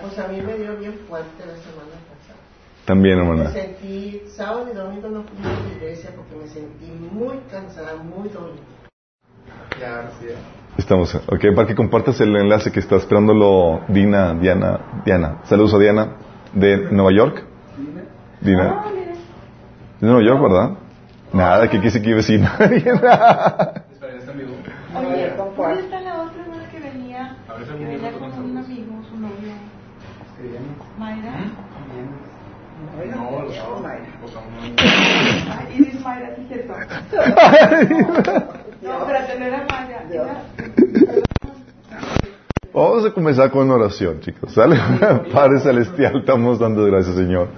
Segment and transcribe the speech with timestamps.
[0.00, 2.40] pues a mí me dio bien fuerte la semana pasada.
[2.84, 3.50] También, Me hermana.
[3.50, 8.28] sentí, sábado y domingo no fui a la iglesia porque me sentí muy cansada, muy
[8.28, 8.60] dolida.
[9.78, 10.26] Ya, sí.
[10.78, 15.38] Estamos, ok, para que compartas el enlace que está esperándolo Dina, Diana, Diana.
[15.44, 16.16] Saludos a Diana
[16.52, 17.44] de Nueva York.
[18.40, 18.84] Dina.
[20.00, 20.70] De Nueva York, ¿verdad?
[21.32, 22.54] Nada, que quise que vecina.
[22.58, 24.52] Espera, ya está en vivo.
[24.96, 27.36] Oye, ¿dónde está la otra hermana que venía?
[27.48, 29.52] A ver Que venía con un amigo, su novio,
[30.98, 31.32] Mayra.
[33.14, 33.44] No,
[35.76, 36.72] Iris Mayra, sí cierto.
[38.82, 40.04] No, espérate, no era Mayra.
[42.72, 44.54] Vamos a comenzar con una oración, chicos.
[44.54, 44.78] ¿Sale?
[45.32, 47.48] Padre Celestial, estamos dando gracias, Señor,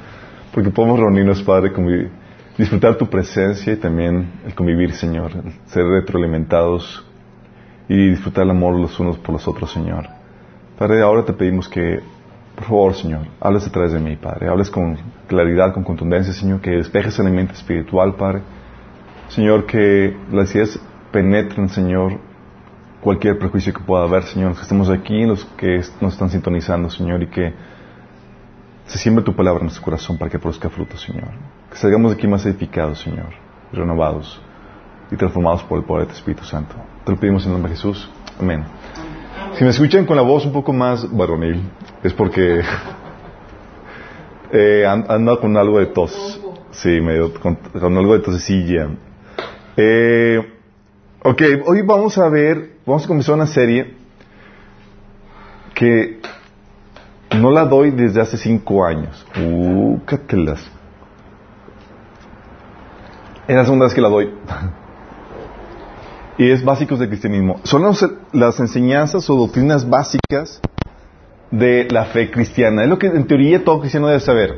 [0.53, 2.11] porque podemos reunirnos, Padre, convivir,
[2.59, 7.07] disfrutar tu presencia y también el convivir, Señor, el ser retroalimentados
[7.89, 10.09] y disfrutar el amor los unos por los otros, Señor.
[10.79, 12.01] Padre, ahora te pedimos que,
[12.55, 14.49] por favor, Señor, hables través de mí, Padre.
[14.49, 14.97] Hables con
[15.27, 18.43] claridad, con contundencia, Señor, que despejes el mente espiritual, Padre.
[19.29, 20.79] Señor, que las ideas
[21.11, 22.19] penetren, Señor,
[23.01, 26.91] cualquier prejuicio que pueda haber, Señor, los que estemos aquí, los que nos están sintonizando,
[26.91, 27.55] Señor, y que
[28.87, 31.31] se siembre tu palabra en nuestro corazón para que produzca fruto, Señor.
[31.71, 33.31] Que salgamos de aquí más edificados, Señor,
[33.73, 34.41] renovados
[35.11, 36.75] y transformados por el poder de tu Espíritu Santo.
[37.05, 38.11] Te lo pedimos en el nombre de Jesús.
[38.39, 38.65] Amén.
[39.55, 41.63] Si me escuchan con la voz un poco más varonil,
[42.03, 42.61] es porque
[44.53, 44.85] eh,
[45.41, 46.41] con algo de tos.
[46.71, 48.89] Sí, medio con, con algo de tosecilla.
[49.77, 50.41] Eh,
[51.23, 53.95] ok, hoy vamos a ver, vamos a comenzar una serie
[55.75, 56.21] que
[57.39, 59.27] no la doy desde hace cinco años.
[59.39, 60.61] Uh, cátelas.
[63.49, 64.31] Es la segunda vez que la doy.
[66.43, 67.61] y es básicos del cristianismo.
[67.63, 67.83] Son
[68.33, 70.61] las, enseñanzas o doctrinas básicas
[71.51, 72.83] de la fe cristiana.
[72.83, 74.57] Es lo que en teoría todo cristiano debe saber.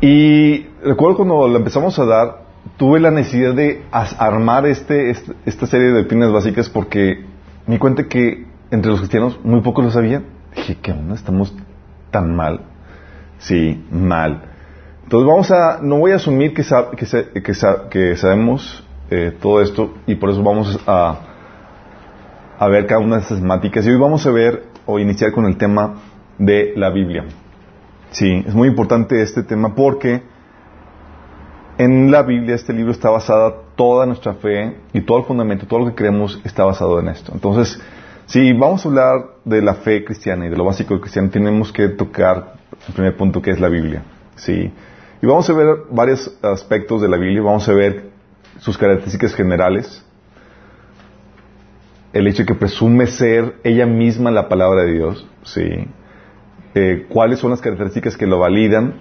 [0.00, 2.44] Y recuerdo cuando la empezamos a dar,
[2.76, 7.24] tuve la necesidad de armar este, este- esta serie de doctrinas básicas porque
[7.66, 10.24] me cuenta que entre los cristianos muy pocos lo sabían.
[10.54, 11.14] Dije, ¿qué onda?
[11.14, 11.54] ¿Estamos
[12.10, 12.60] tan mal?
[13.38, 14.42] Sí, mal.
[15.04, 17.06] Entonces vamos a, no voy a asumir que, sa- que,
[17.90, 21.18] que sabemos eh, todo esto y por eso vamos a,
[22.58, 23.86] a ver cada una de estas temáticas.
[23.86, 25.94] Y hoy vamos a ver o iniciar con el tema
[26.38, 27.24] de la Biblia.
[28.10, 30.22] Sí, es muy importante este tema porque
[31.78, 35.80] en la Biblia este libro está basada toda nuestra fe y todo el fundamento, todo
[35.80, 37.32] lo que creemos está basado en esto.
[37.34, 37.80] Entonces,
[38.26, 41.88] si vamos a hablar de la fe cristiana y de lo básico cristiano, tenemos que
[41.88, 42.54] tocar
[42.88, 44.02] el primer punto que es la Biblia.
[44.36, 44.72] Sí.
[45.22, 48.15] Y vamos a ver varios aspectos de la Biblia, vamos a ver
[48.58, 50.04] sus características generales,
[52.12, 55.88] el hecho de que presume ser ella misma la palabra de Dios, sí.
[56.74, 58.94] Eh, cuáles son las características que lo validan,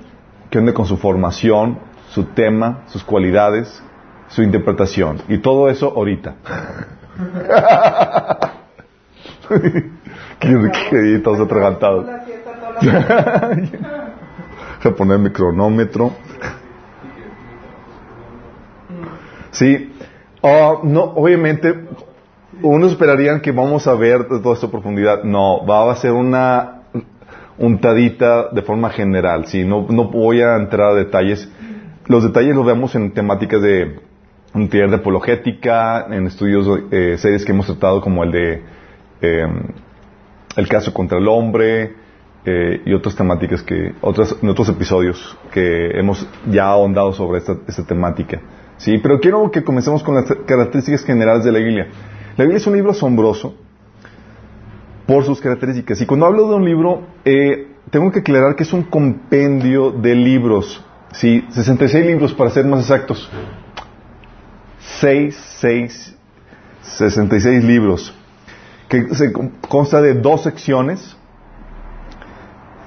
[0.49, 1.79] qué onda con su formación,
[2.09, 3.81] su tema, sus cualidades,
[4.29, 5.21] su interpretación.
[5.27, 6.35] Y todo eso ahorita.
[10.39, 10.77] Qué rico,
[11.23, 12.05] todos atragantados.
[14.83, 16.11] Voy a poner mi cronómetro.
[19.55, 19.91] Sí.
[20.43, 21.73] Ah, no, obviamente,
[22.61, 25.23] uno esperarían que vamos a ver todo esto a profundidad.
[25.23, 26.83] No, va a ser una
[27.57, 29.45] untadita de forma general.
[29.47, 31.49] Sí, no, no voy a entrar a detalles.
[32.07, 33.99] Los detalles los vemos en temáticas de
[34.53, 38.63] un taller de apologética, en estudios, eh, series que hemos tratado como el de
[39.21, 39.47] eh,
[40.55, 41.93] el caso contra el hombre
[42.45, 47.57] eh, y otras temáticas que otras en otros episodios que hemos ya ahondado sobre esta,
[47.67, 48.39] esta temática
[48.77, 51.87] sí pero quiero que comencemos con las características generales de la Biblia
[52.37, 53.55] la Biblia es un libro asombroso
[55.05, 58.73] por sus características y cuando hablo de un libro eh, tengo que aclarar que es
[58.73, 60.83] un compendio de libros
[61.13, 63.29] sí 66 libros para ser más exactos
[64.99, 66.15] 6 6
[66.81, 68.13] 66 libros
[68.87, 69.33] que se
[69.67, 71.17] consta de dos secciones,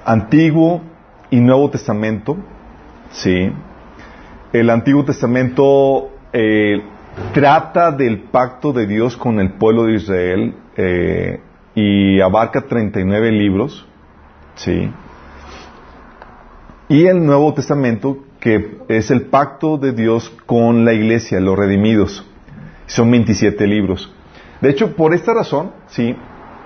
[0.05, 0.81] Antiguo
[1.29, 2.37] y Nuevo Testamento.
[3.11, 3.51] Sí.
[4.51, 6.81] El Antiguo Testamento eh,
[7.33, 11.39] trata del pacto de Dios con el pueblo de Israel eh,
[11.75, 13.85] y abarca 39 libros.
[14.55, 14.91] Sí.
[16.87, 22.25] Y el Nuevo Testamento, que es el pacto de Dios con la iglesia, los redimidos.
[22.87, 24.11] Son 27 libros.
[24.61, 26.15] De hecho, por esta razón, sí,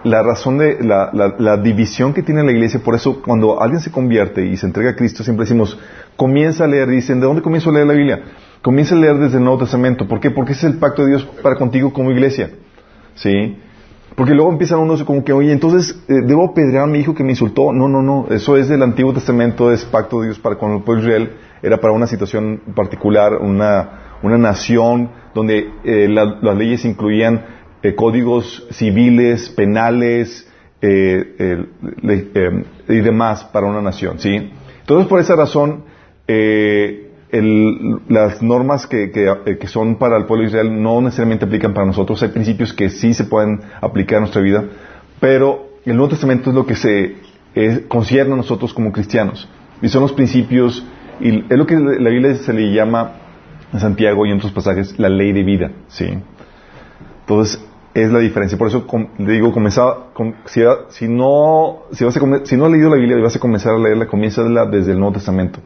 [0.03, 3.91] la razón de la, la- división que tiene la iglesia, por eso cuando alguien se
[3.91, 5.77] convierte y se entrega a Cristo, siempre decimos,
[6.15, 8.21] comienza a leer, dicen, ¿de dónde comienzo a leer la Biblia?
[8.61, 10.07] Comienza a leer desde el Nuevo Testamento.
[10.07, 10.31] ¿Por qué?
[10.31, 12.49] Porque ese es el pacto de Dios para contigo como iglesia.
[13.15, 13.57] ¿Sí?
[14.15, 17.23] Porque luego empiezan unos como que, oye, entonces, eh, ¿debo apedrear a mi hijo que
[17.23, 17.73] me insultó?
[17.73, 18.27] No, no, no.
[18.29, 21.31] Eso es del Antiguo Testamento, es pacto de Dios para con el pueblo Israel.
[21.61, 27.43] Era para una situación particular, una, una nación donde eh, la- las leyes incluían
[27.95, 30.47] códigos civiles, penales
[30.85, 34.51] eh, eh, eh, y demás para una nación, ¿sí?
[34.81, 35.85] Entonces, por esa razón,
[38.09, 42.21] las normas que, que, son para el pueblo de Israel no necesariamente aplican para nosotros.
[42.21, 44.65] Hay principios que sí se pueden aplicar a nuestra vida,
[45.21, 47.15] pero el Nuevo Testamento es lo que se
[47.87, 49.47] concierne a nosotros como cristianos.
[49.81, 50.85] Y son los principios,
[51.21, 53.13] y es lo que la Biblia se le llama
[53.71, 56.07] en Santiago y en otros pasajes la ley de vida, ¿sí?
[57.21, 58.57] Entonces, es la diferencia.
[58.57, 60.61] Por eso com- digo, comenzaba, com- si,
[61.07, 63.77] no, si, vas a si no has leído la Biblia y vas a comenzar a
[63.79, 65.59] leerla, comienza desde el Nuevo Testamento.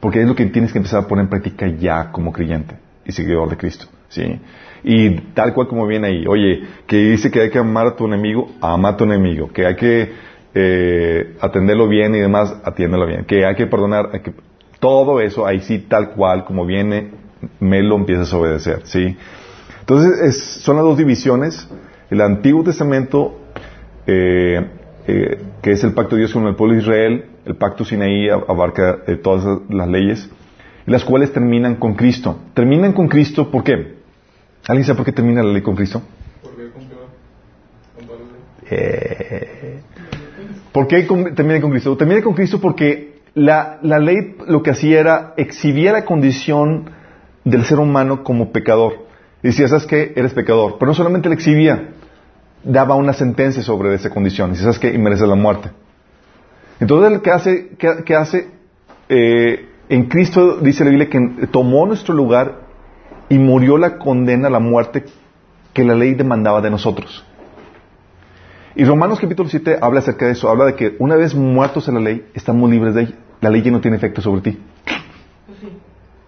[0.00, 3.12] Porque es lo que tienes que empezar a poner en práctica ya como creyente y
[3.12, 3.86] seguidor de Cristo.
[4.08, 4.40] ¿sí?
[4.82, 8.06] Y tal cual como viene ahí, oye, que dice que hay que amar a tu
[8.06, 10.12] enemigo, ama a tu enemigo, que hay que
[10.54, 14.32] eh, atenderlo bien y demás, atiéndelo bien, que hay que perdonar, hay que-
[14.80, 17.10] todo eso ahí sí tal cual como viene,
[17.60, 18.80] me lo empiezas a obedecer.
[18.84, 19.16] ¿sí?
[19.90, 21.66] Entonces es- son las dos divisiones,
[22.10, 23.40] el Antiguo Testamento
[24.06, 24.64] eh,
[25.08, 28.28] eh, que es el pacto de Dios con el pueblo de Israel, el pacto Sinaí
[28.28, 30.30] abarca eh, todas las leyes,
[30.86, 32.38] las cuales terminan con Cristo.
[32.54, 33.96] Terminan con Cristo, ¿por qué?
[34.68, 36.02] ¿Alguien sabe por qué termina la ley con Cristo?
[40.72, 41.02] ¿Por qué
[41.34, 41.96] termina con Cristo?
[41.96, 46.90] Termina con Cristo porque la, la ley lo que hacía era exhibía la condición
[47.44, 49.09] del ser humano como pecador.
[49.42, 50.12] Y decía, ¿sabes qué?
[50.16, 50.76] Eres pecador.
[50.78, 51.90] Pero no solamente la exhibía,
[52.62, 54.54] daba una sentencia sobre esa condición.
[54.56, 54.92] ¿sabes qué?
[54.92, 55.70] Y mereces la muerte.
[56.78, 57.68] Entonces, ¿qué hace?
[57.78, 58.48] ¿Qué, qué hace?
[59.08, 62.60] Eh, en Cristo dice la Biblia que tomó nuestro lugar
[63.28, 65.04] y murió la condena, la muerte
[65.72, 67.24] que la ley demandaba de nosotros.
[68.74, 71.94] Y Romanos capítulo 7 habla acerca de eso, habla de que una vez muertos en
[71.94, 73.14] la ley, estamos libres de ella.
[73.40, 74.58] La ley ya no tiene efecto sobre ti.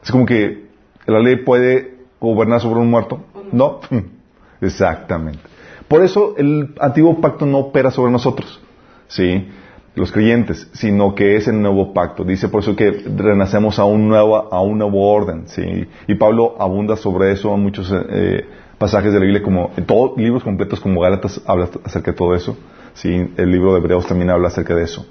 [0.03, 0.67] Es como que
[1.07, 3.21] la ley puede gobernar sobre un muerto.
[3.53, 3.81] No.
[4.61, 5.41] Exactamente.
[5.89, 8.61] Por eso el antiguo pacto no opera sobre nosotros.
[9.09, 9.49] ¿Sí?
[9.95, 12.25] Los creyentes, sino que es el nuevo pacto.
[12.25, 15.49] Dice por eso que renacemos a un nuevo, a un nuevo orden.
[15.49, 15.87] ¿sí?
[16.07, 18.47] Y Pablo abunda sobre eso en muchos eh,
[18.79, 22.35] pasajes de la Biblia, como en todos libros completos como Gálatas habla acerca de todo
[22.35, 22.57] eso.
[22.95, 23.33] ¿sí?
[23.37, 25.05] El libro de Hebreos también habla acerca de eso.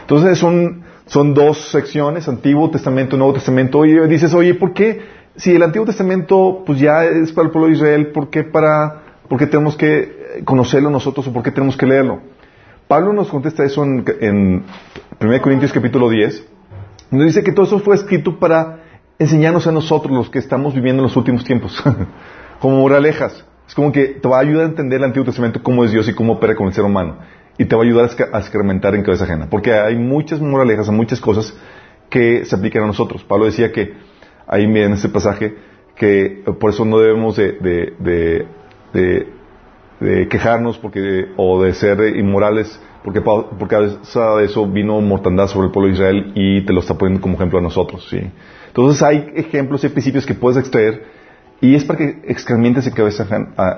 [0.00, 3.80] Entonces son, son dos secciones, Antiguo Testamento, Nuevo Testamento.
[3.80, 5.00] Oye, dices, oye, ¿por qué?
[5.36, 9.02] Si el Antiguo Testamento pues ya es para el pueblo de Israel, ¿por qué, para,
[9.28, 12.20] por qué tenemos que conocerlo nosotros o por qué tenemos que leerlo?
[12.86, 14.64] Pablo nos contesta eso en, en
[15.20, 16.46] 1 Corintios capítulo 10,
[17.10, 18.80] donde dice que todo eso fue escrito para
[19.18, 21.82] enseñarnos a nosotros los que estamos viviendo en los últimos tiempos,
[22.60, 23.44] como moralejas.
[23.66, 26.08] Es como que te va a ayudar a entender el Antiguo Testamento cómo es Dios
[26.08, 27.16] y cómo opera con el ser humano.
[27.56, 29.48] Y te va a ayudar a excrementar en cabeza ajena.
[29.48, 31.54] Porque hay muchas moralejas, hay muchas cosas
[32.10, 33.24] que se aplican a nosotros.
[33.24, 33.94] Pablo decía que,
[34.46, 35.54] ahí en este pasaje,
[35.96, 37.58] que por eso no debemos de,
[40.28, 45.66] quejarnos porque, o de ser inmorales, porque, porque a causa de eso vino mortandad sobre
[45.66, 48.06] el pueblo de Israel y te lo está poniendo como ejemplo a nosotros.
[48.10, 48.20] ¿sí?
[48.68, 51.04] Entonces hay ejemplos y principios que puedes extraer
[51.60, 53.26] y es para que excremientes en cabeza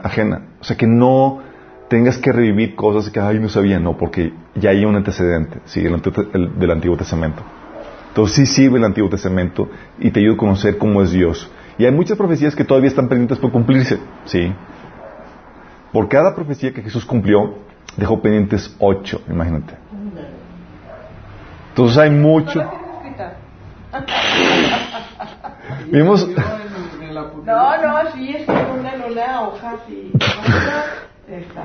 [0.02, 0.43] ajena.
[0.60, 1.43] O sea, que no
[1.88, 5.84] tengas que revivir cosas que, ay, no sabía, no, porque ya hay un antecedente, ¿sí?
[5.84, 7.43] el- del Antiguo Testamento.
[8.15, 9.69] Entonces sí sirve el Antiguo Testamento
[9.99, 11.51] y te ayuda a conocer cómo es Dios.
[11.79, 14.55] Y hay muchas profecías que todavía están pendientes por cumplirse, ¿sí?
[15.93, 17.56] Por cada profecía que Jesús cumplió,
[17.97, 19.75] dejó pendientes ocho, imagínate.
[21.71, 22.63] Entonces hay mucho.
[25.91, 26.29] Vimos,
[27.44, 30.13] No, no, sí, es que una una hoja, sí.
[31.27, 31.65] Está.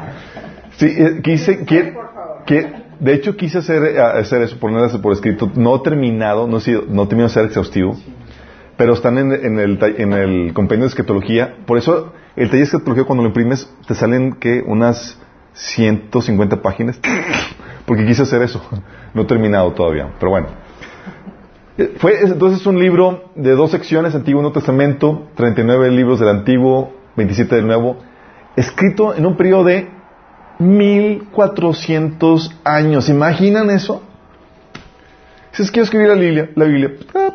[0.77, 2.43] sí, eh, quise, que, Por favor.
[2.45, 6.61] que- de hecho quise hacer, eh, hacer eso, ponerlo por escrito, no terminado, no, he
[6.61, 7.97] sido- no terminado de ser exhaustivo,
[8.77, 11.57] pero están en, en el, en el compendio de escatología.
[11.65, 15.19] Por eso, el taller de escatología, cuando lo imprimes, te salen, que Unas
[15.53, 16.99] 150 páginas.
[17.85, 18.61] Porque quise hacer eso.
[19.13, 20.13] No he terminado todavía.
[20.19, 20.47] Pero bueno.
[21.77, 26.29] Eh, Fue entonces un libro de dos secciones, Antiguo y Nuevo Testamento, 39 libros del
[26.29, 27.97] Antiguo, 27 del Nuevo,
[28.55, 29.89] escrito en un periodo de
[30.59, 33.09] 1400 años.
[33.09, 34.03] ¿Imaginan eso?
[35.51, 36.49] Dices, quiero escribir la Biblia.
[36.55, 36.91] La Biblia.
[37.15, 37.33] Ah,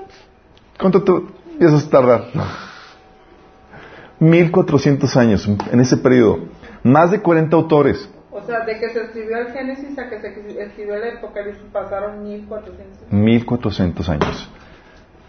[0.78, 1.12] ¿Cuánto te
[1.52, 2.24] empiezas a tardar?
[4.20, 6.40] 1400 años en ese periodo.
[6.82, 8.08] Más de 40 autores.
[8.30, 10.28] O sea, de que se escribió el Génesis a que se
[10.62, 13.10] escribió el Apocalipsis pasaron 1400.
[13.12, 14.48] 1400 años.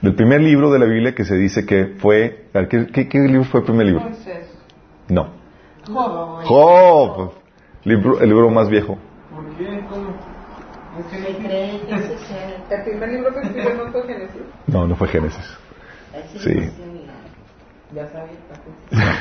[0.02, 2.48] Del primer libro de la Biblia que se dice que fue...
[2.70, 4.02] ¿Qué, qué- qué libro fue el primer libro?
[4.02, 4.48] Moisés.
[5.08, 5.30] No.
[5.88, 6.44] Job.
[6.46, 7.32] Job.
[7.86, 8.98] Libro, el libro más viejo.
[9.34, 9.80] ¿Por qué?
[9.90, 10.14] ¿Cómo?
[12.70, 14.42] El primer libro que escribió no fue Génesis.
[14.68, 15.58] No, no fue Génesis.
[16.40, 16.54] Sí.
[16.54, 18.38] la- Ya sabía.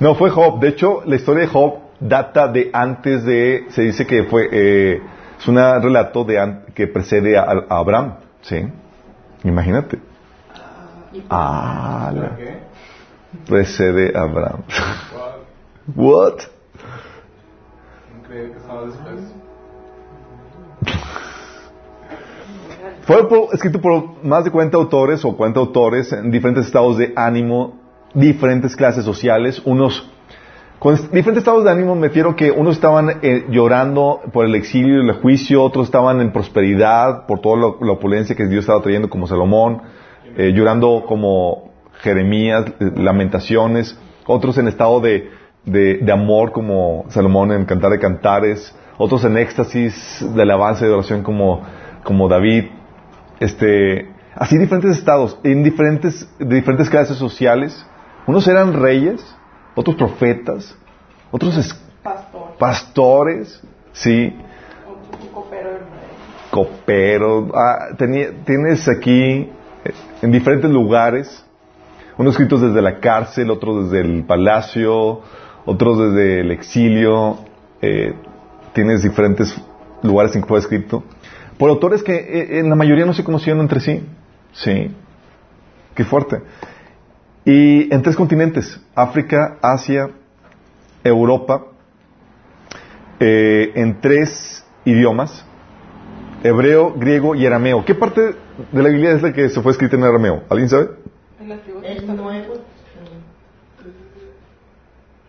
[0.00, 0.60] No, fue Job.
[0.60, 5.00] De hecho, la historia de Job data de antes de, se dice que fue, eh,
[5.38, 8.16] es un relato de an- que precede a, a Abraham.
[8.42, 8.66] Sí.
[9.44, 9.98] Imagínate.
[11.30, 12.58] Ah, la- ¿Por qué?
[13.48, 14.62] precede a Abraham.
[15.96, 16.34] What?
[18.44, 19.34] Estaba después.
[23.02, 27.78] Fue escrito por más de 40 autores o 40 autores en diferentes estados de ánimo,
[28.14, 30.10] diferentes clases sociales, unos
[30.78, 35.02] con diferentes estados de ánimo me refiero que unos estaban eh, llorando por el exilio
[35.02, 39.08] y el juicio, otros estaban en prosperidad por toda la opulencia que Dios estaba trayendo
[39.08, 39.80] como Salomón,
[40.36, 45.30] eh, llorando como Jeremías, eh, lamentaciones, otros en estado de,
[45.66, 50.88] de- de amor como Salomón en Cantar de Cantares, otros en éxtasis de alabanza y
[50.88, 51.62] de oración como,
[52.02, 52.64] como David,
[53.40, 57.84] este, así diferentes estados, en diferentes, de diferentes clases sociales.
[58.26, 59.22] Unos eran reyes,
[59.74, 60.74] otros profetas,
[61.30, 62.56] otros es- Pastor.
[62.58, 64.34] pastores, sí,
[65.34, 65.70] copero
[66.50, 67.50] coperos.
[67.54, 69.50] Ah, tenía- tienes aquí
[69.84, 69.92] eh,
[70.22, 71.44] en diferentes lugares,
[72.16, 75.20] unos escritos desde la cárcel, otros desde el palacio,
[75.66, 77.38] otros desde el exilio.
[77.82, 78.14] eh,
[78.72, 79.54] tienes diferentes
[80.02, 81.02] lugares en que fue escrito.
[81.58, 84.02] Por autores que eh, en la mayoría no se conocieron entre sí.
[84.52, 84.90] Sí.
[85.94, 86.42] Qué fuerte.
[87.44, 90.10] Y en tres continentes, África, Asia,
[91.02, 91.66] Europa,
[93.20, 95.46] eh, en tres idiomas,
[96.42, 97.84] hebreo, griego y arameo.
[97.84, 98.20] ¿Qué parte
[98.72, 100.42] de la Biblia es la que se fue escrita en arameo?
[100.50, 100.88] ¿Alguien sabe?
[101.40, 101.80] El Antiguo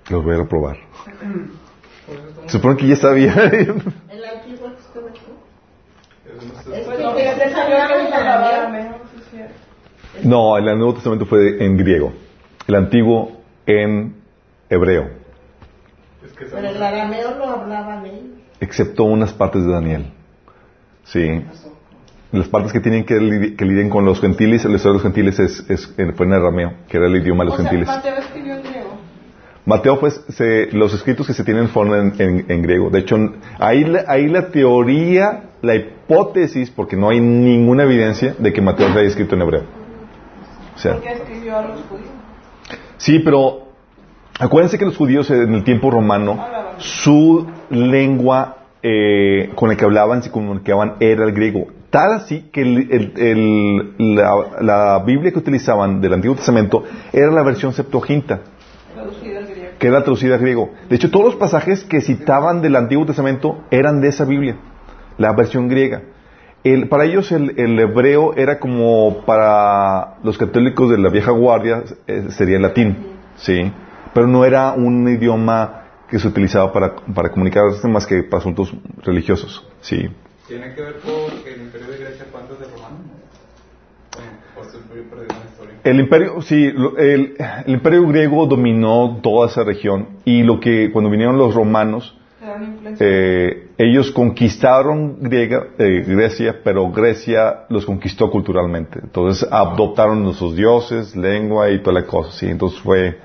[0.09, 0.17] El nuevo.
[0.17, 0.77] Los voy a reprobar.
[2.47, 3.33] Supongo que ya sabía.
[3.35, 5.19] El antiguo testamento.
[6.25, 7.13] Eso no Es que no,
[10.55, 12.13] que el Nuevo Testamento fue en griego.
[12.67, 14.15] El antiguo en
[14.69, 15.09] hebreo.
[16.37, 18.23] Que Pero el arameo lo hablaban ellos.
[18.59, 20.11] Excepto unas partes de Daniel.
[21.05, 21.43] Sí.
[22.31, 25.03] Las partes que tienen que, lidi- que lidien con los gentiles, la historia de los
[25.03, 27.87] gentiles es, es- fue en arameo, que era el idioma de los O sea, gentiles.
[27.87, 28.76] Mateo escribió en griego.
[29.67, 32.89] Mateo, pues, se- los escritos que se tienen fueron en, en- en griego.
[32.89, 33.17] De hecho,
[33.59, 38.87] ahí, la- ahí la teoría, la hipótesis, porque no hay ninguna evidencia de que Mateo
[38.93, 39.63] se haya escrito en hebreo.
[40.75, 42.09] O sea, Porque escribió a los judíos.
[42.97, 43.67] sí, pero
[44.39, 46.39] acuérdense que los judíos en el tiempo romano,
[46.77, 51.67] su lengua eh, con la que hablaban, se comunicaban, era el griego.
[51.89, 53.13] Tal así que el- el-
[53.97, 54.31] el- la,
[54.61, 58.39] la Biblia que utilizaban del Antiguo Testamento era la versión Septuaginta.
[58.93, 59.36] Traducida.
[59.79, 60.71] Que era traducida a griego.
[60.89, 64.57] De hecho, todos los pasajes que citaban del Antiguo Testamento eran de esa Biblia,
[65.17, 66.01] la versión griega.
[66.63, 71.83] El- para ellos el, el hebreo era como para los católicos de la vieja guardia,
[72.07, 72.97] eh, sería el latín,
[73.37, 73.71] ¿sí?
[74.13, 78.73] Pero no era un idioma que se utilizaba para, para comunicarse más que para asuntos
[79.03, 80.09] religiosos, ¿sí?
[80.47, 81.13] ¿Tiene que ver con
[81.45, 82.95] el imperio de Grecia fue antes de Romano?
[82.99, 83.25] ¿O estoy perdiendo
[83.77, 84.06] la historia?
[85.83, 90.91] El imperio, sí, lo- el, el imperio griego dominó toda esa región y lo que
[90.91, 92.17] cuando vinieron los romanos,
[92.99, 98.99] eh, ellos conquistaron Griega- eh, Grecia, pero Grecia los conquistó culturalmente.
[99.01, 102.31] Entonces adoptaron nuestros dioses, lengua y toda la cosa.
[102.31, 103.17] Sí, entonces fue,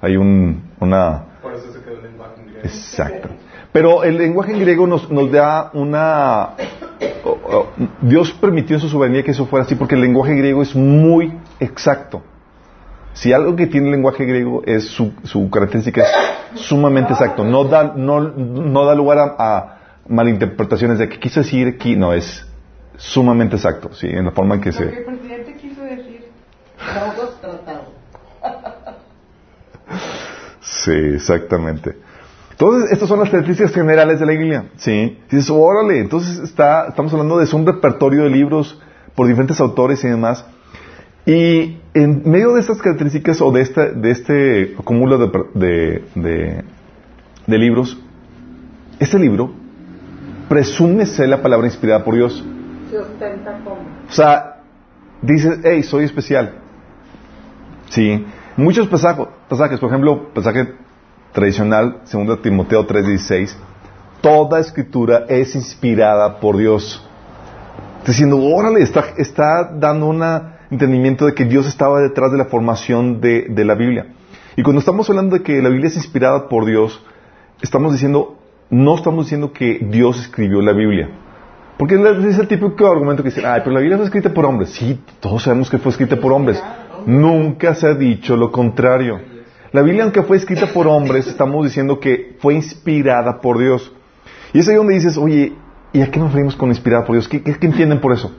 [0.00, 2.60] hay un, una, Por eso se quedó el lenguaje en griego.
[2.62, 3.28] exacto.
[3.72, 6.50] Pero el lenguaje en griego nos, nos da una,
[8.00, 11.38] Dios permitió en su soberanía que eso fuera así porque el lenguaje griego es muy
[11.60, 12.22] exacto.
[13.12, 17.44] Si algo que tiene el lenguaje griego es su, su característica es sumamente exacto.
[17.44, 21.96] No da, no, no da lugar a, a malinterpretaciones de qué quiso decir aquí.
[21.96, 22.46] No, es
[22.96, 24.98] sumamente exacto, sí, en la forma en que Lo que se...
[24.98, 26.28] el presidente quiso decir.
[26.78, 27.90] Tratados.
[30.60, 31.96] Sí, exactamente.
[32.60, 34.64] Entonces, estas son las características generales de la Biblia.
[34.76, 35.18] Sí.
[35.30, 38.78] Dices, órale, entonces está, estamos hablando de es un repertorio de libros
[39.14, 40.44] por diferentes autores y demás.
[41.24, 46.04] Y en medio de estas características o de, esta, de este cúmulo de, per- de,
[46.14, 46.64] de-
[47.46, 47.98] de libros,
[48.98, 49.52] este libro
[50.48, 52.44] presume ser la palabra inspirada por Dios.
[52.90, 53.76] Se ostenta como.
[54.08, 54.56] O sea,
[55.22, 56.56] dices, hey, soy especial.
[57.88, 58.22] Sí.
[58.58, 60.74] Muchos pasajes, pasajes por ejemplo, pasaje
[61.32, 63.56] tradicional, 2 Timoteo 3:16,
[64.20, 67.06] toda escritura es inspirada por Dios.
[68.06, 70.22] Diciendo, órale, está, está dando un
[70.70, 74.06] entendimiento de que Dios estaba detrás de la formación de, de la Biblia.
[74.56, 77.04] Y cuando estamos hablando de que la Biblia es inspirada por Dios,
[77.62, 78.38] estamos diciendo,
[78.70, 81.08] no estamos diciendo que Dios escribió la Biblia.
[81.80, 84.70] Porque es el típico argumento que dice, ay, pero la Biblia fue escrita por hombres.
[84.70, 86.62] Sí, todos sabemos que fue escrita por hombres.
[87.06, 89.18] Nunca se ha dicho lo contrario.
[89.72, 93.92] La Biblia, aunque fue escrita por hombres, estamos diciendo que fue inspirada por Dios.
[94.52, 95.52] Y es ahí donde dices, oye,
[95.92, 97.28] ¿y a qué nos referimos con inspirada por Dios?
[97.28, 98.32] ¿Qué, qué- qué entienden por eso?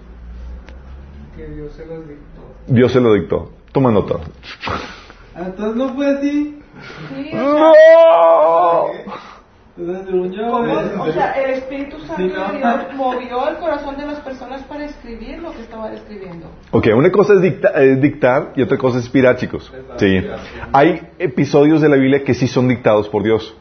[1.37, 2.41] Que Dios se los dictó.
[2.67, 3.51] Dios se lo dictó.
[3.71, 4.15] Toma nota.
[5.33, 6.59] Ah, Entonces no fue así.
[7.15, 8.85] Sí, o sea, ¡No!
[9.77, 15.39] O sea, el Espíritu Santo de Dios movió el corazón de las personas para escribir
[15.39, 16.47] lo que estaba escribiendo.
[16.71, 19.71] Ok, una cosa es dicta- eh, dictar y otra cosa es inspirar, chicos.
[19.97, 20.27] Sí.
[20.73, 23.55] Hay episodios de la Biblia que sí son dictados por Dios.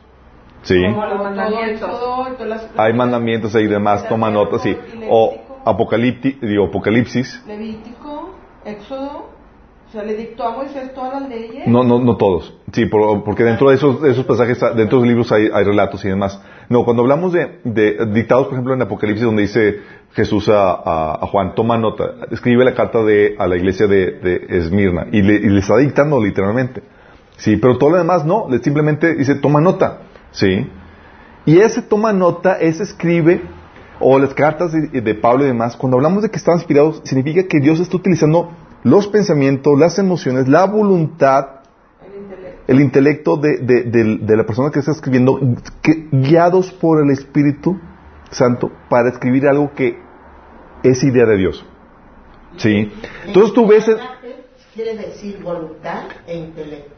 [0.63, 0.83] Sí.
[0.85, 1.89] Como los mandamientos.
[1.89, 4.77] Éxodo y todas las- Hay mandamientos ahí y demás, toma nota, sí.
[5.09, 7.43] O apocalipsis.
[7.47, 9.31] Levítico, Éxodo,
[9.91, 11.67] o sea, le dictó a Moisés todas las leyes.
[11.67, 12.57] No, no, no todos.
[12.73, 15.65] Sí, por- porque dentro de esos, de esos pasajes, dentro de los libros hay, hay
[15.65, 16.41] relatos y demás.
[16.69, 19.81] No, cuando hablamos de, de dictados, por ejemplo, en Apocalipsis, donde dice
[20.13, 24.13] Jesús a, a- a Juan, toma nota, escribe la carta de, a la iglesia de,
[24.13, 26.83] de Esmirna, y le, y le está dictando literalmente.
[27.37, 30.03] Sí, pero todo lo demás no, le simplemente dice, toma nota.
[30.31, 30.69] Sí.
[31.47, 33.43] Y ese toma nota, ese escribe,
[33.99, 37.43] o las cartas de, de Pablo y demás, cuando hablamos de que están inspirados, significa
[37.49, 38.51] que Dios está utilizando
[38.83, 41.61] los pensamientos, las emociones, la voluntad,
[42.03, 42.63] El intelecto.
[42.73, 45.39] el intelecto de, de- de- de la persona que está escribiendo,
[45.83, 47.79] que- guiados por el Espíritu
[48.31, 49.99] Santo para escribir algo que
[50.83, 51.65] es idea de Dios.
[52.57, 52.91] ¿Sí?
[53.27, 53.87] Entonces tú ves...
[53.89, 53.99] el-
[54.75, 56.95] quiere decir voluntad e intelecto.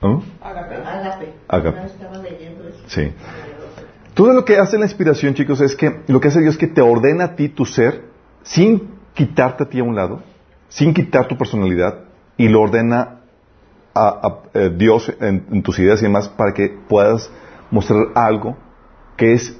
[0.00, 0.22] ¿no?
[0.42, 0.76] Ágape.
[0.76, 1.32] Ágape.
[1.48, 1.78] Ágape.
[1.80, 2.78] Ah, Estaba leyendo eso.
[2.86, 3.12] Sí.
[4.14, 6.66] Todo lo que hace la inspiración, chicos, es que lo que hace Dios es que
[6.68, 8.02] te ordena a ti tu ser
[8.42, 10.22] sin quitarte a ti a un lado,
[10.68, 12.04] sin quitar tu personalidad,
[12.36, 13.20] y lo ordena
[13.94, 17.30] a, eh, Dios en, tus ideas y demás para que puedas
[17.70, 18.56] mostrar algo
[19.16, 19.56] que es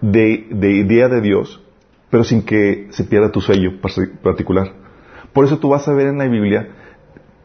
[0.00, 1.62] de, de idea de Dios,
[2.10, 3.80] pero sin que se pierda tu sello
[4.22, 4.72] particular.
[5.32, 6.68] Por eso tú vas a ver en la Biblia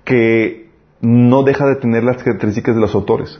[0.03, 0.69] que
[1.01, 3.39] no deja de tener las características de los autores.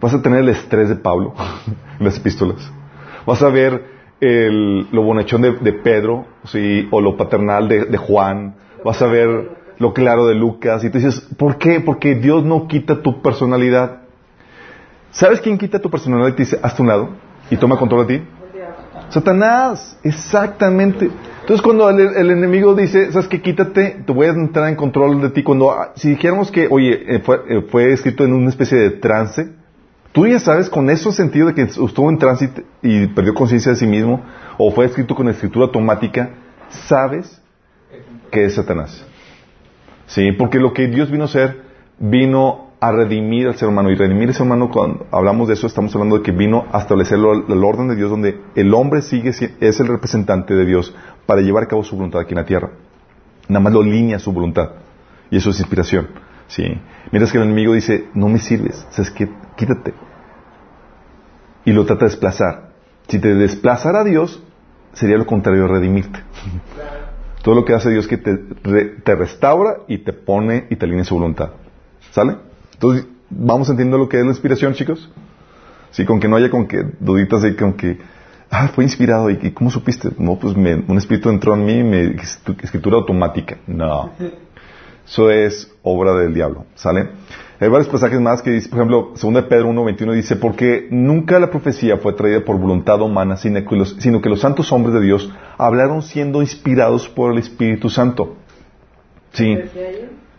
[0.00, 1.34] Vas a tener el estrés de Pablo
[1.98, 2.70] en las epístolas.
[3.26, 6.88] Vas a ver el- lo bonachón de, Pedro, ¿sí?
[6.90, 8.54] o lo paternal de, de Juan.
[8.84, 10.84] Vas a ver lo claro de Lucas.
[10.84, 11.80] Y tú dices, ¿por qué?
[11.80, 14.02] Porque Dios no quita tu personalidad.
[15.10, 17.10] ¿Sabes quién quita tu personalidad y te dice, hazte un lado
[17.50, 18.24] y toma control de ti?
[19.08, 21.10] Satanás, exactamente.
[21.40, 25.30] Entonces cuando el, enemigo dice, sabes que quítate, te voy a entrar en control de
[25.30, 25.42] ti.
[25.42, 29.48] Cuando, ah, si dijéramos que, oye, eh, eh, fue escrito en una especie de trance,
[30.12, 33.76] tú ya sabes con eso sentido de que estuvo en tránsito y perdió conciencia de
[33.76, 34.22] sí mismo,
[34.56, 36.30] o fue escrito con escritura automática,
[36.68, 37.40] sabes
[38.30, 39.04] que es Satanás.
[40.06, 41.62] Sí, porque lo que Dios vino a hacer,
[41.98, 43.90] vino a redimir al ser humano.
[43.90, 46.78] Y redimir al ser humano, cuando hablamos de eso, estamos hablando de que vino a
[46.78, 50.94] establecer el orden de Dios, donde el hombre sigue, si- es el representante de Dios
[51.26, 52.70] para llevar a cabo su voluntad aquí en la tierra.
[53.48, 54.70] Nada más lo alinea su voluntad.
[55.30, 56.08] Y eso es inspiración.
[56.48, 56.64] Sí.
[57.12, 59.28] Mientras que el enemigo dice, no me sirves, ¿sabes qué?
[59.56, 59.94] Quítate.
[61.64, 62.70] Y lo trata de desplazar.
[63.08, 64.42] Si te desplazara a Dios,
[64.92, 66.20] sería lo contrario de redimirte.
[67.42, 70.76] Todo lo que hace Dios es que te, re- te restaura y te pone y
[70.76, 71.50] te alinea su voluntad.
[72.10, 72.36] ¿Sale?
[72.74, 75.10] Entonces, ¿vamos entendiendo lo que es la inspiración, chicos?
[75.90, 77.98] Sí, con que no haya con que duditas de con que,
[78.50, 79.30] ah, fue inspirado.
[79.30, 80.10] ¿Y, y cómo supiste?
[80.18, 82.16] No, pues me- un espíritu entró en mí y me
[82.62, 83.58] escritura automática.
[83.66, 84.10] No.
[85.08, 86.66] Eso es obra del diablo.
[86.74, 87.08] ¿Sale?
[87.60, 91.40] Hay varios pasajes más que dice, por ejemplo, 2 de Pedro 1.21 dice, porque nunca
[91.40, 94.94] la profecía fue traída por voluntad humana, sino que, los, sino que los santos hombres
[94.94, 98.36] de Dios hablaron siendo inspirados por el Espíritu Santo.
[99.32, 99.58] Sí,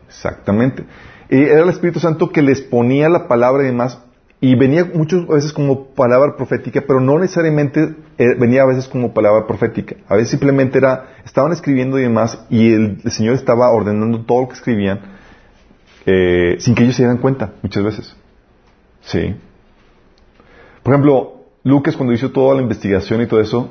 [0.07, 0.85] exactamente.
[1.29, 4.01] Y era el Espíritu Santo que les ponía la palabra y demás,
[4.41, 9.13] y venía muchas veces como palabra profética, pero no necesariamente eh, venía a veces como
[9.13, 9.97] palabra profética.
[10.07, 14.47] A veces simplemente era, estaban escribiendo y demás, y el, Señor estaba ordenando todo lo
[14.47, 15.01] que escribían,
[16.05, 18.15] eh, sin que ellos se dieran cuenta, muchas veces.
[19.01, 19.35] Sí.
[20.83, 23.69] Por ejemplo, Lucas cuando hizo toda la investigación y todo eso,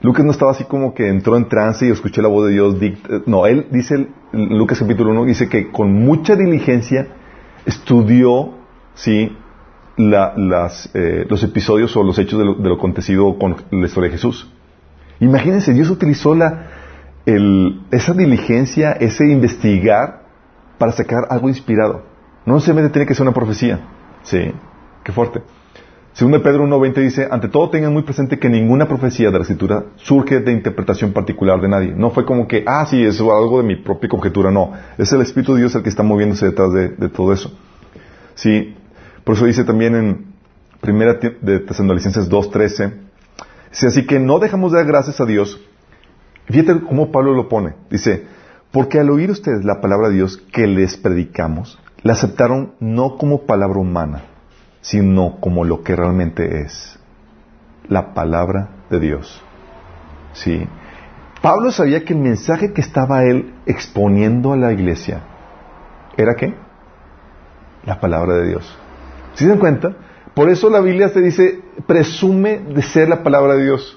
[0.00, 2.80] Lucas no estaba así como que entró en trance y escuché la voz de Dios.
[2.80, 7.06] dict- No, él dice, Lucas capítulo 1, dice que con mucha diligencia
[7.66, 8.54] estudió,
[8.94, 9.36] sí,
[9.98, 14.16] eh, los episodios o los hechos de lo, de lo acontecido con la historia de
[14.16, 14.48] Jesús.
[15.20, 16.36] Imagínense, Dios utilizó
[17.90, 20.22] esa diligencia, ese investigar
[20.78, 22.04] para sacar algo inspirado.
[22.46, 23.80] No necesariamente tiene que ser una profecía.
[24.22, 24.52] Sí,
[25.02, 25.42] qué fuerte.
[26.12, 29.84] Según Pedro 1.20 dice, ante todo tengan muy presente que ninguna profecía de la escritura
[29.96, 31.92] surge de interpretación particular de nadie.
[31.94, 34.50] No fue como que, ah, sí, es algo de mi propia conjetura.
[34.50, 37.56] No, es el Espíritu de Dios el que está moviéndose detrás de, de todo eso.
[38.34, 38.74] Sí,
[39.28, 40.24] por eso dice también en
[40.80, 42.94] Primera de Tesalonicenses 2.13.
[43.70, 45.60] Dice, así que no dejamos de dar gracias a Dios.
[46.46, 47.74] Fíjate cómo Pablo lo pone.
[47.90, 48.24] Dice,
[48.72, 53.42] porque al oír ustedes la palabra de Dios que les predicamos, la aceptaron no como
[53.44, 54.22] palabra humana,
[54.80, 56.98] sino como lo que realmente es.
[57.86, 59.44] La palabra de Dios.
[60.32, 60.66] ¿Sí?
[61.42, 65.20] Pablo sabía que el mensaje que estaba él exponiendo a la iglesia
[66.16, 66.54] era qué?
[67.84, 68.78] La palabra de Dios.
[69.38, 69.94] ¿Sí se dan cuenta?
[70.34, 73.96] Por eso la Biblia te dice, presume de ser la palabra de Dios.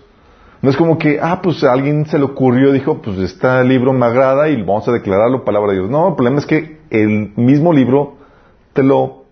[0.61, 3.91] No es como que, ah, pues a alguien se le ocurrió, dijo, pues este libro
[3.91, 5.89] me agrada y vamos a declararlo palabra de Dios.
[5.89, 8.17] No, el problema es que el mismo libro
[8.73, 9.23] te lo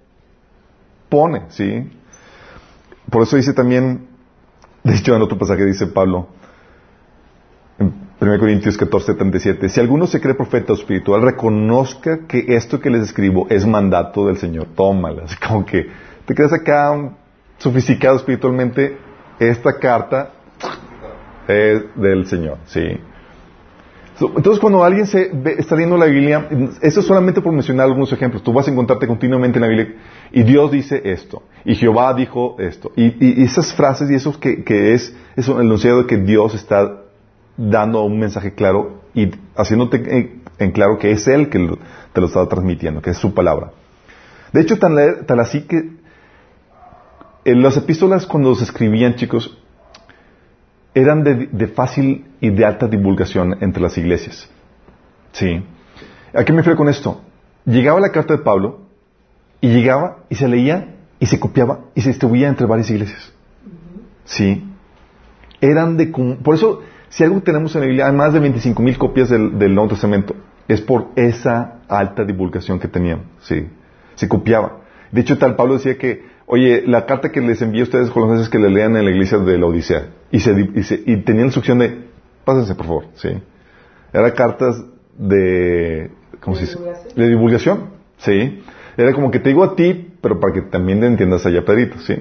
[1.10, 1.92] pone, ¿sí?
[3.12, 4.08] Por eso dice también,
[4.84, 6.30] de hecho en otro pasaje dice Pablo,
[8.22, 12.90] 1 Corintios 14, 37, si alguno se cree profeta o espiritual, reconozca que esto que
[12.90, 15.24] les escribo es mandato del Señor, tómala.
[15.48, 15.88] Como que
[16.26, 17.16] te quedas acá un,
[17.60, 18.98] sofisticado espiritualmente,
[19.40, 20.32] esta carta
[21.48, 23.00] es del Señor, ¿sí?
[24.22, 26.50] Entonces, cuando alguien se está leyendo la Biblia,
[26.82, 28.44] eso es solamente por mencionar algunos ejemplos.
[28.44, 29.96] Tú vas a encontrarte continuamente en la Biblia
[30.34, 35.16] y Dios dice esto, y Jehová dijo esto, y, esas frases y eso que, es,
[35.38, 37.04] es el enunciado que Dios está
[37.60, 41.60] dando un mensaje claro y haciéndote en, claro que es Él que
[42.14, 43.72] te lo está transmitiendo, que es su palabra.
[44.54, 45.92] De hecho, tal así que
[47.44, 49.58] en las epístolas cuando se escribían, chicos,
[50.94, 54.50] eran de, fácil y de alta divulgación entre las iglesias.
[55.34, 55.64] ¿Sí?
[56.34, 57.22] ¿A qué me refiero con esto?
[57.66, 58.82] Llegaba la carta de Pablo
[59.62, 63.34] y llegaba y se leía y se copiaba y se distribuía entre varias iglesias.
[64.26, 64.64] ¿Sí?
[65.62, 66.08] Eran de...
[66.08, 69.74] Por eso, si algo tenemos en la Biblia, hay más de 25 mil copias del,
[69.74, 70.36] Nuevo Testamento,
[70.68, 73.24] es por esa alta divulgación que tenían.
[73.42, 73.68] ¿Sí?
[74.16, 74.82] Se copiaba.
[75.12, 78.50] De hecho, tal Pablo decía que oye, la carta que les envié a ustedes es
[78.50, 80.08] que le lean en la iglesia de la Odisea.
[80.32, 80.52] Y, se,
[81.06, 82.06] y, tenía la instrucción de,
[82.44, 83.30] pásense por favor, ¿sí?
[84.12, 84.84] Eran cartas
[85.16, 86.80] de, ¿cómo se dice?
[87.16, 88.64] De divulgación, ¿sí?
[88.98, 92.00] Era como que te digo a ti, pero para que también te entiendas allá, Pedrito,
[92.00, 92.16] ¿sí?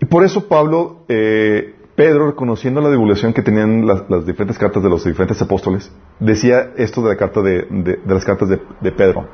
[0.00, 4.88] Y por eso Pablo, eh, Pedro, reconociendo la divulgación que tenían las, diferentes cartas de
[4.88, 9.28] los diferentes apóstoles, decía esto de la carta de, de, las cartas de Pedro.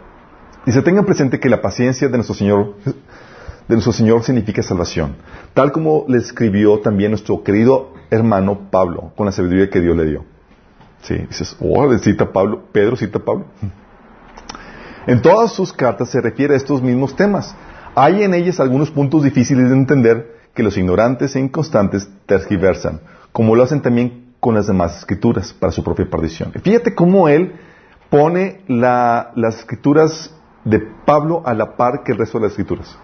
[0.64, 5.14] Dice, tengan presente que la paciencia de nuestro Señor, de nuestro Señor significa salvación,
[5.54, 10.04] tal como le escribió también nuestro querido hermano Pablo, con la sabiduría que Dios le
[10.06, 10.24] dio.
[11.02, 13.44] Sí, dices, oh, cita Pablo, Pedro cita Pablo.
[15.06, 17.54] En todas sus cartas se refiere a estos mismos temas.
[17.94, 23.54] Hay en ellas algunos puntos difíciles de entender que los ignorantes e inconstantes tergiversan, como
[23.54, 26.52] lo hacen también con las demás escrituras para su propia perdición.
[26.62, 27.52] Fíjate cómo él
[28.10, 32.98] pone las escrituras de Pablo a la par que el resto de las escrituras.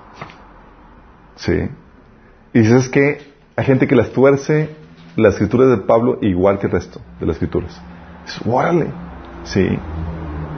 [1.36, 1.68] ¿Sí?
[2.52, 3.20] Y dices que
[3.54, 4.70] hay gente que las tuerce
[5.16, 7.80] las escrituras de Pablo igual que el resto de las escrituras.
[8.24, 8.40] Es.
[9.44, 9.78] Sí.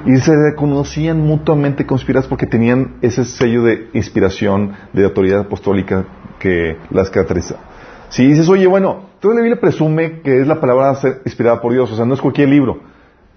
[0.06, 6.04] Y se reconocían mutuamente conspiradas porque tenían ese sello de inspiración, de autoridad apostólica
[6.44, 7.56] que las caracteriza.
[8.10, 11.90] Si dices, oye, bueno, toda la Biblia presume que es la palabra inspirada por Dios,
[11.90, 12.80] o sea, no es cualquier libro.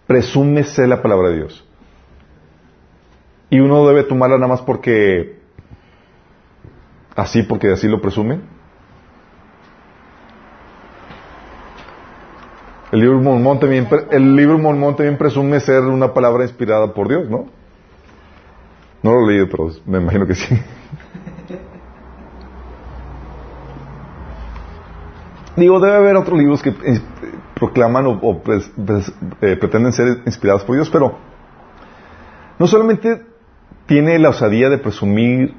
[0.06, 1.68] Presume ser la palabra de Dios
[3.50, 5.40] y uno debe tomarla nada más porque
[7.16, 8.42] así, porque así lo presume.
[12.92, 17.30] El libro Mormón también, el libro Mormón también presume ser una palabra inspirada por Dios,
[17.30, 17.48] ¿no?
[19.04, 20.58] No lo he leído, pero me imagino que sí.
[25.58, 27.02] Digo, debe haber otros libros que eh,
[27.56, 28.42] proclaman o,
[29.42, 31.18] eh, pretenden ser inspirados por Dios, pero
[32.60, 33.24] no solamente
[33.88, 35.56] tiene la osadía de presumir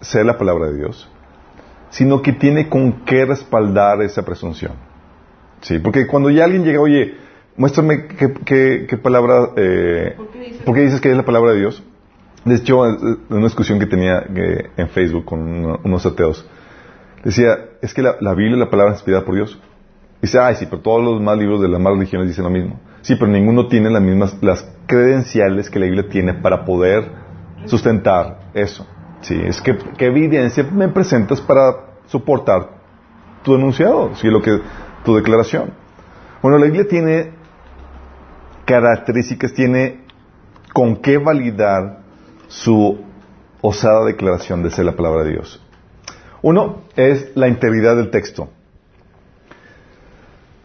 [0.00, 1.08] ser la palabra de Dios,
[1.90, 4.72] sino que tiene con qué respaldar esa presunción.
[5.60, 7.16] Sí, porque cuando ya alguien llega, oye,
[7.56, 10.14] muéstrame qué, palabra, eh,
[10.64, 11.80] ¿por, qué dices que es la palabra de Dios?
[12.44, 14.20] De hecho, en una discusión que tenía
[14.76, 16.44] en Facebook con unos ateos,
[17.24, 19.58] decía, es que la, Biblia es la palabra inspirada por Dios.
[20.20, 22.80] Dice, ay, sí, pero todos los demás libros de las más religiones dicen lo mismo.
[23.02, 27.10] Sí, pero ninguno tiene las mismas, las credenciales que la Biblia tiene para poder
[27.66, 28.86] sustentar eso.
[29.20, 32.70] Sí, es que qué evidencia me presentas para soportar
[33.42, 34.60] tu enunciado, sí, lo que
[35.04, 35.70] tu declaración.
[36.42, 37.32] Bueno, la Biblia tiene
[38.64, 40.04] características, tiene
[40.72, 42.00] con qué validar
[42.48, 43.00] su
[43.60, 45.67] osada declaración de ser la palabra de Dios.
[46.42, 48.48] Uno es la integridad del texto.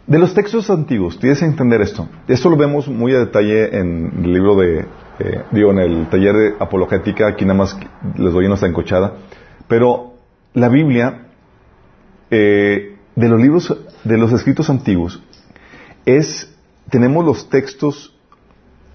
[0.06, 2.10] De los textos antiguos, tienes que entender esto.
[2.28, 4.86] Esto lo vemos muy a detalle en el libro de
[5.20, 7.78] eh, digo, en el taller de apologética, aquí nada más
[8.18, 9.14] les doy una encochada,
[9.68, 10.14] pero
[10.56, 11.28] la Biblia,
[12.32, 15.22] eh, de los libros, de los escritos antiguos,
[16.06, 16.52] es,
[16.90, 18.16] tenemos los textos,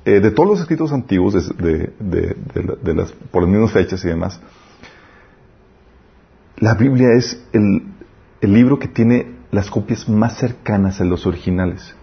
[0.05, 3.51] eh, de todos los escritos antiguos, de, de- de- de la- de las, por las
[3.51, 4.41] mismas fechas y demás,
[6.61, 7.83] la Biblia es el,
[8.41, 11.95] libro que tiene las copias más cercanas a los originales.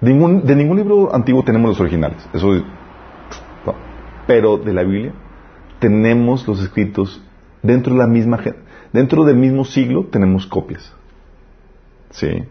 [0.00, 2.62] De ningún libro antiguo tenemos los originales, eso es-
[4.26, 5.12] pero de la Biblia
[5.78, 7.22] tenemos los escritos
[7.62, 7.94] dentro
[9.24, 10.92] del mismo siglo tenemos copias.
[12.10, 12.44] Sí.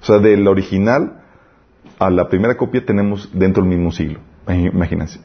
[0.00, 1.22] O sea, del original
[1.98, 4.20] a la primera copia tenemos dentro del mismo siglo.
[4.46, 5.20] Imagínense.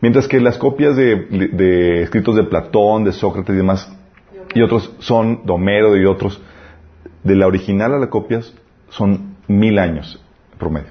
[0.00, 3.92] Mientras que las copias de, de escritos de Platón, de Sócrates y demás,
[4.54, 6.40] y otros son de Homero y otros,
[7.24, 8.40] de la original a la copia
[8.88, 10.22] son mil años
[10.58, 10.90] promedio.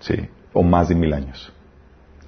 [0.00, 0.14] Sí.
[0.52, 1.52] O más de mil años.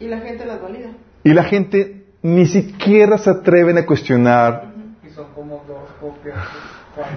[0.01, 0.91] Y la gente las valida.
[1.23, 4.73] Y la gente ni siquiera se atreven a cuestionar
[5.07, 6.37] Y son como dos copias.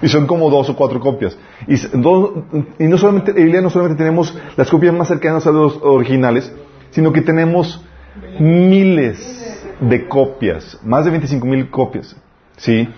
[0.02, 1.36] y son como dos o cuatro copias.
[1.66, 2.30] Y, dos-
[2.78, 5.78] y no solamente, en la Biblia no solamente tenemos las copias más cercanas a los
[5.82, 6.52] originales,
[6.90, 7.82] sino que tenemos
[8.38, 12.16] miles de copias, más de 25 mil copias.
[12.56, 12.88] ¿Sí?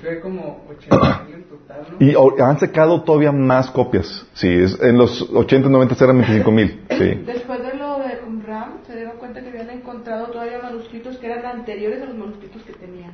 [0.00, 2.06] Fue como 80 mil en total, ¿no?
[2.06, 4.26] Y o- han sacado todavía más copias.
[4.34, 6.80] Sí, es- en los 80, 90 eran 25 mil.
[6.90, 7.22] Sí.
[7.26, 11.44] Después de lo de Qumran, se dieron cuenta que habían encontrado todavía manuscritos que eran
[11.46, 13.12] anteriores a los manuscritos que tenían.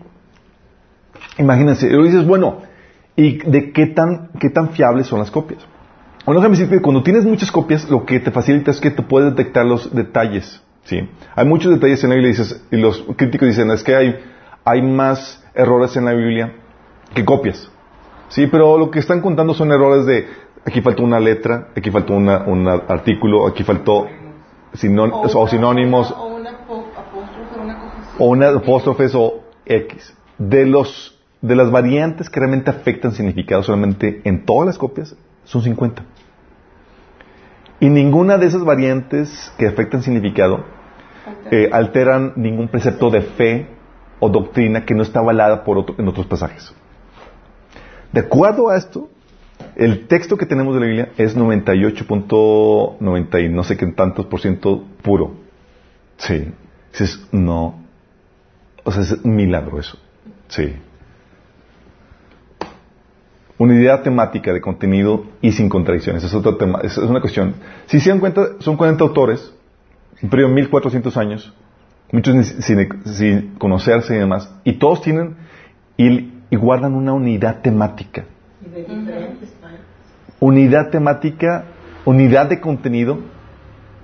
[1.38, 2.62] Imagínense, y luego dices, bueno,
[3.16, 5.60] ¿y de qué tan, qué tan fiables son las copias?
[6.24, 9.02] Bueno, déjame decirte que cuando tienes muchas copias, lo que te facilita es que te
[9.02, 10.62] puedes detectar los detalles.
[10.84, 11.08] ¿sí?
[11.34, 14.16] Hay muchos detalles en la Biblia y, dices- y los críticos dicen, es que hay,
[14.64, 16.52] hay más errores en la Biblia
[17.14, 17.70] que copias.
[18.28, 20.26] Sí, pero lo que están contando son errores de,
[20.64, 24.06] aquí faltó una letra, aquí faltó una- un artículo, aquí faltó
[24.74, 30.14] sinón- o, una- sinónimos, O una apóstrofe, o una apóstrofes o X.
[30.38, 31.10] De los
[31.42, 36.02] de las variantes que realmente afectan significado solamente en todas las copias son 50.
[37.80, 40.64] Y ninguna de esas variantes que afectan significado
[41.50, 43.66] eh, alteran ningún precepto de fe
[44.20, 46.74] o doctrina que no está avalada por otro- en otros pasajes.
[48.14, 49.10] De acuerdo a esto,
[49.74, 54.40] el texto que tenemos de la Biblia es 98.90 y no sé qué tantos por
[54.40, 55.34] ciento puro.
[56.18, 56.52] Sí.
[56.92, 57.82] Dices, no.
[58.84, 59.98] O sea, es un milagro eso.
[60.46, 60.76] Sí.
[63.58, 66.22] Unidad temática de contenido y sin contradicciones.
[66.22, 67.56] Es otro tema, es, es una cuestión.
[67.86, 69.52] Si se dan cuenta, son 40 autores,
[70.22, 71.52] un periodo de 1400 años,
[72.12, 75.34] muchos sin, sin conocerse y demás, y todos tienen
[75.96, 78.24] y, y guardan una unidad temática.
[80.40, 81.64] Unidad temática,
[82.04, 83.18] unidad de contenido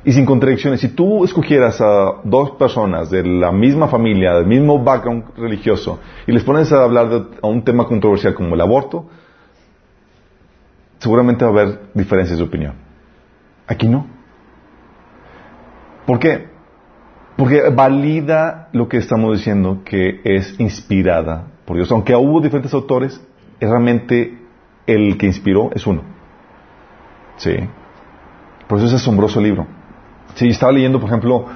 [0.05, 0.81] y sin contradicciones.
[0.81, 6.33] Si tú escogieras a dos personas de la misma familia, del mismo background religioso, y
[6.33, 9.07] les pones a hablar de a un tema controversial como el aborto,
[10.99, 12.75] seguramente va a haber diferencias de opinión.
[13.67, 14.07] Aquí no.
[16.07, 16.49] ¿Por qué?
[17.37, 21.93] Porque valida lo que estamos diciendo, que es inspirada por Dios.
[21.93, 23.25] Aunque hubo diferentes autores,
[23.61, 24.37] es realmente
[24.89, 26.03] el que inspiró es uno.
[27.37, 27.55] Sí.
[28.67, 29.69] Por eso es asombroso el libro.
[30.35, 31.47] Sí, estaba leyendo, por ejemplo,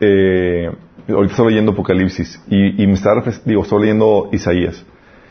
[0.00, 0.72] eh,
[1.08, 4.84] ahorita estaba leyendo Apocalipsis y, y me estaba, digo, estaba leyendo Isaías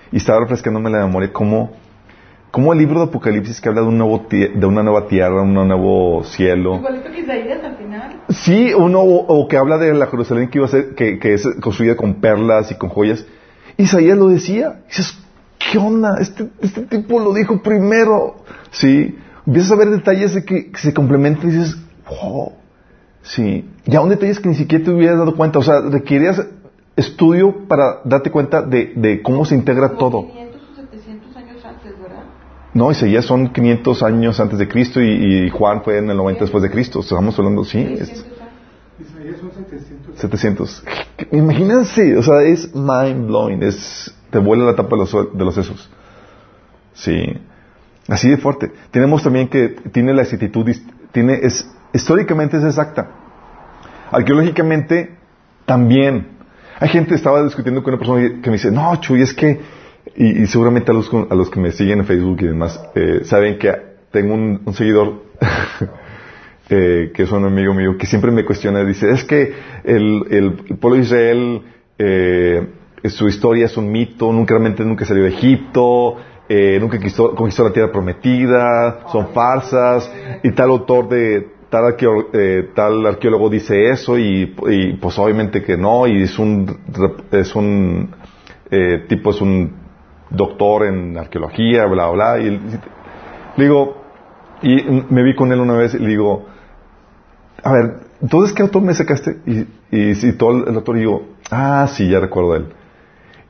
[0.09, 1.73] y estaba refrescándome la memoria cómo,
[2.51, 5.53] cómo el libro de Apocalipsis que habla de, un nuevo de una nueva tierra, un
[5.53, 8.21] nuevo cielo, Igualito que Isaías al final.
[8.29, 11.33] Sí, uno, o, o que habla de la Jerusalén que iba a ser, que, que
[11.33, 13.25] es construida con perlas y con joyas.
[13.83, 14.81] Isaías lo decía.
[14.85, 15.17] Y dices,
[15.71, 16.17] ¿qué onda?
[16.19, 18.37] Este, este tipo lo dijo primero.
[18.71, 19.15] Sí.
[19.45, 21.77] Empiezas a ver detalles de que, que se complementan y dices,
[22.09, 22.53] wow.
[23.23, 23.69] Sí.
[23.85, 25.59] Ya un detalles que ni siquiera te hubieras dado cuenta.
[25.59, 26.41] O sea, requerías
[26.95, 30.27] estudio para darte cuenta de, de cómo se integra Como todo.
[30.27, 32.23] 500 o 700 años antes, ¿verdad?
[32.73, 36.41] No, Isaías son 500 años antes de Cristo y, y Juan fue en el 90
[36.45, 36.99] después de Cristo.
[36.99, 37.79] Estamos hablando, sí.
[37.79, 38.48] es- 600 años.
[38.99, 40.19] Isaías son 700.
[40.19, 40.83] 700.
[41.31, 45.55] Imagínense, o sea, es mind blowing, es te vuela la tapa de los, de los
[45.55, 45.89] sesos.
[46.93, 47.39] Sí,
[48.07, 48.71] así de fuerte.
[48.91, 50.69] Tenemos también que tiene la exactitud,
[51.11, 53.09] tiene es históricamente es exacta.
[54.11, 55.17] Arqueológicamente
[55.65, 56.39] también.
[56.79, 59.59] Hay gente estaba discutiendo con una persona que me dice, no, Chuy, es que
[60.15, 63.21] y, y seguramente a los, a los que me siguen en Facebook y demás eh,
[63.23, 63.73] saben que
[64.11, 65.23] tengo un, un seguidor
[66.69, 69.53] eh, que es un amigo mío, que siempre me cuestiona, dice, es que
[69.83, 71.61] el, el- pueblo de Israel,
[71.97, 72.67] eh,
[73.05, 77.63] su historia es un mito, nunca realmente nunca salió de Egipto, eh, nunca conquistó, conquistó
[77.63, 80.11] la tierra prometida, son farsas,
[80.43, 85.61] y tal autor de tal, arqueo- eh, tal arqueólogo dice eso, y, y, pues obviamente
[85.63, 86.77] que no, y es un,
[87.31, 88.09] es un
[88.71, 89.73] eh, tipo, es un
[90.31, 94.03] doctor en arqueología, bla, bla, y le digo,
[94.61, 96.47] y me vi con él una vez y le digo,
[97.63, 99.37] a ver, entonces, ¿qué autor me sacaste?
[99.91, 102.65] Y, citó el, autor y digo, ah, sí, ya recuerdo él.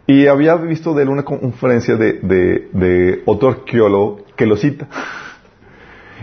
[0.07, 2.13] Y había visto de él una conferencia de,
[2.73, 4.87] de, otro arqueólogo que lo cita.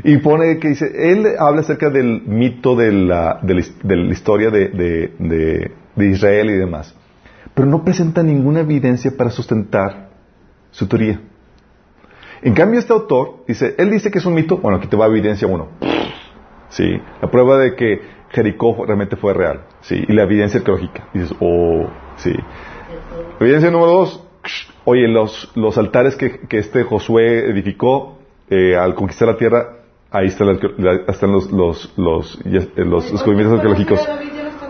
[0.05, 4.51] Y pone que dice, él habla acerca del mito de la, de la, de historia
[4.51, 6.94] de- de Israel y demás.
[7.55, 10.11] Pero no presenta ninguna evidencia para sustentar
[10.70, 11.20] su teoría.
[12.42, 15.07] En cambio, este autor dice, él dice que es un mito, bueno, aquí te va
[15.07, 15.68] evidencia uno.
[16.68, 18.00] Sí, la prueba de que
[18.31, 19.62] Jericó realmente fue real.
[19.81, 21.09] Sí, y la evidencia arqueológica.
[21.14, 22.35] Y dices, oh, sí.
[23.40, 24.24] Evidencia número dos,
[24.85, 29.76] oye, los, los altares que, que este Josué edificó eh, al conquistar la tierra,
[30.11, 30.52] ahí está la
[31.09, 34.09] están los, los, los, eh, los descubrimientos arqueológicos.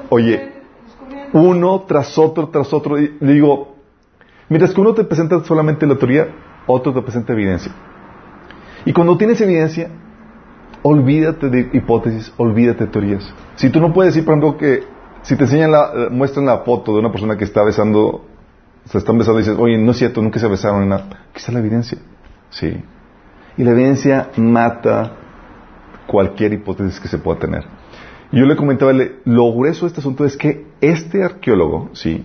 [0.08, 0.52] Oye,
[1.32, 2.98] uno tras otro, tras otro.
[2.98, 3.74] Y digo,
[4.48, 6.28] mientras que uno te presenta solamente la teoría,
[6.66, 7.72] otro te presenta evidencia.
[8.84, 9.90] Y cuando tienes evidencia,
[10.88, 13.34] olvídate de hipótesis, olvídate de teorías.
[13.56, 14.84] Si tú no puedes decir, por ejemplo, que
[15.22, 18.24] si te enseñan la, muestran la foto de una persona que está besando,
[18.84, 21.06] se están besando y dices, oye, no es cierto, nunca se besaron ni nada.
[21.30, 21.98] Aquí está la evidencia.
[22.50, 22.84] Sí.
[23.56, 25.16] Y la evidencia mata
[26.06, 27.64] cualquier hipótesis que se pueda tener.
[28.30, 32.24] Yo le comentaba, lo grueso de este asunto es que este arqueólogo, sí,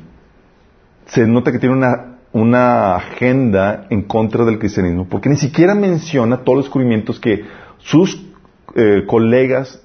[1.06, 6.44] se nota que tiene una, una agenda en contra del cristianismo, porque ni siquiera menciona
[6.44, 7.44] todos los descubrimientos que
[7.80, 8.31] sus
[8.76, 9.82] eh, colegas,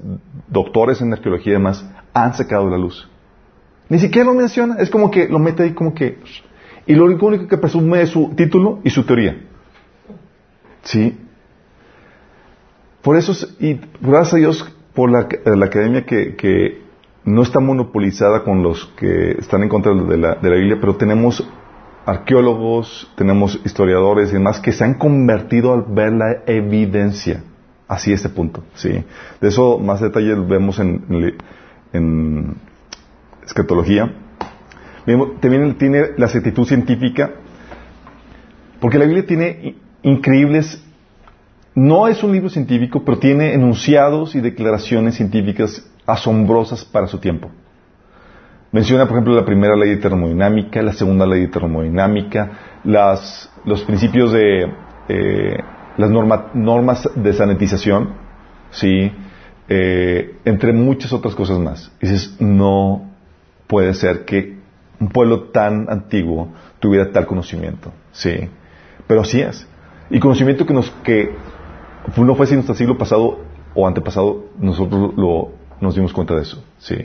[0.49, 3.09] doctores en arqueología y demás, han sacado la luz.
[3.89, 6.19] Ni siquiera lo menciona, es como que lo mete ahí como que...
[6.87, 9.39] Y lo único que presume es su título y su teoría.
[10.83, 11.19] ¿Sí?
[13.03, 16.83] Por eso, es- y gracias a Dios por la, la academia que, que
[17.25, 20.97] no está monopolizada con los que están en contra de la, de la Biblia, pero
[20.97, 21.47] tenemos
[22.05, 27.43] arqueólogos, tenemos historiadores y demás que se han convertido al ver la evidencia.
[27.89, 29.05] Así este punto, sí.
[29.41, 31.35] De eso más detalles vemos en, en,
[31.93, 32.57] en
[33.45, 34.13] escatología.
[35.41, 37.31] También tiene la exactitud científica,
[38.81, 40.83] porque la Biblia tiene increíbles
[41.77, 47.51] no es un libro científico, pero tiene enunciados y declaraciones científicas asombrosas para su tiempo.
[48.73, 53.83] Menciona, por ejemplo, la primera ley de termodinámica, la segunda ley de termodinámica, las, los
[53.83, 54.73] principios de
[55.09, 55.59] eh,
[55.97, 58.11] las norma- normas de sanitización,
[58.71, 59.13] ¿sí?
[59.69, 61.91] Eh, entre muchas otras cosas más.
[62.01, 63.11] Dices, no
[63.67, 64.57] puede ser que
[65.01, 68.49] un pueblo tan antiguo tuviera tal conocimiento, ¿sí?
[69.07, 69.67] Pero así es.
[70.11, 71.35] Y conocimiento que nos, que
[72.17, 73.41] no fue sino hasta el siglo pasado
[73.75, 76.97] o antepasado, nosotros lo, nos dimos cuenta de eso, sí.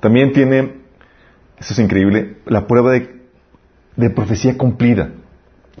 [0.00, 0.76] También tiene,
[1.58, 3.20] eso es increíble, la prueba de,
[3.96, 5.10] de profecía cumplida.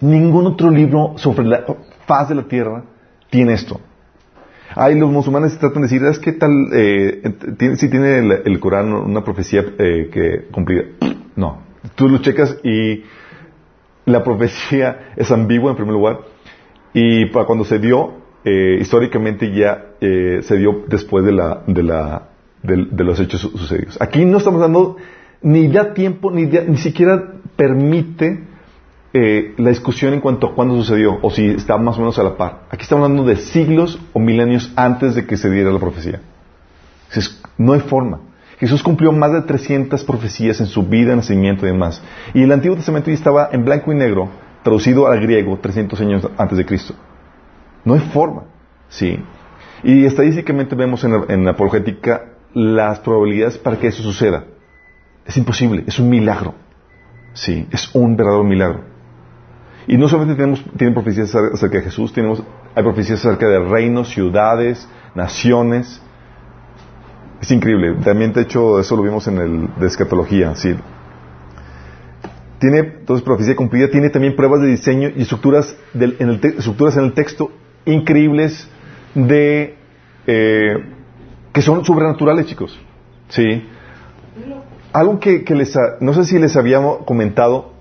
[0.00, 1.64] Ningún otro libro sobre la
[2.10, 2.82] faz de la tierra
[3.30, 3.80] tiene esto.
[4.74, 7.22] Hay los musulmanes tratan de decir, es que tal, eh,
[7.56, 10.82] tiene, si tiene el, Corán una profecía eh, que cumplida.
[11.36, 11.62] No.
[11.94, 13.04] Tú lo checas y
[14.04, 16.18] la profecía es ambigua en primer lugar
[16.92, 21.32] y para cuando se dio, eh, históricamente ya se dio después de,
[23.04, 23.96] los hechos su- sucedidos.
[24.02, 24.96] Aquí no estamos dando
[25.40, 28.49] ni da tiempo, ni, ni siquiera permite
[29.12, 32.22] eh, la discusión en cuanto a cuándo sucedió o si está más o menos a
[32.22, 32.62] la par.
[32.70, 36.20] Aquí estamos hablando de siglos o milenios antes de que se diera la profecía.
[37.58, 38.20] No hay forma.
[38.58, 42.02] Jesús cumplió más de 300 profecías en su vida, nacimiento y demás.
[42.34, 44.28] Y el Antiguo Testamento ya estaba en blanco y negro,
[44.62, 46.94] traducido al griego 300 años antes de Cristo.
[47.84, 48.44] No hay forma.
[48.88, 49.18] Sí.
[49.82, 54.44] Y estadísticamente vemos en la, en la apologética las probabilidades para que eso suceda.
[55.24, 56.54] Es imposible, es un milagro.
[57.32, 58.89] Sí, es un verdadero milagro.
[59.86, 62.42] Y no solamente tenemos, tienen profecías acer- acerca de Jesús, tenemos,
[62.74, 66.00] hay profecías acerca de reinos, ciudades, naciones.
[67.40, 67.94] Es increíble.
[68.04, 70.74] También, de hecho, eso lo vimos en el de escatología, sí.
[72.58, 76.96] Tiene, entonces, profecía cumplida, tiene también pruebas de diseño y estructuras, del- en, el estructuras
[76.98, 77.50] en el texto
[77.86, 78.68] increíbles
[79.14, 79.76] de,
[80.26, 80.74] eh,
[81.54, 82.78] que son sobrenaturales, chicos.
[83.28, 83.66] Sí.
[84.92, 87.72] Algo que, que les, no sé si les habíamos comentado,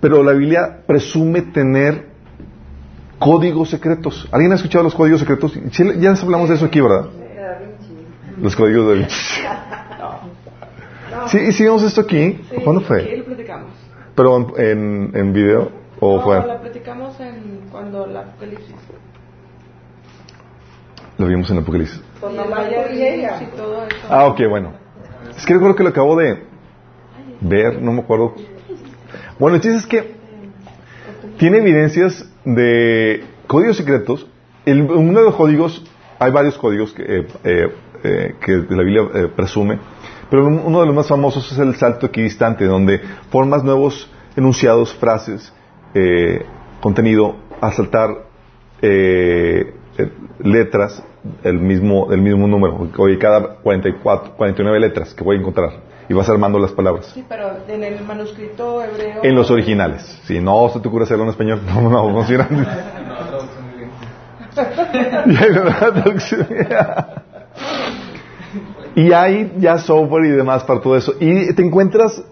[0.00, 2.06] pero la Biblia presume tener
[3.18, 4.28] códigos secretos.
[4.30, 5.52] ¿Alguien ha escuchado los códigos secretos?
[5.72, 7.06] Sí, ya les hablamos de eso aquí, ¿verdad?
[8.40, 9.42] Los códigos de Da Vinci.
[11.28, 12.40] Sí, hicimos esto aquí.
[12.48, 13.16] Sí, ¿Cuándo fue?
[13.16, 13.72] lo platicamos.
[14.14, 15.70] ¿Pero en, en video
[16.00, 16.46] o no, fue?
[16.46, 18.74] la platicamos en cuando la Apocalipsis.
[21.18, 22.00] Lo vimos en el Apocalipsis.
[24.08, 24.72] Ah, ok, bueno.
[25.36, 26.44] Es que recuerdo que lo acabo de
[27.40, 28.34] ver, no me acuerdo.
[29.38, 30.14] Bueno, el chiste es que
[31.38, 34.26] tiene evidencias de códigos secretos.
[34.64, 35.84] El- uno de los códigos,
[36.18, 37.74] hay varios códigos que, eh, eh,
[38.04, 39.78] eh, que la Biblia eh, presume,
[40.30, 44.94] pero un- uno de los más famosos es el salto equidistante, donde formas nuevos enunciados,
[44.94, 45.52] frases,
[45.94, 46.44] eh,
[46.80, 48.26] contenido, a saltar
[50.40, 51.02] letras
[51.42, 52.88] el mismo, el mismo número.
[52.98, 55.70] Oye, cada 44, 49 letras que voy a encontrar.
[56.08, 57.06] Y vas armando las palabras.
[57.14, 59.20] Sí, pero en el manuscrito hebreo.
[59.22, 60.02] En los originales.
[60.24, 62.48] Si no se te ocurre hacerlo en español, no, no, no funciona.
[65.26, 66.46] Y hay una traducción.
[68.94, 71.14] Y hay ya software y demás para todo eso.
[71.20, 72.22] Y te encuentras,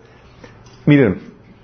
[0.84, 1.18] miren,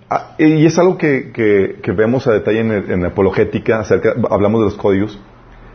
[0.09, 3.81] ah, y es algo que, que- que vemos a detalle en, el- en la apologética,
[3.81, 5.19] acerca, hablamos de los códigos.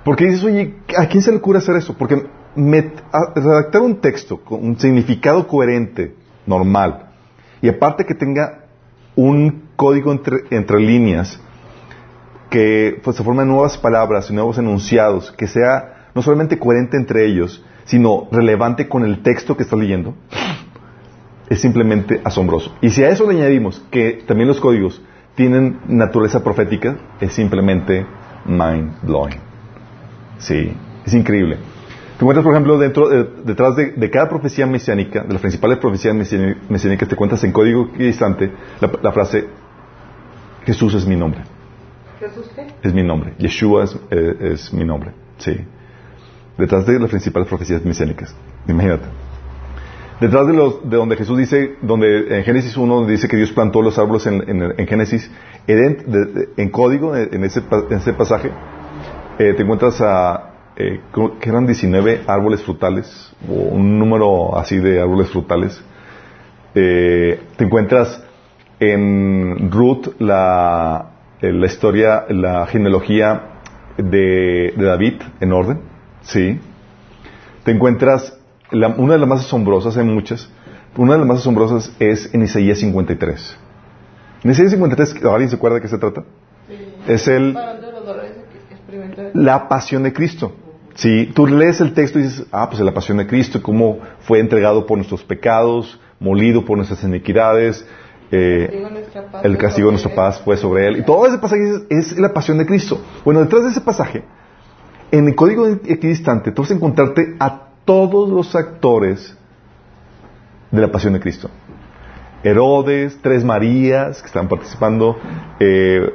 [0.05, 1.95] Porque dices, oye, ¿a quién se le ocurre hacer eso?
[1.97, 2.15] Porque
[2.55, 6.15] met- a- redactar un texto con un significado coherente,
[6.47, 7.09] normal,
[7.61, 8.65] y aparte que tenga
[9.15, 11.39] un código entre, entre líneas,
[12.49, 17.25] que pues, se formen nuevas palabras y nuevos enunciados, que sea no solamente coherente entre
[17.25, 20.15] ellos, sino relevante con el texto que estás leyendo,
[21.49, 22.75] es simplemente asombroso.
[22.81, 25.01] Y si a eso le añadimos que también los códigos
[25.35, 28.05] tienen naturaleza profética, es simplemente
[28.45, 29.39] mind blowing.
[30.39, 30.73] Sí,
[31.05, 31.57] es increíble.
[32.18, 35.78] Te encuentras, por ejemplo, dentro, de- detrás de, de cada profecía mesiánica, de las principales
[35.78, 38.51] profecías mesiáni- mesiánicas, te cuentas en código equidistante
[38.82, 39.47] la, la frase
[40.65, 41.41] Jesús es mi nombre.
[42.20, 42.65] ¿Jesús qué?
[42.82, 43.34] Es mi nombre.
[43.38, 45.11] Yeshua es, eh, es mi nombre.
[45.38, 45.55] Sí.
[46.57, 48.36] Detrás de las principales profecías mesiánicas.
[48.68, 49.05] Imagínate.
[50.20, 53.51] Detrás de, los, de donde Jesús dice, donde en Génesis 1 donde dice que Dios
[53.51, 55.30] plantó los árboles en, en- en Génesis,
[55.68, 57.61] en, de- de- en código, en ese,
[57.91, 58.49] ese pasaje,
[59.38, 60.46] eh, te encuentras a,
[60.78, 61.01] eh,
[61.41, 65.82] que eran 19 árboles frutales, o un número así de árboles frutales.
[66.75, 68.23] Eh, te encuentras
[68.80, 71.11] en Ruth la,
[71.41, 73.41] eh, la historia, la genealogía
[73.97, 75.80] de, de David en orden,
[76.21, 76.59] ¿sí?
[77.63, 78.38] Te encuentras,
[78.71, 80.49] la- una de las más asombrosas, hay muchas,
[80.95, 83.57] una de las más asombrosas es en Isaías 53.
[84.43, 86.23] En Isaías 53, ¿alguien se acuerda de qué se trata?
[87.07, 87.53] Es el,
[89.34, 90.53] la pasión de Cristo.
[90.97, 94.39] Si tú lees el texto y dices, ah, pues la pasión de Cristo, cómo fue
[94.39, 97.85] entregado por nuestros pecados, molido por nuestras iniquidades,
[98.31, 98.83] eh,
[99.43, 100.97] el castigo de nuestra paz fue sobre él.
[100.97, 102.99] Y todo ese pasaje es, es la pasión de Cristo.
[103.23, 104.23] Bueno, detrás de ese pasaje,
[105.11, 109.37] en el código equidistante, tú vas a encontrarte a todos los actores
[110.71, 111.51] de la pasión de Cristo.
[112.43, 115.15] Herodes, tres Marías que están participando,
[115.59, 116.11] eh,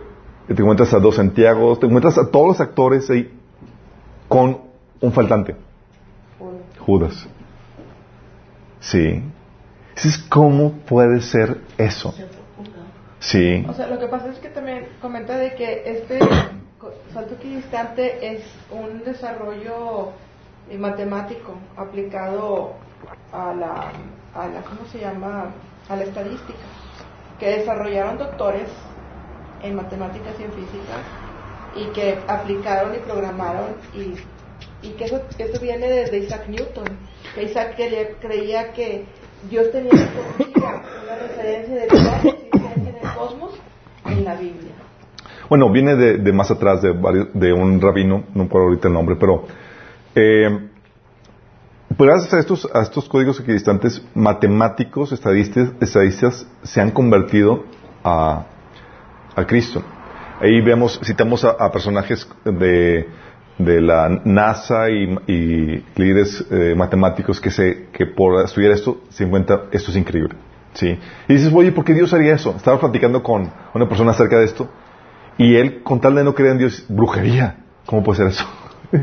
[0.48, 3.32] te encuentras a dos Santiago, te encuentras a todos los actores ahí
[4.26, 4.71] con
[5.02, 5.56] un faltante,
[6.78, 7.26] Judas.
[8.80, 9.22] Sí.
[9.94, 12.14] Dices, ¿cómo puede ser eso?
[13.20, 13.64] Sí.
[13.68, 16.18] O sea, lo que pasa es que también comenta de que este
[17.12, 20.10] salto equidistante es un desarrollo
[20.70, 22.72] eh, matemático aplicado
[23.32, 23.92] a la,
[24.34, 25.50] a la, ¿cómo se llama?
[25.88, 26.58] A la estadística,
[27.38, 28.68] que desarrollaron doctores
[29.62, 30.96] en matemáticas y en física
[31.74, 34.14] y que aplicaron y programaron y,
[34.82, 36.84] y que eso, eso viene desde Isaac Newton,
[37.40, 39.04] Isaac quería- creía que
[39.50, 43.52] Dios tenía una referencia de toda en el cosmos
[44.06, 44.72] en la Biblia.
[45.48, 48.94] Bueno, viene de, de más atrás de, varios- de un rabino, no puedo ahorita el
[48.94, 49.44] nombre, pero
[50.14, 50.68] eh,
[51.96, 57.64] pues gracias a estos, a estos códigos equidistantes, matemáticos, estadistas, estadistas se han convertido
[58.02, 58.46] a,
[59.36, 59.82] a Cristo.
[60.40, 63.06] Ahí vemos, citamos a personajes de,
[63.58, 69.24] de la NASA y, y líderes eh, matemáticos que, se, que por estudiar esto se
[69.24, 70.34] encuentra, esto es increíble.
[70.74, 70.98] ¿sí?
[71.28, 72.54] Y dices, oye, ¿por qué Dios haría eso?
[72.56, 74.68] Estaba platicando con una persona acerca de esto
[75.38, 77.56] y él, con tal de no creer en Dios, brujería.
[77.86, 78.44] ¿Cómo puede ser eso?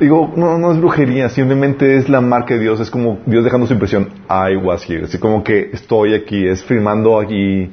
[0.00, 3.66] Digo, no, no es brujería, simplemente es la marca de Dios, es como Dios dejando
[3.66, 7.72] su impresión, I was here, así como que estoy aquí, es firmando aquí,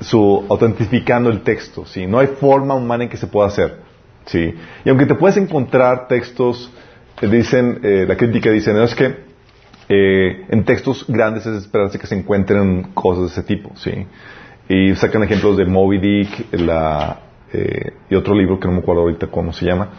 [0.00, 2.06] su, autentificando el texto, ¿sí?
[2.06, 3.80] No hay forma humana en que se pueda hacer,
[4.26, 4.54] ¿sí?
[4.84, 6.70] Y aunque te puedes encontrar textos,
[7.20, 9.14] dicen, eh, la crítica dice, no es que
[9.88, 14.06] eh, en textos grandes es esperarse que se encuentren cosas de ese tipo, ¿sí?
[14.68, 17.20] Y sacan ejemplos de Moby Dick, la,
[17.52, 19.90] eh, y otro libro que no me acuerdo ahorita cómo se llama,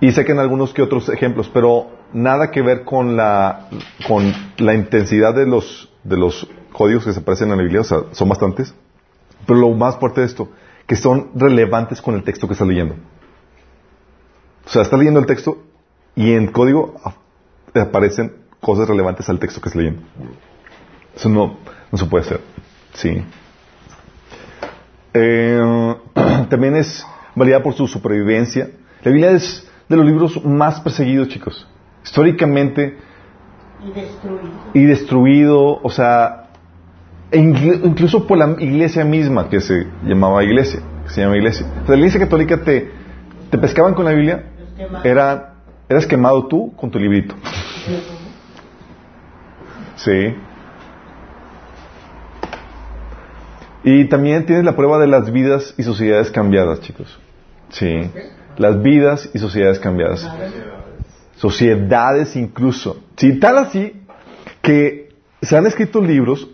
[0.00, 3.68] y sacan algunos que otros ejemplos, pero nada que ver con la,
[4.06, 7.84] con la intensidad de los, de los códigos que se aparecen en la Biblia, o
[7.84, 8.74] sea, son bastantes,
[9.46, 10.48] pero lo más fuerte de esto,
[10.86, 12.94] que son relevantes con el texto que estás leyendo.
[14.64, 15.58] O sea, estás leyendo el texto
[16.14, 16.94] y en código
[17.74, 20.02] aparecen cosas relevantes al texto que estás leyendo.
[21.14, 21.58] Eso no,
[21.90, 22.40] no se puede hacer.
[22.94, 23.22] Sí.
[25.14, 25.96] Eh,
[26.50, 28.70] también es validada por su supervivencia.
[29.02, 31.66] La Biblia es de los libros más perseguidos, chicos.
[32.04, 32.98] Históricamente
[33.84, 34.50] Y destruido.
[34.74, 36.45] y destruido, o sea,
[37.30, 41.66] e inclu- incluso por la iglesia misma que se llamaba iglesia, se llama iglesia.
[41.86, 42.90] La iglesia católica te,
[43.50, 44.44] te pescaban con la Biblia,
[45.04, 45.54] era,
[45.88, 47.34] eras quemado tú con tu librito.
[49.96, 50.34] Sí.
[53.84, 57.18] Y también tienes la prueba de las vidas y sociedades cambiadas, chicos.
[57.70, 58.10] Sí.
[58.56, 60.28] Las vidas y sociedades cambiadas.
[61.36, 63.02] Sociedades incluso.
[63.16, 63.92] Sí, tal así
[64.62, 65.10] que
[65.42, 66.48] se han escrito libros,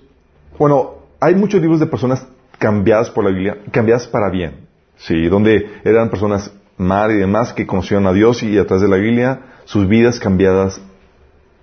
[0.63, 2.25] bueno, hay muchos libros de personas
[2.57, 4.69] cambiadas por la Biblia, cambiadas para bien.
[4.97, 8.89] Sí, donde eran personas mal y demás que conocieron a Dios y a través de
[8.89, 10.81] la Biblia sus vidas cambiadas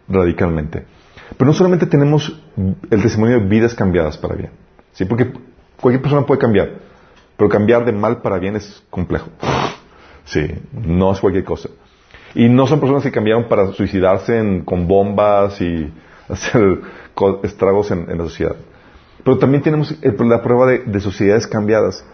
[0.10, 0.84] radicalmente.
[1.38, 4.52] Pero no solamente tenemos el testimonio de vidas cambiadas para bien,
[4.92, 5.06] ¿sí?
[5.06, 5.32] porque
[5.80, 6.70] cualquier persona puede cambiar,
[7.38, 9.30] pero cambiar de mal para bien es complejo.
[10.26, 11.70] Sí, no es cualquier cosa.
[12.36, 15.90] Y no son personas que cambiaron para suicidarse en- con bombas y
[16.28, 16.82] hacer
[17.44, 18.58] estragos en la sociedad.
[19.24, 22.06] Pero también tenemos el- la prueba de, de sociedades cambiadas.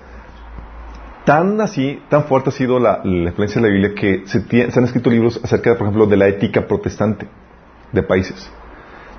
[1.25, 4.39] Tan así, tan fuerte ha sido la, la influencia de la Biblia que se,
[4.79, 7.27] han escrito libros acerca, por ejemplo, de la ética protestante
[7.91, 8.49] de países.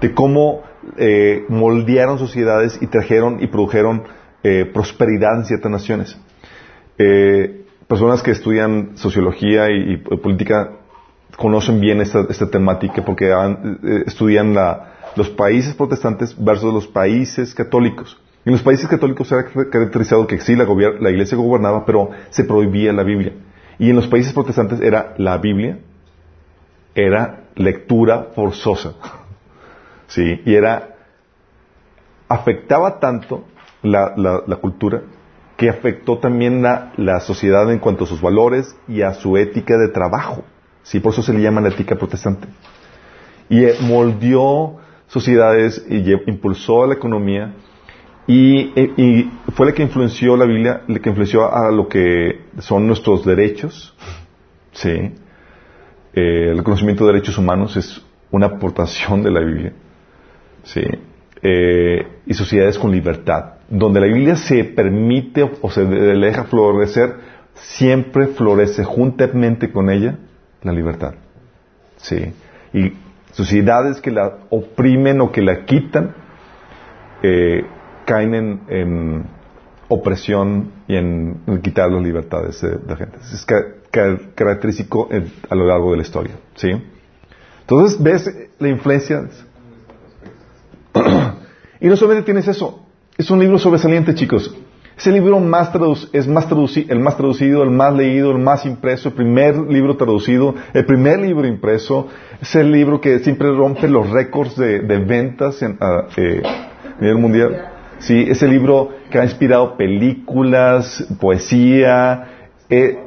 [0.00, 0.62] De cómo
[0.96, 4.04] eh, moldearon sociedades y trajeron y produjeron
[4.44, 6.16] eh, prosperidad en ciertas naciones.
[6.98, 10.70] Eh, personas que estudian sociología y política
[11.36, 16.86] conocen bien esta, esta temática porque han- eh, estudian la- los países protestantes versus los
[16.86, 18.18] países católicos.
[18.44, 20.64] En los países católicos se ha caracterizado que sí, la,
[21.00, 23.32] la iglesia gobernaba, pero se prohibía la Biblia.
[23.78, 25.78] Y en los países protestantes era la Biblia,
[26.94, 28.92] era lectura forzosa.
[30.08, 30.94] Sí, y era,
[32.28, 33.44] afectaba tanto
[33.82, 35.02] la, la- la cultura
[35.56, 39.88] que afectó también la sociedad en cuanto a sus valores y a su ética de
[39.88, 40.44] trabajo.
[40.86, 42.46] Sí, por eso se le llama la ética protestante.
[43.48, 44.76] Y eh, moldeó
[45.08, 47.54] sociedades y impulsó la economía
[48.28, 52.40] y, eh, y fue la que influenció la Biblia, la que influenció a lo que
[52.60, 53.96] son nuestros derechos.
[54.70, 54.90] Sí.
[56.14, 59.72] Eh, el conocimiento de derechos humanos es una aportación de la Biblia.
[60.62, 60.82] Sí.
[62.26, 63.54] Y sociedades con libertad.
[63.68, 67.16] Donde la Biblia se permite o se deja florecer,
[67.54, 70.18] siempre florece juntamente con ella
[70.62, 71.14] la libertad.
[71.96, 72.32] Sí.
[72.72, 72.92] Y
[73.32, 76.14] sociedades que la oprimen o que la quitan,
[77.22, 77.64] eh,
[78.04, 79.24] caen en,
[79.88, 83.18] opresión y en, quitar las libertades de, la gente.
[83.32, 86.34] Es ca- ca- característico en- a lo largo de la historia.
[86.56, 86.70] ¿sí?
[87.60, 89.24] Entonces, ves la influencia.
[91.80, 92.84] y no solamente tienes eso,
[93.16, 94.54] es un libro sobresaliente, chicos.
[94.96, 95.70] Es el libro más
[96.14, 99.96] es más traduci- el más traducido, el más leído, el más impreso, el primer libro
[99.96, 102.08] traducido, el primer libro impreso.
[102.40, 107.18] Es el libro que siempre rompe los récords de, ventas en, a, eh, a nivel
[107.18, 107.72] mundial.
[107.98, 112.28] Sí, es el libro que ha inspirado películas, poesía.
[112.70, 112.98] eh,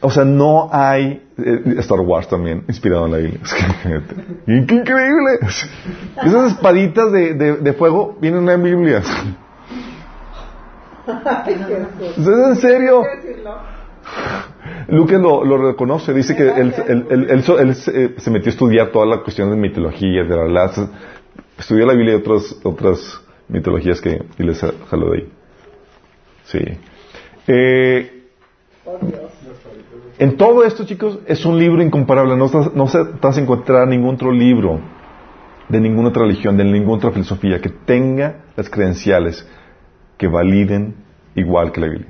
[0.00, 3.40] o sea, no hay eh, Star Wars también inspirado en la Biblia.
[4.46, 5.38] ¡Qué increíble!
[6.24, 9.02] Esas espaditas de fuego vienen en la Biblia.
[12.16, 13.02] ¿Es en serio?
[14.88, 18.52] Lucas lo, lo reconoce, dice que él, él- él- él él se, se metió a
[18.52, 20.70] estudiar toda la cuestión de mitología, de la, la-
[21.58, 25.32] estudió la Biblia y otras, otras mitologías que y les jaló de ahí.
[26.44, 26.58] Sí.
[27.46, 28.24] Eh,
[30.18, 32.36] en todo esto, chicos, es un libro incomparable.
[32.36, 34.80] No, estás- no se- te vas a encontrar ningún otro libro
[35.68, 39.46] de ninguna otra religión, de ninguna otra filosofía que tenga las credenciales
[40.18, 40.96] que validen
[41.34, 42.08] igual que la Biblia.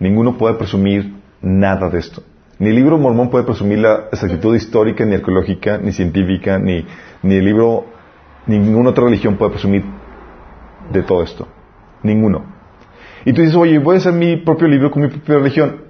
[0.00, 1.12] Ninguno puede presumir
[1.42, 2.22] nada de esto.
[2.58, 6.84] Ni el libro mormón puede presumir la exactitud histórica, ni arqueológica, ni científica, ni,
[7.22, 7.86] ni el libro,
[8.46, 9.84] ninguna otra religión puede presumir
[10.92, 11.48] de todo esto.
[12.02, 12.44] Ninguno.
[13.24, 15.84] Y tú dices, oye, voy a hacer mi propio libro con mi propia religión.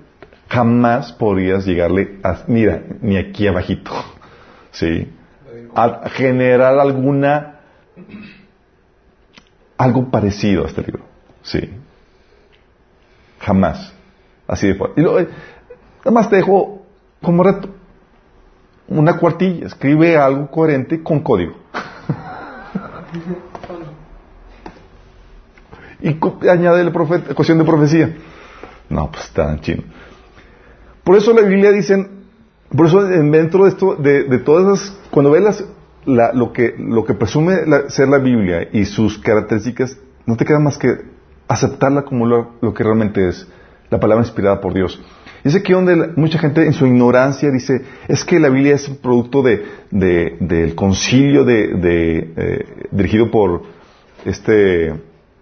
[0.49, 3.93] Jamás podrías llegarle a, mira, ni aquí abajito.
[4.73, 5.09] ¿Sí?
[5.75, 7.61] A generar alguna,
[9.77, 11.10] algo parecido a este libro.
[11.43, 11.71] Sí.
[13.41, 13.93] Jamás.
[14.47, 15.01] Así de fuerte.
[15.01, 15.29] Y luego, eh,
[16.11, 16.83] más te dejo
[17.23, 17.69] como reto.
[18.89, 19.67] Una cuartilla.
[19.67, 21.55] Escribe algo coherente con código.
[26.03, 26.17] y
[26.49, 28.17] añade la profe- cuestión de profecía.
[28.89, 29.83] No, pues está chino.
[31.05, 32.25] Por eso la Biblia dicen,
[32.77, 35.65] por eso en- dentro de esto, de, de todas esas, cuando ves las-
[36.07, 40.45] la- lo, que, lo que presume la- ser la Biblia y sus características, no te
[40.45, 40.89] queda más que
[41.51, 43.47] aceptarla como lo, lo que realmente es,
[43.91, 45.01] la palabra inspirada por Dios.
[45.43, 48.97] Es aquí donde mucha gente en su ignorancia dice, es que la Biblia es un
[48.99, 51.73] producto de, de- del concilio de,
[52.37, 53.63] eh, dirigido por
[54.25, 54.95] este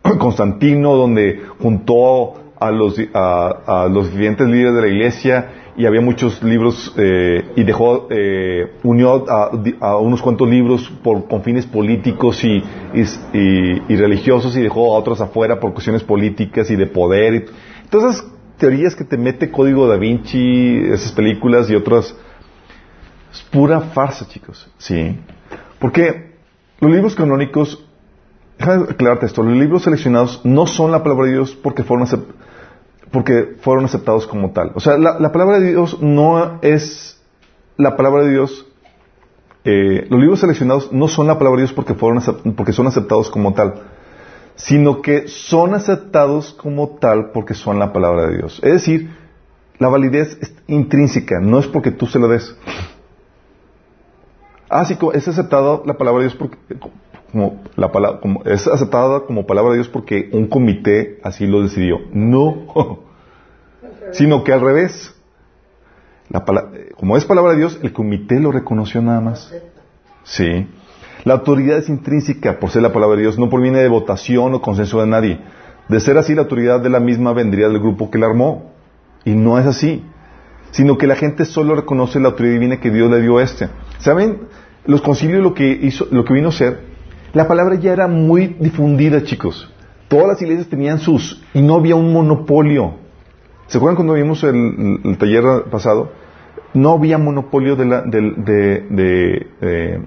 [0.18, 6.00] Constantino, donde juntó a los, a, a los diferentes líderes de la iglesia y había
[6.00, 12.42] muchos libros eh, y dejó, eh, unió a, unos cuantos libros por, con fines políticos
[12.42, 12.56] y,
[12.94, 13.02] y,
[13.32, 17.46] y- y religiosos y dejó a otros afuera por cuestiones políticas y de poder.
[17.92, 18.26] Esas
[18.58, 22.12] teorías que te mete Código da Vinci, esas películas y otras,
[23.32, 24.68] es pura farsa, chicos.
[24.78, 25.16] Sí.
[25.78, 26.32] Porque
[26.80, 27.84] los libros canónicos,
[28.58, 32.26] déjame aclararte esto, los libros seleccionados no son la palabra de Dios porque fueron, acep-
[33.10, 34.72] porque fueron aceptados como tal.
[34.74, 37.20] O sea, la, la palabra de Dios no es
[37.76, 38.66] la palabra de Dios.
[39.64, 42.22] eh, los libros seleccionados no son la palabra de Dios porque, fueron
[42.56, 43.74] porque son aceptados como tal,
[44.56, 48.60] sino que son aceptados como tal porque son la palabra de Dios.
[48.62, 49.10] Es decir,
[49.78, 52.56] la validez es intrínseca, no es porque tú se la des.
[54.68, 56.58] Ah, sí, es aceptada la palabra de Dios porque,
[57.32, 61.62] como la palabra, como, es aceptada como palabra de Dios porque un comité así lo
[61.62, 61.98] decidió.
[62.12, 63.00] No,
[64.12, 65.14] sino que al revés.
[66.30, 69.50] La pala- eh, como es palabra de Dios, el comité lo reconoció nada más.
[70.24, 70.66] Sí.
[71.24, 74.60] La autoridad es intrínseca por ser la palabra de Dios, no proviene de votación o
[74.60, 75.40] consenso de nadie.
[75.88, 78.72] De ser así, la autoridad de la misma vendría del grupo que la armó.
[79.24, 80.04] Y no es así.
[80.70, 83.68] Sino que la gente solo reconoce la autoridad divina que Dios le dio a este.
[83.98, 84.40] ¿Saben?
[84.84, 86.80] Los concilios lo que hizo, lo que vino a ser,
[87.38, 89.72] la palabra ya era muy difundida, chicos.
[90.08, 92.96] Todas las iglesias tenían sus, y no había un monopolio.
[93.68, 96.10] ¿Se acuerdan cuando vimos el, taller pasado?
[96.74, 100.00] No había monopolio de la, de, de, eh,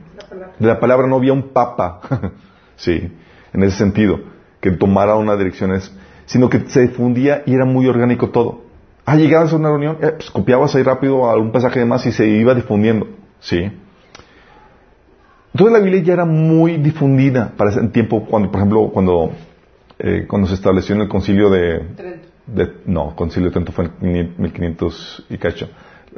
[0.59, 2.01] de la palabra, no había un papa,
[2.75, 3.13] sí,
[3.53, 4.19] en ese sentido,
[4.59, 5.71] que tomara una dirección,
[6.25, 8.63] sino que se difundía y era muy orgánico todo.
[9.05, 12.11] Ah, llegabas a una reunión, eh, pues, copiabas ahí rápido algún pasaje de más y
[12.11, 13.07] se iba difundiendo,
[13.39, 13.71] sí.
[15.53, 19.31] Entonces la Biblia ya era muy difundida para ese tiempo, cuando, por ejemplo, cuando,
[19.99, 22.27] eh, cuando se estableció en el concilio de, Trento.
[22.47, 25.69] de- no, concilio de Trento fue en 1500 y cacho,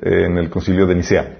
[0.02, 1.38] eh, en el concilio de Nicea.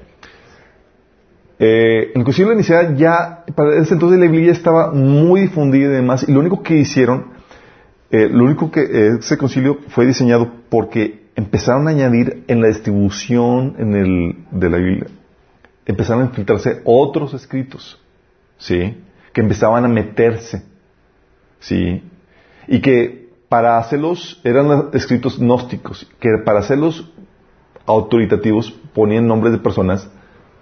[1.60, 5.86] Eh, en el concilio de Nicea ya, para ese entonces la Biblia estaba muy difundida
[5.86, 7.28] y demás, y lo único que hicieron,
[8.10, 8.82] eh, lo único que
[9.20, 14.78] ese concilio fue diseñado porque empezaron a añadir en la distribución en el, de la
[14.78, 15.06] Biblia,
[15.86, 18.00] empezaron a infiltrarse otros escritos,
[18.58, 18.98] ¿sí?
[19.34, 20.64] Que empezaban a meterse,
[21.60, 22.04] ¿sí?
[22.68, 27.12] Y que para hacerlos, eran escritos gnósticos, que para hacerlos
[27.86, 30.10] autoritativos ponían nombres de personas,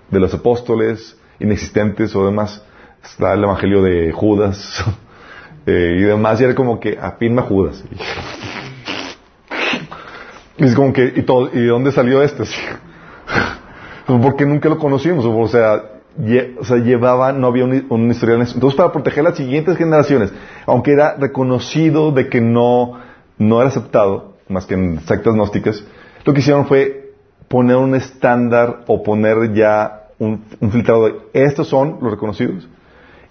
[0.09, 2.63] de los apóstoles, inexistentes o demás.
[3.03, 4.83] Está el evangelio de Judas
[5.65, 7.83] eh, y demás, y era como que afirma Judas.
[10.57, 12.43] Y es como que, ¿y, todo, ¿y de dónde salió este?
[14.05, 15.83] Pues porque nunca lo conocimos, o sea,
[16.19, 18.41] lle- llevaba, no había un, un historial.
[18.41, 20.33] Entonces, para proteger las siguientes generaciones,
[20.65, 22.99] aunque era reconocido de que no,
[23.37, 25.83] no era aceptado, más que en sectas gnósticas,
[26.25, 27.13] lo que hicieron fue
[27.47, 32.67] poner un estándar o poner ya un, filtrado de estos son los reconocidos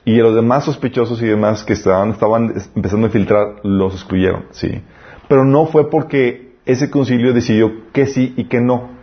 [0.05, 4.47] y los demás sospechosos y demás que estaban, estaban es- empezando a filtrar los excluyeron,
[4.51, 4.83] sí.
[5.29, 9.00] Pero no fue porque ese concilio decidió que sí y que no.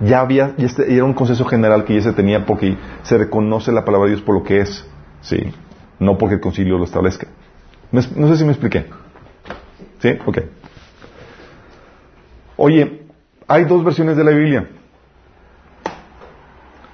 [0.00, 3.70] Ya había, ya este- era un consenso general que ya se tenía porque se reconoce
[3.72, 4.86] la palabra de Dios por lo que es,
[5.20, 5.52] sí.
[5.98, 7.26] No porque el concilio lo establezca.
[7.92, 8.86] ¿Me es- No sé si me expliqué.
[10.00, 10.18] ¿Sí?
[10.24, 10.38] Ok.
[12.56, 13.02] Oye,
[13.46, 14.68] hay dos versiones de la Biblia.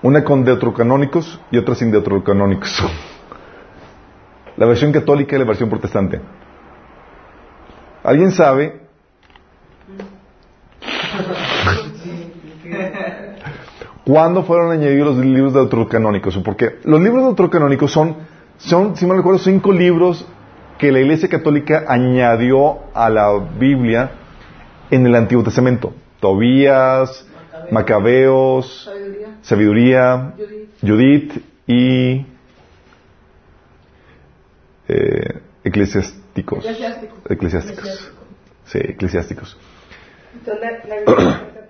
[0.02, 2.84] Una con deuterocanónicos y otra sin deuterocanónicos.
[4.57, 6.20] La versión católica y la versión protestante.
[8.02, 8.80] ¿Alguien sabe
[14.07, 16.38] cuándo fueron añadidos los libros deuterocanónicos?
[16.38, 18.16] Porque los libros deuterocanónicos son,
[18.57, 20.24] son, si me recuerdo, cinco libros
[20.78, 24.12] que la Iglesia Católica añadió a la Biblia
[24.90, 25.92] en el Antiguo Testamento.
[26.20, 27.26] Tobías,
[27.70, 29.28] Macabeos, Sabiduría.
[29.42, 31.32] Sabiduría, Judith.
[31.32, 32.26] Judith y
[34.88, 36.64] eh, eclesiásticos.
[36.64, 37.18] Eclesiásticos.
[37.28, 38.12] Eclesiásticos.
[38.66, 39.57] Sí, eclesiásticos.
[40.34, 40.62] Entonces
[41.07, 41.40] la, la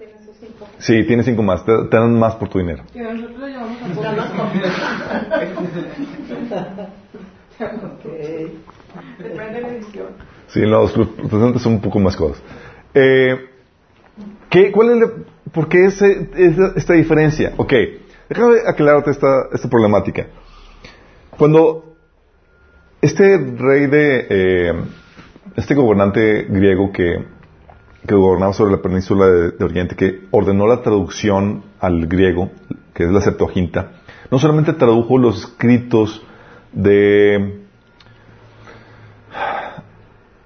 [0.46, 0.68] cinco.
[0.78, 1.64] Sí, tienes cinco más.
[1.64, 2.82] Te, te dan más por tu dinero.
[2.94, 4.50] Y nosotros lo llevamos a Ya más poco.
[7.58, 8.04] Ok.
[9.18, 10.06] Depende de la edición.
[10.48, 12.42] Sí, los protestantes son un poco más cosas.
[12.94, 13.48] Eh,
[14.50, 15.10] ¿qué, ¿Cuál es la,
[15.52, 17.52] ¿Por qué ese- esa- esta diferencia?
[17.56, 17.72] Ok,
[18.28, 20.26] déjame aclararte esta, esta problemática.
[21.38, 21.96] Cuando
[23.00, 24.72] este rey de, eh,
[25.56, 27.24] este gobernante griego que,
[28.06, 32.50] que gobernaba sobre la península de, Oriente, que ordenó la traducción al griego,
[32.94, 33.92] que es la Septuaginta,
[34.30, 36.24] no solamente tradujo los escritos
[36.72, 37.62] de...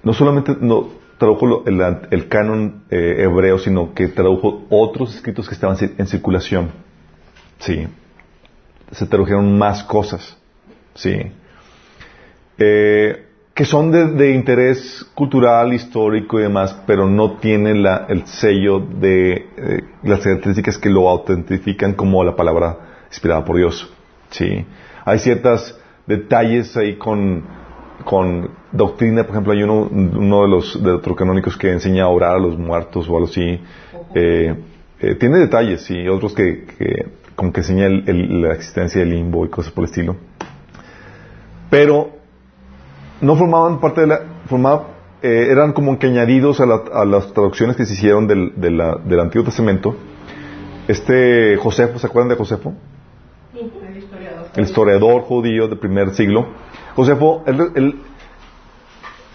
[0.02, 0.88] No solamente no,
[1.18, 6.70] tradujo el, canon eh, hebreo, sino que tradujo otros escritos que estaban en circulación.
[7.58, 7.86] Sí.
[8.92, 10.36] Se tradujeron más cosas.
[10.94, 11.20] Sí.
[12.56, 18.26] Eh, que son de, de interés cultural, histórico y demás, pero no tienen la- el
[18.26, 22.78] sello de eh, las características que lo autentifican como la palabra
[23.08, 23.92] inspirada por Dios.
[24.30, 24.64] Sí.
[25.04, 27.42] Hay ciertos detalles ahí con,
[28.04, 32.38] con doctrina, por ejemplo, hay uno, uno de los deuterocanónicos que enseña a orar a
[32.38, 33.60] los muertos o algo así.
[34.14, 34.54] Eh,
[35.00, 39.10] eh, tiene detalles y otros que, que como que enseña el- el- la existencia del
[39.10, 40.16] limbo y cosas por el estilo.
[41.68, 42.19] Pero
[43.20, 44.20] no formaban parte de la...
[44.46, 44.88] Formaba,
[45.22, 48.70] eh, eran como que añadidos a, la- a las traducciones que se hicieron del, de
[48.70, 49.94] la- del Antiguo Testamento.
[50.88, 52.74] Este Josefo, ¿se acuerdan de Josefo?
[53.54, 54.46] El historiador.
[54.56, 56.46] el historiador judío del primer siglo.
[56.96, 57.94] Josefo, el- el-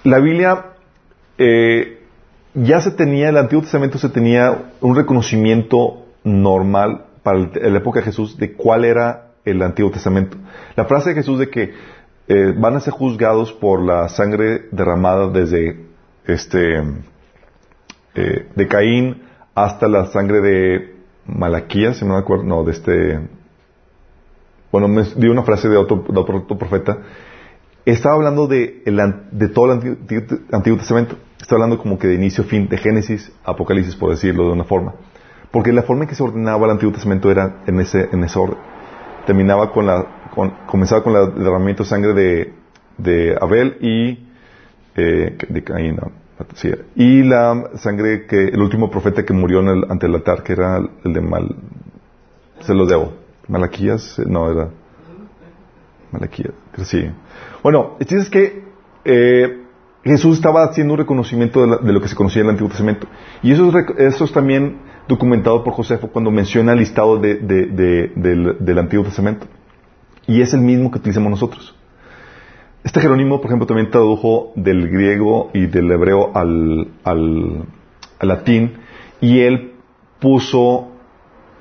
[0.04, 0.66] la Biblia
[1.38, 2.04] eh,
[2.54, 8.00] ya se tenía, el Antiguo Testamento se tenía un reconocimiento normal para el- la época
[8.00, 10.38] de Jesús de cuál era el Antiguo Testamento.
[10.76, 11.74] La frase de Jesús de que
[12.28, 15.86] eh, van a ser juzgados por la sangre derramada desde
[16.26, 16.80] este
[18.16, 19.24] eh, de Caín
[19.54, 20.96] hasta la sangre de
[21.28, 23.20] Malaquías, si no me acuerdo, no, de este
[24.72, 26.98] bueno, me dio una frase de otro, de otro- profeta,
[27.86, 29.00] estaba hablando de, el
[29.32, 29.96] de todo el Antiguo,
[30.52, 31.16] Antiguo Testamento.
[31.40, 34.96] Está hablando como que de inicio fin, de Génesis, Apocalipsis, por decirlo de una forma.
[35.52, 38.38] Porque la forma en que se ordenaba el Antiguo Testamento era en ese, en ese
[38.38, 38.58] orden.
[39.26, 40.06] Terminaba con la,
[40.68, 42.54] comenzaba con el derramamiento de sangre de,
[43.42, 44.28] Abel y,
[44.96, 45.98] eh, de Caín,
[46.96, 50.54] y la sangre que, el último profeta que murió en el- ante el altar, que
[50.54, 51.56] era el de Mal,
[52.60, 53.14] se los debo.
[53.48, 54.70] Malaquías, eh, no era.
[56.12, 56.52] Malaquías,
[56.84, 57.10] sí.
[57.64, 58.64] Bueno, el es que
[59.06, 59.62] eh,
[60.04, 62.70] Jesús estaba haciendo un reconocimiento de, la- de lo que se conocía en el Antiguo
[62.70, 63.08] Testamento.
[63.42, 64.78] Y eso es, eso es también
[65.08, 69.48] documentado por Josefo cuando menciona el listado de- de- de- del, del Antiguo Testamento.
[70.28, 71.76] Y es el mismo que utilizamos nosotros.
[72.84, 77.64] Este Jerónimo, por ejemplo, también tradujo del griego y del hebreo al, al,
[78.20, 78.74] al latín
[79.22, 79.74] y él
[80.20, 80.90] puso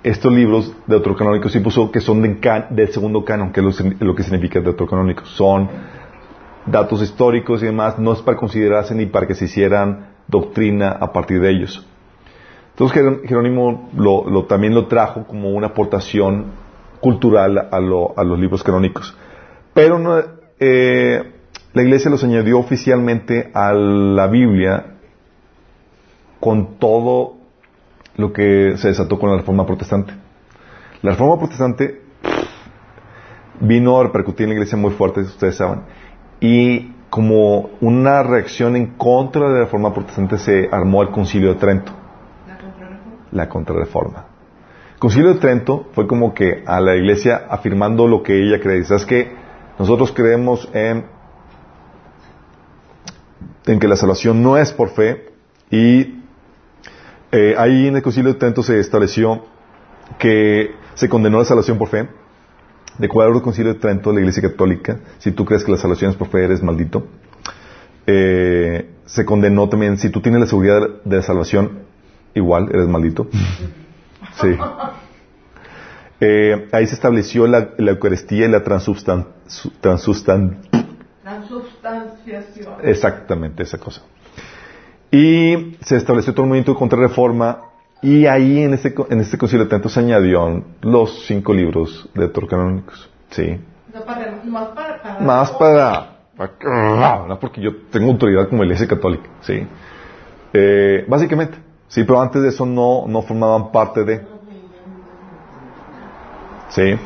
[0.03, 2.21] estos libros deuterocanónicos y puso que son
[2.71, 5.31] del segundo canon, que es lo, que significa deuterocanónicos.
[5.31, 5.69] Son
[6.67, 11.11] datos históricos y demás, no es para considerarse ni para que se hicieran doctrina a
[11.13, 11.87] partir de ellos.
[12.73, 16.47] Entonces Jerón- Jerónimo lo- también lo trajo como una aportación
[17.05, 19.15] cultural a, lo- a los libros canónicos.
[19.75, 20.17] Pero no,
[20.59, 21.33] eh,
[21.75, 24.87] la iglesia los añadió oficialmente a la Biblia
[26.41, 27.35] con todo
[28.17, 30.15] lo que se desató con la reforma protestante.
[31.03, 32.01] La reforma protestante
[33.61, 35.81] vino a repercutir en la iglesia muy fuerte, ustedes saben,
[36.41, 41.61] y como una reacción en contra de la reforma protestante se armó el concilio de
[41.61, 41.93] Trento,
[42.49, 43.29] La contrarreforma.
[43.33, 44.24] la contrarreforma.
[45.05, 48.83] Concilio de Trento fue como que a la iglesia afirmando lo que ella cree.
[48.85, 49.33] ¿Sabes que
[49.79, 51.05] Nosotros creemos en,
[53.67, 55.29] en que la salvación no es por fe
[55.71, 56.23] y
[57.33, 59.45] eh, ahí en el concilio de Trento se estableció
[60.19, 62.09] que se condenó la salvación por fe.
[62.97, 66.13] De acuerdo al concilio de Trento, la Iglesia Católica, si tú crees que la salvación
[66.13, 67.07] es por fe, eres maldito.
[68.07, 71.81] Eh, se condenó también, si tú tienes la seguridad de la salvación,
[72.35, 73.29] igual, eres maldito.
[74.41, 74.57] Sí.
[76.21, 79.29] Eh, ahí se estableció la, la Eucaristía y la transubstan,
[79.81, 80.61] Transubstanciación.
[82.83, 84.03] Exactamente, esa cosa.
[85.11, 87.59] Y se estableció todo el movimiento de contrarreforma
[88.03, 92.09] y ahí en este, co- en este concilio de Trento se añadieron los cinco libros
[92.15, 93.09] de canónicos.
[93.31, 93.59] Sí.
[93.93, 96.11] No para, más para, para- Más para,
[97.41, 99.29] porque yo tengo autoridad como iglesia católica.
[99.41, 99.67] Sí.
[100.53, 101.59] Eh, básicamente.
[101.95, 104.21] Sí, pero antes de eso no, no formaban parte de.
[106.71, 106.97] Sí.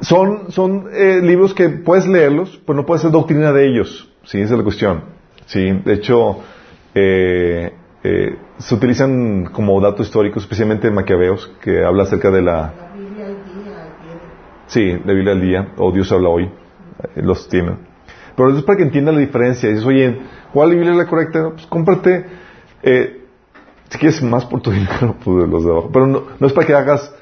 [0.00, 4.08] Son, son eh, libros que puedes leerlos, pero no puedes hacer doctrina de ellos.
[4.22, 5.02] Sí, esa es la cuestión.
[5.46, 6.38] Sí, de hecho,
[6.94, 7.72] eh,
[8.04, 13.34] eh, se utilizan como datos históricos, especialmente Maquiaveos, que habla acerca de la, Biblia al
[13.34, 13.74] día,
[14.68, 17.78] Sí, la Biblia al día, o Dios habla hoy, eh, los tienen.
[18.36, 19.68] Pero eso es para que entiendan la diferencia.
[19.68, 20.20] Dices, oye,
[20.52, 21.50] ¿cuál Biblia es la correcta?
[21.50, 22.26] Pues cómprate,
[22.84, 23.21] eh,
[23.92, 25.90] si quieres más por tu dinero, pues los de abajo.
[25.92, 27.14] Pero no, no es para que hagas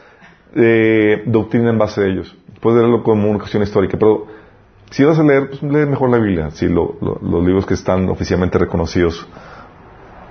[0.54, 2.36] eh, doctrina en base a ellos.
[2.60, 4.26] Puedes verlo como una cuestión histórica, pero
[4.90, 8.08] Si vas a leer, pues lee mejor la Biblia, lo- lo- los libros que están
[8.08, 9.28] oficialmente reconocidos.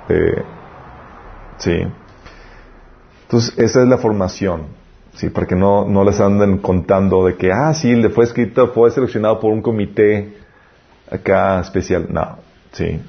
[0.10, 0.44] Eh,
[1.60, 1.78] sí.
[3.24, 4.64] Entonces, esa es la formación,
[5.14, 8.70] sí, para que no, no les anden contando de que, ah, sí, le fue escrito,
[8.74, 10.38] fue seleccionado por un comité
[11.12, 12.08] acá especial.
[12.10, 12.40] No,
[12.72, 13.00] sí.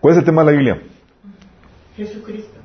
[0.00, 0.82] ¿Cuál es el tema de la Biblia?
[2.06, 2.58] Jesucristo.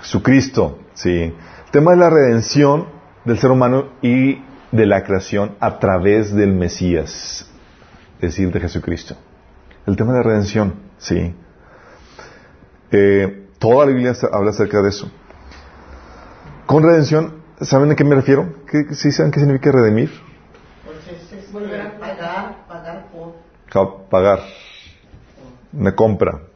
[0.00, 1.10] Jesucristo, sí.
[1.10, 2.86] El tema de la redención
[3.24, 7.50] del ser humano y de la creación a través del Mesías,
[8.16, 9.16] es decir, de Jesucristo.
[9.86, 11.34] El tema de la redención, sí.
[12.90, 15.10] Eh, toda la Biblia habla acerca de eso.
[16.66, 18.64] Con redención, ¿saben a qué me refiero?
[18.70, 20.10] ¿Qué, ¿Sí saben qué significa redimir?
[20.84, 24.40] Pues es, es, Volver a pagar, pagar por, Pagar.
[25.72, 26.47] Una compra.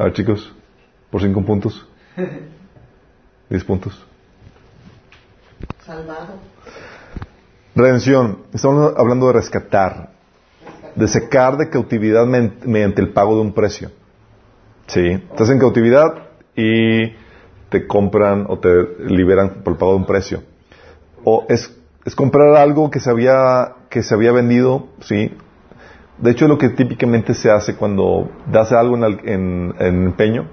[0.00, 0.50] A ver, chicos,
[1.10, 1.86] por cinco puntos.
[3.50, 4.02] Diez puntos.
[5.84, 6.36] Salvado.
[7.74, 8.38] Redención.
[8.54, 10.08] Estamos hablando de rescatar.
[10.94, 13.90] De sacar de cautividad mediante el pago de un precio.
[14.86, 15.06] Sí.
[15.06, 17.12] Estás en cautividad y
[17.68, 18.70] te compran o te
[19.04, 20.42] liberan por el pago de un precio.
[21.24, 25.36] O es, es comprar algo que se había, que se había vendido, sí.
[26.20, 30.46] De hecho, lo que típicamente se hace cuando das algo en, en- en empeño,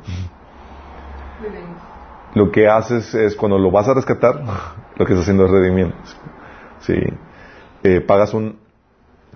[2.34, 4.42] lo que haces es cuando lo vas a rescatar,
[4.96, 5.96] lo que estás haciendo es redimiendo.
[6.80, 6.94] Sí.
[7.84, 8.58] Eh, pagas un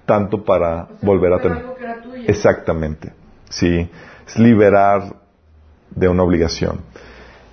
[0.05, 1.65] tanto para volver a tener.
[2.27, 3.13] Exactamente.
[3.49, 3.89] Sí.
[4.27, 5.15] Es liberar
[5.89, 6.81] de una obligación.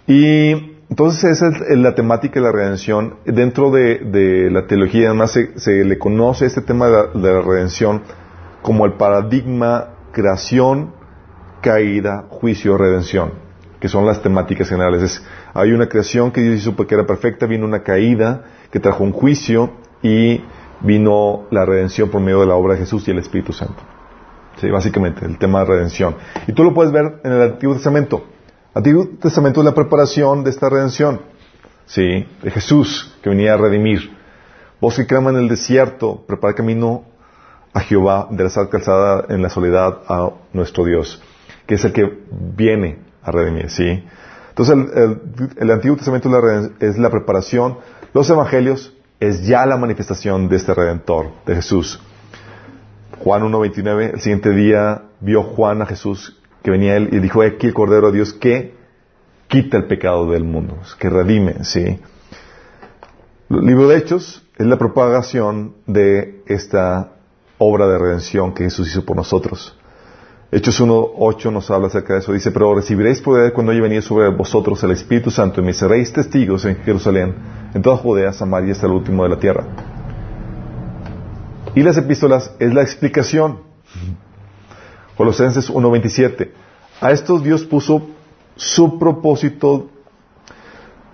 [0.06, 3.16] Y entonces esa es la temática de la redención.
[3.24, 7.32] Dentro de, de la teología, además, se, se le conoce este tema de la, de
[7.34, 8.02] la redención
[8.62, 10.92] como el paradigma creación,
[11.60, 13.32] caída, juicio, redención,
[13.80, 15.02] que son las temáticas generales.
[15.02, 19.04] Es, hay una creación que Dios hizo porque era perfecta, vino una caída que trajo
[19.04, 20.42] un juicio y
[20.80, 23.82] vino la redención por medio de la obra de Jesús y el Espíritu Santo.
[24.60, 26.16] Sí, básicamente, el tema de redención.
[26.46, 28.24] Y tú lo puedes ver en el Antiguo Testamento.
[28.74, 31.20] Antiguo Testamento es la preparación de esta redención.
[31.86, 34.16] Sí, de Jesús que venía a redimir.
[34.80, 37.04] Vos que clama en el desierto, prepara camino
[37.78, 41.22] a Jehová, enderezar calzada en la soledad a nuestro Dios,
[41.66, 42.18] que es el que
[42.56, 44.04] viene a redimir, ¿sí?
[44.48, 45.20] Entonces, el,
[45.58, 46.28] el- Antiguo Testamento
[46.80, 47.78] es la, preparación,
[48.12, 52.00] los Evangelios es ya la manifestación de este Redentor, de Jesús.
[53.22, 57.46] Juan 1.29, el siguiente día vio Juan a Jesús que venía él y dijo, "He
[57.48, 58.74] aquí el Cordero de Dios que
[59.46, 62.00] quita el pecado del mundo, que redime, ¿sí?
[63.50, 67.12] El libro de Hechos es la propagación de esta
[67.58, 69.76] obra de redención que Jesús hizo por nosotros.
[70.50, 72.32] Hechos 1.8 nos habla acerca de eso.
[72.32, 76.10] Dice, pero recibiréis poder cuando haya venido sobre vosotros el Espíritu Santo y me seréis
[76.10, 77.34] testigos en Jerusalén,
[77.74, 79.66] en toda Judea, Samaria y hasta el último de la tierra.
[81.74, 83.58] Y las epístolas es la explicación.
[85.16, 86.50] Colosenses 1.27.
[87.00, 88.08] A estos Dios puso
[88.56, 89.90] su propósito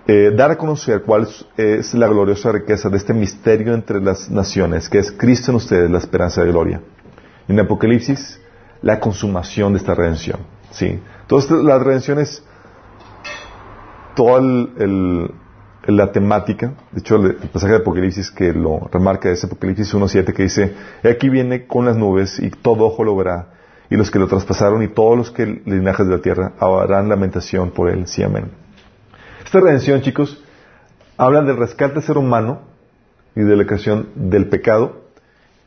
[0.07, 1.27] eh, dar a conocer cuál
[1.57, 5.89] es la gloriosa riqueza de este misterio entre las naciones, que es Cristo en ustedes,
[5.89, 6.81] la esperanza de gloria.
[7.47, 8.39] En Apocalipsis,
[8.81, 10.39] la consumación de esta redención.
[10.71, 10.99] ¿sí?
[11.21, 12.43] Entonces, la redención es
[14.15, 16.73] toda la temática.
[16.91, 21.09] De hecho, el, pasaje de Apocalipsis que lo remarca es Apocalipsis 1.7 que dice, "He
[21.09, 23.47] aquí viene con las nubes y todo ojo lo verá,
[23.89, 27.71] y los que lo traspasaron y todos los que linajes de la tierra harán lamentación
[27.71, 28.07] por él.
[28.07, 28.64] Sí, amén.
[29.45, 30.43] Esta redención, chicos,
[31.17, 32.61] habla del rescate del ser humano
[33.35, 35.03] y de la creación del pecado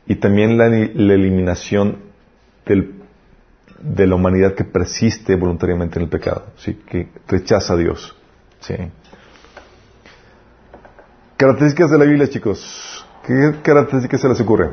[0.05, 1.97] y también la, la eliminación
[2.65, 2.95] del-
[3.81, 6.73] de la humanidad que persiste voluntariamente en el pecado, ¿sí?
[6.85, 8.15] que rechaza a Dios.
[8.59, 8.75] ¿sí?
[11.37, 13.05] Características de la Biblia, chicos.
[13.25, 14.71] ¿Qué características se les ocurre?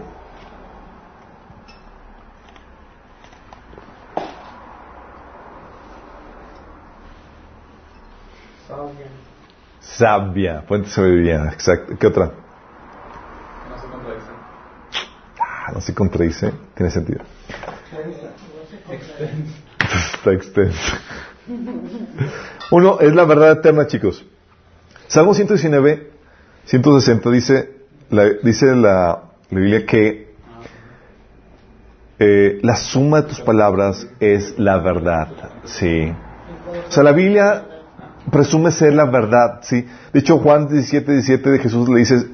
[8.69, 9.07] Sabia.
[9.97, 11.94] Sabia, fuente de sabiduría, exacto.
[11.99, 12.26] ¿Qué otra?
[13.70, 14.34] No se contradicen.
[15.40, 17.20] Ah, no se contradice, tiene sentido.
[20.14, 20.97] Está extenso.
[22.72, 24.22] Uno, es la verdad eterna, chicos.
[25.07, 26.11] Salmo 119,
[26.64, 27.76] 160 dice
[28.11, 30.34] la, dice la, la Biblia que
[32.18, 35.28] eh, la suma de tus palabras es la verdad.
[35.64, 36.12] Sí.
[36.86, 37.76] O sea, la Biblia
[38.31, 39.61] presume ser la verdad.
[39.62, 39.87] Sí.
[40.12, 42.27] De hecho, Juan 17, 17 de Jesús le dice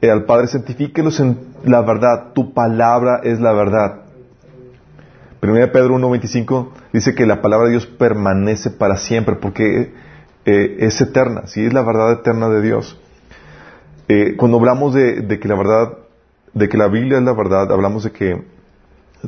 [0.00, 2.32] eh, al Padre, santifíquelos en la verdad.
[2.34, 4.02] Tu palabra es la verdad.
[5.40, 9.94] 1 Pedro 1.25 dice que la palabra de Dios permanece para siempre porque
[10.44, 12.98] eh, es eterna, sí, es la verdad eterna de Dios.
[14.08, 15.92] Eh, cuando hablamos de, de que la verdad
[16.54, 18.42] de que la Biblia es la verdad, hablamos de que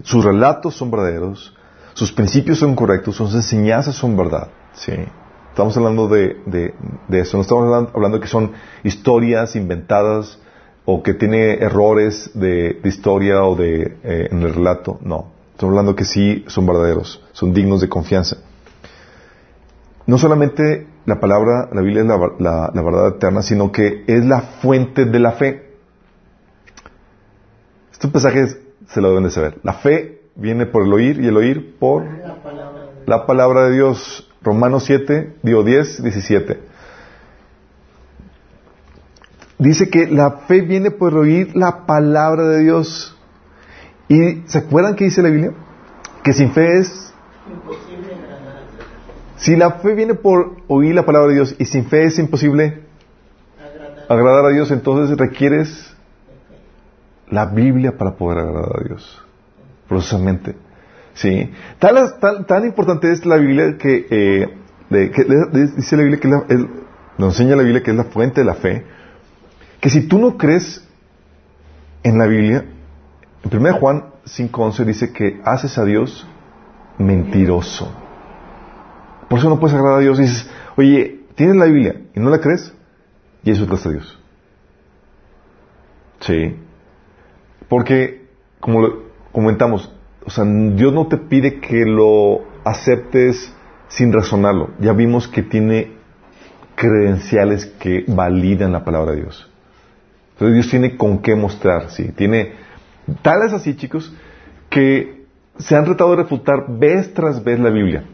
[0.03, 1.55] sus relatos son verdaderos,
[1.95, 4.49] sus principios son correctos, sus enseñanzas son verdad.
[4.75, 4.93] ¿sí?
[5.51, 6.75] Estamos hablando de, de,
[7.09, 8.53] de eso, no estamos hablando, hablando de que son
[8.85, 10.39] historias inventadas
[10.85, 14.99] o que tiene errores de, de historia o de eh, en el relato.
[15.03, 18.39] No, estamos hablando que sí son verdaderos, son dignos de confianza.
[20.07, 24.25] No solamente la palabra, la Biblia es la, la- la verdad eterna, sino que es
[24.25, 25.71] la fuente de la fe.
[27.93, 29.59] Estos pasajes se lo deben de saber.
[29.63, 33.65] La fe viene por el oír y el oír por La palabra de la palabra
[33.67, 34.30] de Dios.
[34.43, 36.61] Romanos 7, digo 10, 17.
[39.59, 43.17] Dice que la fe viene por oír la palabra de Dios.
[44.09, 45.53] ¿Y se acuerdan que dice la Biblia?
[46.25, 47.13] Que sin fe es...
[47.47, 48.87] imposible agradar a Dios.
[49.37, 52.85] Si la fe viene por oír la palabra de Dios y sin fe es imposible
[53.59, 55.95] Agradar agradar a Dios, entonces requieres
[57.29, 59.23] la Biblia para poder agradar a Dios.
[59.89, 60.57] Procesamente.
[61.21, 61.51] ¿Sí?
[61.79, 64.49] Tan, tan, tan importante es la Biblia que, eh,
[65.77, 66.69] dice la Biblia que la- el-
[67.19, 68.87] nos enseña la Biblia que es la fuente de la fe,
[69.81, 70.83] que si tú no crees
[72.05, 72.65] en la Biblia,
[73.45, 76.27] en 1 Juan 5.11 dice que haces a Dios
[76.97, 77.93] mentiroso.
[79.29, 80.17] Por eso no puedes agradar a Dios.
[80.19, 82.75] Dices, oye, tienes la Biblia y no la crees,
[83.45, 84.19] y eso es a Dios.
[86.21, 86.57] Sí.
[87.69, 88.27] Porque,
[88.59, 89.03] como lo
[89.33, 89.95] comentamos,
[90.25, 93.55] o sea, Dios no te pide que lo aceptes
[93.89, 94.71] sin razonarlo.
[94.79, 95.93] Ya vimos que tiene
[96.75, 99.51] credenciales que validan la palabra de Dios.
[100.33, 102.13] Entonces Dios tiene con qué mostrar, sí.
[102.13, 102.53] Tiene,
[103.23, 104.13] tal es así, chicos,
[104.69, 105.25] que
[105.59, 108.05] se han tratado de refutar vez tras vez la Biblia.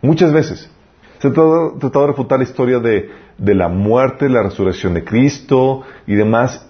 [0.00, 0.70] Muchas veces.
[1.18, 6.14] Se ha tratado, de refutar la historia de la muerte, la resurrección de Cristo y
[6.14, 6.66] demás.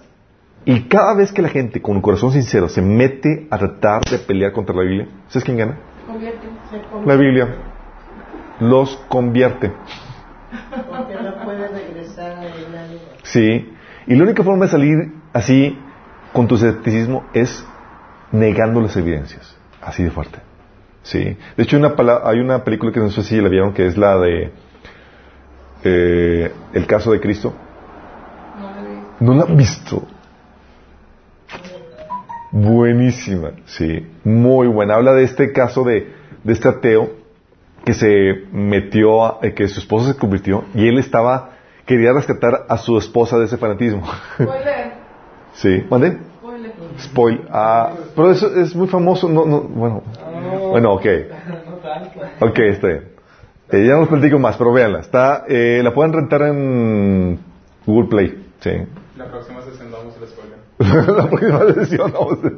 [0.65, 4.17] Y cada vez que la gente con un corazón sincero se mete a tratar de
[4.17, 5.77] pelear contra la Biblia, ¿sabes quién gana?
[6.07, 6.47] Convierte.
[6.71, 7.55] se come La Biblia.
[8.59, 9.71] Los convierte.
[10.89, 12.99] porque no puede regresar a nadie.
[13.23, 13.73] Sí.
[14.07, 15.77] Y la única forma de salir así
[16.33, 17.65] con tu escepticismo es
[18.31, 19.55] negando las evidencias.
[19.81, 20.39] Así de fuerte.
[21.03, 21.37] Sí.
[21.57, 23.85] De hecho, hay una, pala- hay una película que no sé si la vieron, que
[23.85, 24.51] es la de
[25.83, 27.53] eh, El caso de Cristo.
[28.59, 28.97] No lo vi.
[29.19, 30.07] ¿No la han visto?
[32.59, 34.95] Buenísima, sí, muy buena.
[34.95, 36.07] Habla de este caso de,
[36.41, 37.09] de este ateo
[37.83, 41.49] que se metió, a- eh, que su esposa se convirtió y él estaba,
[41.85, 44.03] quería rescatar a su esposa de ese fanatismo.
[44.35, 44.93] Spoiler.
[45.53, 46.17] sí, ¿mande?
[46.39, 46.71] Spoiler.
[46.97, 47.41] Spoil.
[47.51, 50.01] Ah, pero eso es muy famoso, no, no, bueno.
[50.71, 51.05] Bueno, ok.
[52.39, 53.03] Ok, está bien.
[53.71, 54.99] Eh, ya no platico más, pero véanla.
[54.99, 57.37] Está, eh, la pueden rentar en
[57.85, 58.45] Google Play.
[58.61, 58.71] Sí.
[59.17, 59.84] La próxima sesión.
[60.77, 62.51] La próxima sesión vamos a.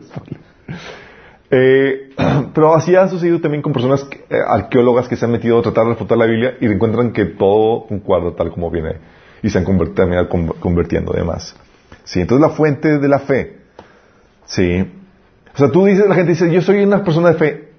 [1.49, 2.09] Eh,
[2.53, 5.86] pero así ha sucedido también con personas eh, arqueólogas que se han metido a tratar
[5.86, 8.95] de refutar la Biblia y encuentran que todo concuerda tal como viene
[9.41, 11.55] y se han terminado con- convirtiendo además.
[12.03, 13.57] Sí, entonces la fuente de la fe.
[14.45, 14.91] Sí.
[15.53, 17.70] O sea, tú dices, la gente dice, yo soy una persona de fe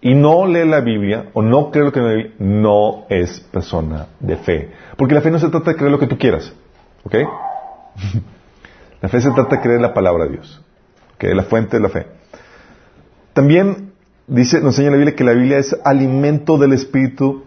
[0.00, 4.36] y no lee la Biblia o no cree lo que Biblia, no es persona de
[4.36, 4.70] fe.
[4.96, 6.52] Porque la fe no se trata de creer lo que tú quieras.
[7.04, 7.14] ¿Ok?
[9.06, 10.60] La fe se trata de creer la palabra de Dios,
[11.16, 12.08] que es la fuente de la fe.
[13.34, 13.92] También
[14.26, 17.44] dice, nos enseña la Biblia que la Biblia es alimento del espíritu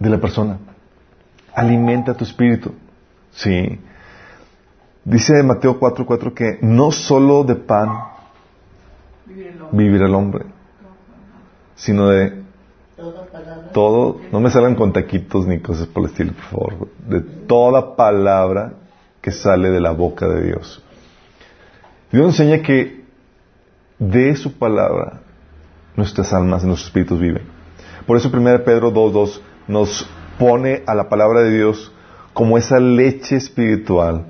[0.00, 0.58] de la persona.
[1.54, 2.72] Alimenta tu espíritu.
[3.30, 3.78] Sí.
[5.04, 7.90] Dice Mateo 4:4 que no solo de pan
[9.70, 10.46] Vivir el hombre.
[11.76, 12.42] sino de
[13.72, 17.94] todo, no me salgan con taquitos ni cosas por el estilo, por favor, de toda
[17.94, 18.81] palabra
[19.22, 20.82] que sale de la boca de Dios.
[22.10, 23.04] Dios enseña que
[23.98, 25.20] de su palabra
[25.96, 27.44] nuestras almas y nuestros espíritus viven.
[28.06, 30.08] Por eso 1 Pedro 2.2 nos
[30.38, 31.92] pone a la palabra de Dios
[32.34, 34.26] como esa leche espiritual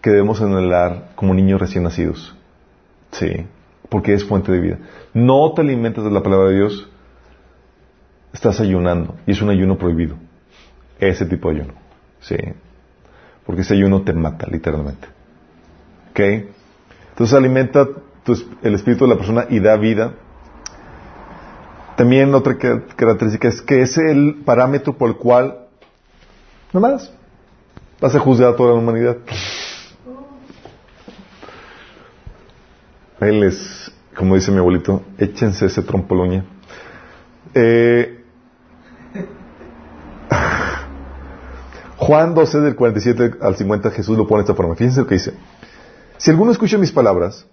[0.00, 2.34] que debemos anhelar como niños recién nacidos.
[3.10, 3.46] Sí,
[3.88, 4.78] porque es fuente de vida.
[5.12, 6.88] No te alimentas de la palabra de Dios,
[8.32, 10.16] estás ayunando y es un ayuno prohibido.
[11.00, 11.74] Ese tipo de ayuno.
[12.20, 12.36] Sí.
[13.46, 15.08] Porque ese ayuno te mata, literalmente.
[16.10, 16.20] ¿Ok?
[17.10, 17.86] Entonces alimenta
[18.62, 20.12] el espíritu de la persona y da vida.
[21.96, 25.66] También otra ca- característica es que es el parámetro por el cual,
[26.72, 27.12] nada más,
[28.00, 29.16] vas a juzgar a toda la humanidad.
[33.20, 36.44] Él es, como dice mi abuelito, échense ese trompo a la uña.
[37.54, 38.15] Eh,
[42.06, 44.76] Juan 12 del 47 al 50 Jesús lo pone de esta forma.
[44.76, 45.34] Fíjense lo que dice.
[46.18, 47.46] Si alguno escucha mis palabras,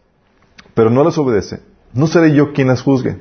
[0.74, 1.62] pero no las obedece,
[1.93, 3.18] no seré yo quien las juzgue.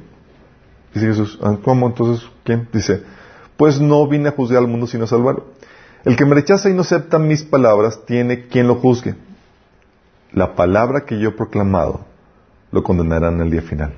[0.93, 2.68] Dice Jesús, "Ah, ¿cómo entonces quién?
[2.72, 3.03] Dice,
[3.57, 5.47] pues no vine a juzgar al mundo sino a salvarlo.
[6.05, 9.14] El que me rechaza y no acepta mis palabras tiene quien lo juzgue.
[10.33, 12.05] La palabra que yo he proclamado
[12.72, 13.95] lo condenarán en el día final.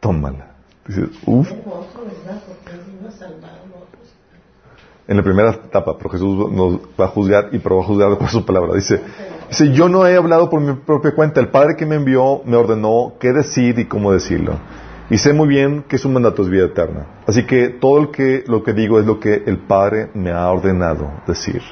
[0.00, 0.54] Tómala.
[0.86, 1.50] Dice, uff.
[1.50, 2.42] Hermoso, ¿verdad?
[2.46, 4.14] Porque Él vino a salvar a otros.
[5.08, 8.18] En la primera etapa, pero Jesús nos va a juzgar y pero va a juzgar
[8.18, 8.74] por su palabra.
[8.74, 9.00] Dice,
[9.48, 11.40] dice, yo no he hablado por mi propia cuenta.
[11.40, 14.58] El Padre que me envió me ordenó qué decir y cómo decirlo.
[15.08, 17.06] Y sé muy bien que su mandato es vida eterna.
[17.26, 20.50] Así que todo el que, lo que digo es lo que el Padre me ha
[20.50, 21.62] ordenado decir.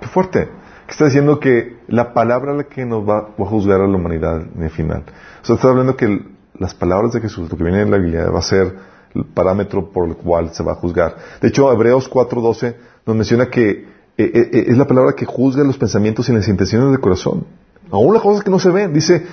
[0.00, 0.48] Qué fuerte.
[0.86, 4.40] Que está diciendo que la palabra la que nos va, a juzgar a la humanidad
[4.56, 5.04] en el final.
[5.42, 6.24] O sea, está hablando que
[6.58, 8.74] las palabras de Jesús, lo que viene en la Biblia, va a ser
[9.14, 11.16] el parámetro por el cual se va a juzgar.
[11.40, 13.86] De hecho, Hebreos 4.12 nos menciona que eh,
[14.16, 17.46] eh, eh, es la palabra que juzga los pensamientos y las intenciones del corazón.
[17.90, 18.92] Aún las cosas que no se ven.
[18.92, 19.26] Dice,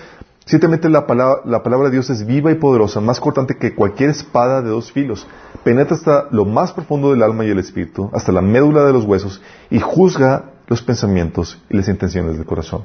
[0.45, 4.11] ciertamente la palabra, la palabra de Dios es viva y poderosa, más cortante que cualquier
[4.11, 5.27] espada de dos filos.
[5.63, 9.05] Penetra hasta lo más profundo del alma y el espíritu, hasta la médula de los
[9.05, 12.83] huesos, y juzga los pensamientos y las intenciones del corazón.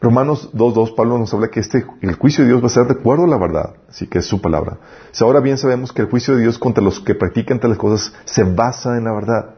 [0.00, 3.00] Romanos 2.2, Pablo nos habla que este, el juicio de Dios va a ser de
[3.00, 4.78] acuerdo a la verdad, así que es su palabra.
[5.10, 8.14] Si ahora bien sabemos que el juicio de Dios contra los que practican tales cosas
[8.24, 9.54] se basa en la verdad.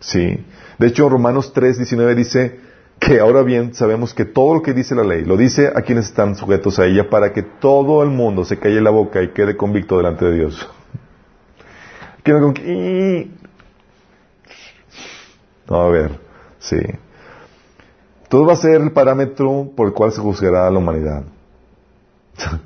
[0.00, 0.44] Sí.
[0.78, 2.60] De hecho, Romanos 3.19 dice
[2.98, 6.06] que ahora bien sabemos que todo lo que dice la ley lo dice a quienes
[6.06, 9.56] están sujetos a ella para que todo el mundo se calle la boca y quede
[9.56, 10.68] convicto delante de Dios.
[15.68, 16.20] No, a ver,
[16.58, 16.76] sí.
[18.32, 21.22] Todo va a ser el parámetro por el cual se juzgará a la humanidad.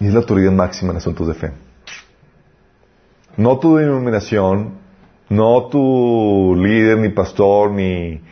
[0.00, 1.52] y es la autoridad máxima en asuntos de fe.
[3.36, 4.78] No tu denominación,
[5.28, 8.22] no tu líder, ni pastor, ni,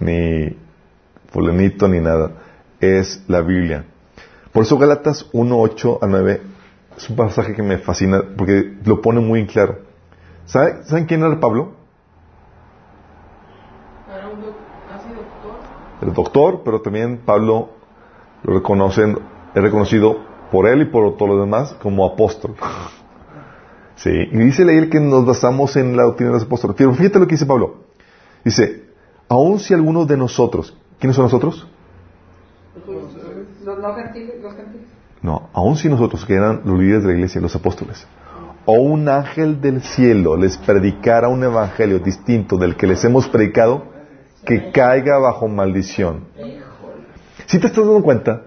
[0.00, 0.56] ni
[1.30, 2.32] fulanito, ni nada.
[2.80, 3.84] Es la Biblia.
[4.50, 6.42] Por eso Gálatas 1, 8 a 9
[6.96, 9.78] es un pasaje que me fascina porque lo pone muy en claro.
[10.46, 11.76] ¿Sabe- ¿Saben quién era Pablo?
[14.16, 14.56] Era un doc-
[14.88, 15.56] casi doctor.
[16.00, 17.70] El doctor, pero también Pablo
[18.42, 19.18] lo reconocen,
[19.54, 20.18] es reconocido
[20.50, 22.54] por él y por todos los demás como apóstol.
[23.96, 26.76] Sí, y dice ley que nos basamos en la doctrina de los apóstoles.
[26.76, 27.76] Pero fíjate lo que dice Pablo.
[28.44, 28.84] Dice,
[29.26, 31.66] aun si alguno de nosotros, ¿quiénes son nosotros?
[33.64, 34.86] Los no gentiles, los gentiles.
[35.22, 38.06] No, aun si nosotros, que eran los líderes de la iglesia, los apóstoles,
[38.66, 43.84] o un ángel del cielo les predicara un evangelio distinto del que les hemos predicado,
[44.46, 46.24] que caiga bajo maldición.
[47.46, 48.42] Si te estás dando cuenta,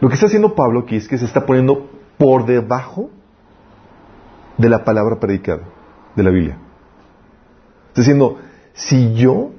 [0.00, 3.10] lo que está haciendo Pablo aquí es que se está poniendo por debajo
[4.58, 5.62] de la palabra predicada
[6.14, 6.58] de la Biblia.
[7.88, 8.38] Está diciendo,
[8.74, 9.50] si yo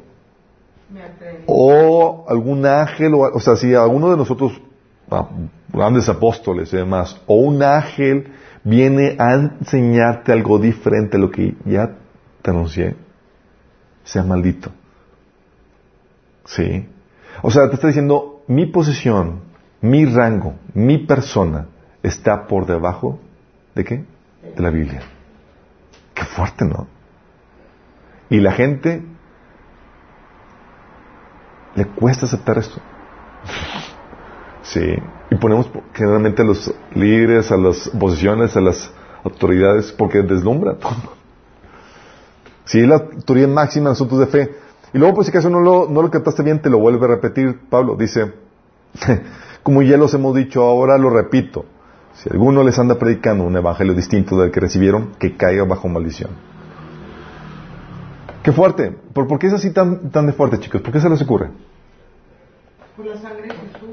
[1.46, 4.62] o algún ángel, o, o sea, si alguno de nosotros,
[5.74, 8.32] grandes apóstoles y demás, o un ángel
[8.64, 11.96] viene a enseñarte algo diferente a lo que ya
[12.42, 12.96] te anuncié,
[14.04, 14.72] sea maldito.
[16.46, 16.88] ¿Sí?
[17.42, 19.42] O sea, te está diciendo, mi posición,
[19.82, 21.68] mi rango, mi persona
[22.04, 23.20] está por debajo
[23.76, 24.06] de qué?
[24.56, 25.02] De la Biblia.
[26.14, 26.88] Qué fuerte, ¿no?
[28.30, 29.04] Y la gente
[31.76, 32.80] le cuesta aceptar esto.
[34.64, 34.96] Sí.
[35.32, 38.92] Y ponemos generalmente a los líderes, a las posiciones, a las
[39.24, 41.20] autoridades, porque deslumbra todo.
[42.66, 44.56] Sí, la autoridad máxima en de fe.
[44.94, 47.10] Y luego, por si acaso no lo, no lo captaste bien, te lo vuelve a
[47.10, 47.60] repetir.
[47.70, 48.34] Pablo dice,
[49.64, 51.66] como ya los hemos dicho, ahora lo repito.
[52.14, 56.32] Si alguno les anda predicando un evangelio distinto del que recibieron, que caiga bajo maldición.
[58.44, 58.92] Qué fuerte.
[59.14, 60.82] ¿Por, por qué es así tan, tan de fuerte, chicos?
[60.82, 61.50] ¿Por qué se les ocurre?
[62.96, 63.90] Por la sangre de Jesús.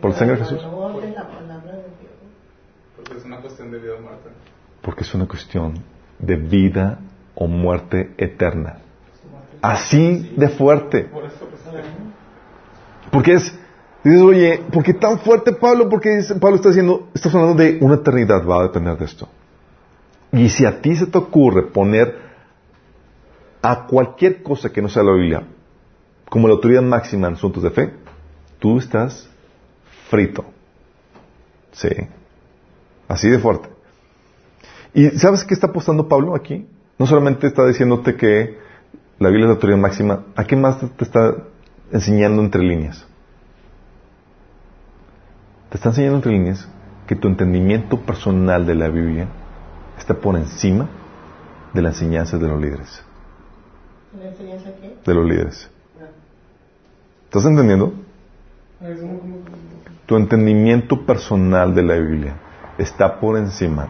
[0.00, 0.62] ¿Por la sangre de Jesús?
[0.62, 2.12] valor de la palabra de Dios.
[2.96, 4.28] Porque es una cuestión de vida o muerte.
[4.82, 5.74] Porque es una cuestión
[6.18, 6.98] de vida
[7.34, 8.78] o muerte eterna.
[9.60, 11.10] Así de fuerte.
[13.10, 13.58] Porque es,
[14.04, 15.88] dices, oye, ¿por qué tan fuerte Pablo?
[15.88, 19.28] Porque Pablo está diciendo, estás hablando de una eternidad, va a depender de esto.
[20.32, 22.28] Y si a ti se te ocurre poner
[23.62, 25.42] a cualquier cosa que no sea la Biblia
[26.28, 27.94] como la autoridad máxima en asuntos de fe,
[28.58, 29.28] tú estás
[30.10, 30.44] frito.
[31.72, 31.88] Sí.
[33.08, 33.70] Así de fuerte.
[34.92, 36.66] ¿Y sabes qué está apostando Pablo aquí?
[36.98, 38.58] No solamente está diciéndote que
[39.18, 41.34] la Biblia es la autoridad máxima, ¿a qué más te, te está
[41.92, 43.06] enseñando entre líneas?
[45.70, 46.68] Te está enseñando entre líneas
[47.06, 49.28] que tu entendimiento personal de la Biblia
[49.98, 50.88] está por encima
[51.74, 53.02] de la enseñanza de los líderes.
[54.18, 54.96] ¿La enseñanza qué?
[55.04, 55.70] de los líderes.
[56.00, 56.06] Ah.
[57.24, 57.92] ¿Estás entendiendo?
[60.06, 62.36] Tu entendimiento personal de la Biblia
[62.78, 63.88] está por encima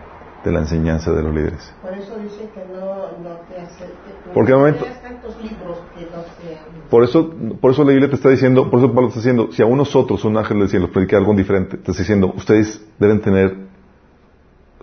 [0.49, 1.73] de la enseñanza de los líderes.
[1.83, 4.15] Por eso dice que no, no te acerques.
[4.35, 6.89] Porque no momento- tantos libros que no sean.
[6.91, 7.31] Por eso,
[7.61, 9.95] por eso la Biblia te está diciendo, por eso Pablo está diciendo, si a unos
[9.95, 13.57] otros, un ángel del cielo, predica algo diferente, te está diciendo, ustedes deben tener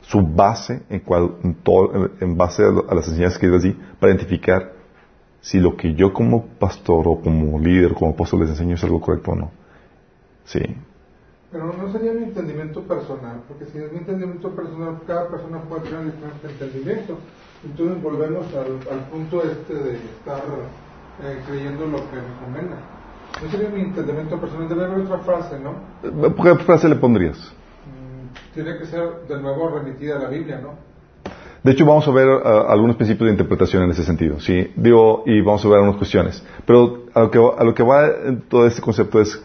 [0.01, 3.57] su base en, cual, en, todo- en base a, lo- a las enseñanzas que yo
[3.59, 4.73] di para identificar
[5.41, 8.99] si lo que yo como pastor o como líder, como apóstol les enseño es algo
[9.01, 9.51] correcto o no.
[10.45, 10.59] Sí.
[11.51, 15.83] Pero no sería mi entendimiento personal, porque si es mi entendimiento personal, cada persona puede
[15.83, 17.17] tener un diferente entendimiento.
[17.63, 20.41] Entonces volvemos al, al punto este de estar
[21.23, 22.77] eh, creyendo lo que me convenga.
[23.41, 25.75] No sería mi entendimiento personal, debe haber otra frase, ¿no?
[26.43, 27.37] ¿Qué frase le pondrías?
[27.85, 30.73] Mm, Tiene que ser de nuevo remitida a la Biblia, ¿no?
[31.63, 34.71] De hecho, vamos a ver ah, algunos principios de interpretación en ese sentido, ¿sí?
[34.75, 36.43] Digo, y vamos a ver algunas cuestiones.
[36.65, 38.07] Pero a lo que, a lo que va
[38.47, 39.41] todo este concepto es,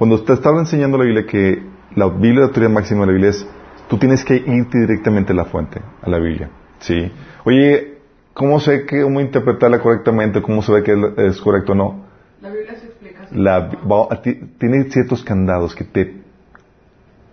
[0.00, 1.62] cuando te estaba enseñando la Biblia que
[1.94, 3.46] la Biblia, la autoridad máxima de la Biblia es,
[3.86, 6.48] tú tienes que irte directamente a la fuente, a la Biblia,
[6.78, 7.12] ¿sí?
[7.44, 7.98] Oye,
[8.32, 10.40] ¿cómo sé que, cómo interpretarla correctamente?
[10.40, 12.04] ¿Cómo se ve que es correcto o no?
[12.40, 13.26] La Biblia se explica.
[13.32, 14.22] La, va-
[14.58, 16.14] tiene ciertos candados que te,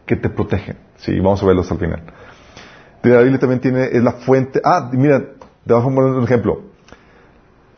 [0.05, 1.17] que te protegen, ¿sí?
[1.21, 2.01] Vamos a verlos al final.
[3.01, 4.59] La Biblia también tiene, es la fuente.
[4.61, 5.23] Ah, mira,
[5.69, 6.63] a poner un ejemplo.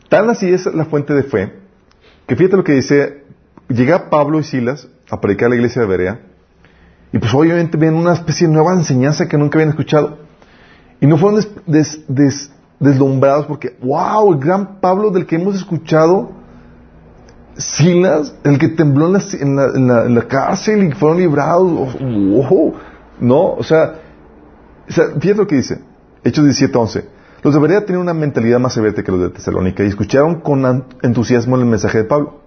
[0.08, 1.52] Tan así es la fuente de fe,
[2.26, 3.20] que fíjate lo que dice,
[3.74, 6.20] llega Pablo y Silas a predicar a la iglesia de Berea,
[7.12, 10.18] y pues obviamente ven una especie de nueva enseñanza que nunca habían escuchado.
[11.00, 15.56] Y no fueron des- des- des- deslumbrados porque, wow, el gran Pablo del que hemos
[15.56, 16.30] escuchado,
[17.56, 19.56] Silas, el que tembló en la, en
[19.88, 22.74] la- en la- cárcel y fueron librados, wow,
[23.20, 23.94] no, o sea,
[24.88, 25.80] o fíjate lo que dice,
[26.24, 27.04] Hechos 17:11.
[27.42, 30.84] Los de Berea tenían una mentalidad más severa que los de Tesalónica y escucharon con
[31.02, 32.40] entusiasmo el mensaje de Pablo,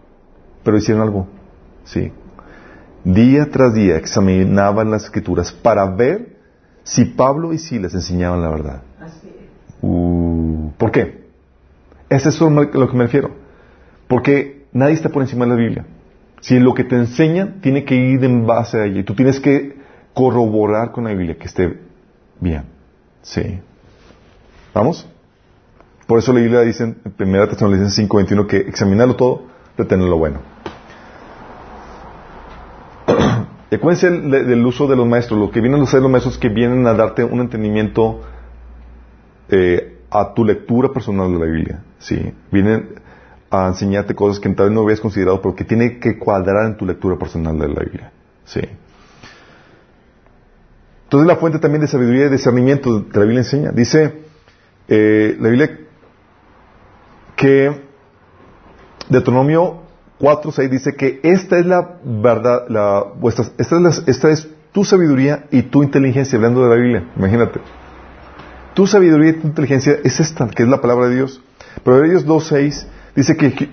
[0.64, 1.28] pero hicieron algo,
[1.84, 2.12] sí.
[3.04, 6.38] Día tras día examinaban las escrituras para ver
[6.84, 8.82] si Pablo y Silas enseñaban la verdad.
[9.00, 9.76] Así es.
[9.82, 11.24] Uh, ¿Por qué?
[12.10, 13.32] Ese es a lo que me refiero.
[14.08, 15.86] Porque nadie está por encima de la Biblia.
[16.42, 19.00] Si lo que te enseñan tiene que ir en base a ella.
[19.00, 19.78] Y tú tienes que
[20.14, 21.80] corroborar con la Biblia que esté
[22.40, 22.64] bien.
[23.22, 23.60] Sí.
[24.74, 25.08] ¿Vamos?
[26.08, 30.40] Por eso la Biblia dice en 1 Tesalonicenses 5.21 que examinarlo todo, retener lo bueno.
[33.72, 35.40] Y acuérdense del, uso de los maestros.
[35.40, 38.22] Lo que vienen a hacer los maestros que vienen a darte un entendimiento
[39.50, 41.84] eh, a tu lectura personal de la Biblia.
[41.98, 42.34] ¿sí?
[42.52, 43.02] Vienen
[43.50, 46.78] a enseñarte cosas que tal vez no habías considerado, pero que tiene que cuadrar en
[46.78, 48.12] tu lectura personal de la Biblia.
[48.46, 48.62] ¿sí?
[51.06, 53.72] Entonces la fuente también de sabiduría y discernimiento que la Biblia enseña.
[53.72, 54.22] Dice
[54.88, 55.80] eh, la Biblia
[57.36, 57.93] que
[59.10, 59.82] Deuteronomio
[60.20, 64.48] 4, 6 dice que esta es la verdad, la, vuestra, esta, es la- esta es
[64.72, 67.60] tu sabiduría y tu inteligencia, hablando de la Biblia, imagínate.
[68.74, 71.42] Tu sabiduría y tu inteligencia es esta, que es la palabra de Dios.
[71.84, 73.70] Proverbios 2, 6 dice que Je-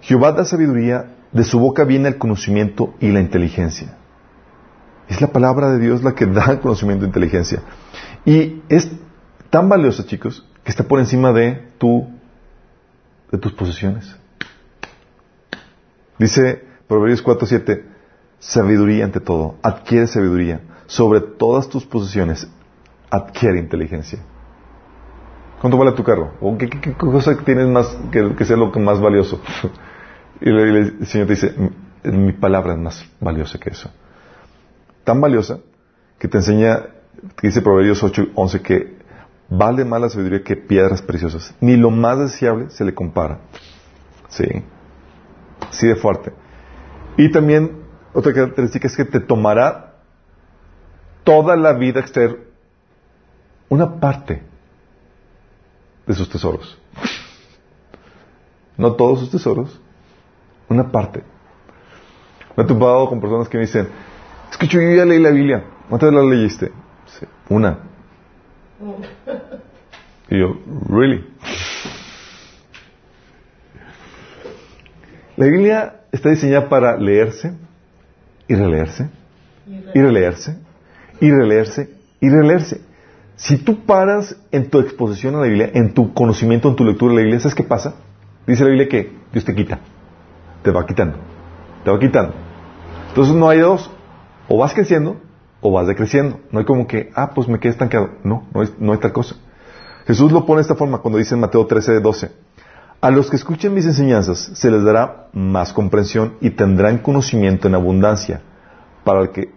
[0.00, 3.96] Jehová da sabiduría, de su boca viene el conocimiento y la inteligencia.
[5.08, 7.60] Es la palabra de Dios la que da conocimiento e inteligencia.
[8.24, 8.90] Y es
[9.50, 11.70] tan valiosa, chicos, que está por encima de
[13.30, 14.16] de tus posesiones.
[16.22, 17.82] Dice Proverbios 4:7,
[18.38, 20.60] sabiduría ante todo, adquiere sabiduría.
[20.86, 22.46] Sobre todas tus posesiones,
[23.10, 24.20] adquiere inteligencia.
[25.60, 26.34] ¿Cuánto vale tu carro?
[26.40, 29.40] ¿O qué, cosa tienes más que, sea lo más valioso?
[30.40, 31.54] y el Señor te dice,
[32.04, 33.90] mi, palabra es más valiosa que eso.
[35.02, 35.58] Tan valiosa
[36.20, 36.84] que te enseña,
[37.42, 38.96] dice Proverbios 8:11 que
[39.48, 41.52] vale más la sabiduría que piedras preciosas.
[41.60, 43.40] Ni lo más deseable se le compara.
[44.28, 44.44] Sí.
[45.68, 46.32] Así de fuerte.
[47.16, 47.82] Y también
[48.12, 49.94] otra característica es que te tomará
[51.24, 52.46] toda la vida extraer
[53.68, 54.42] una parte
[56.06, 56.78] de sus tesoros.
[58.76, 59.80] No todos sus tesoros,
[60.68, 61.22] una parte.
[62.56, 63.88] Me he topado con personas que me dicen,
[64.50, 65.64] es que yo ya leí la Biblia.
[65.88, 66.72] ¿Cuántas la leíste?
[67.48, 67.78] Una.
[70.28, 70.56] Y yo,
[70.88, 71.24] ¿really?
[75.42, 77.52] La Biblia está diseñada para leerse
[78.46, 79.10] y releerse,
[79.92, 80.56] y releerse,
[81.20, 81.90] y releerse,
[82.20, 82.80] y releerse.
[83.34, 87.10] Si tú paras en tu exposición a la Biblia, en tu conocimiento, en tu lectura
[87.10, 87.96] de la Biblia, ¿sabes qué pasa?
[88.46, 89.80] Dice la Biblia que Dios te quita,
[90.62, 91.18] te va quitando,
[91.84, 92.34] te va quitando.
[93.08, 93.90] Entonces no hay dos,
[94.46, 95.16] o vas creciendo
[95.60, 96.38] o vas decreciendo.
[96.52, 98.10] No hay como que, ah, pues me quedé estancado.
[98.22, 99.34] No, no hay, no hay tal cosa.
[100.06, 102.30] Jesús lo pone de esta forma cuando dice en Mateo 13, 12.
[103.02, 107.74] A los que escuchen mis enseñanzas se les dará más comprensión y tendrán conocimiento en
[107.74, 108.42] abundancia.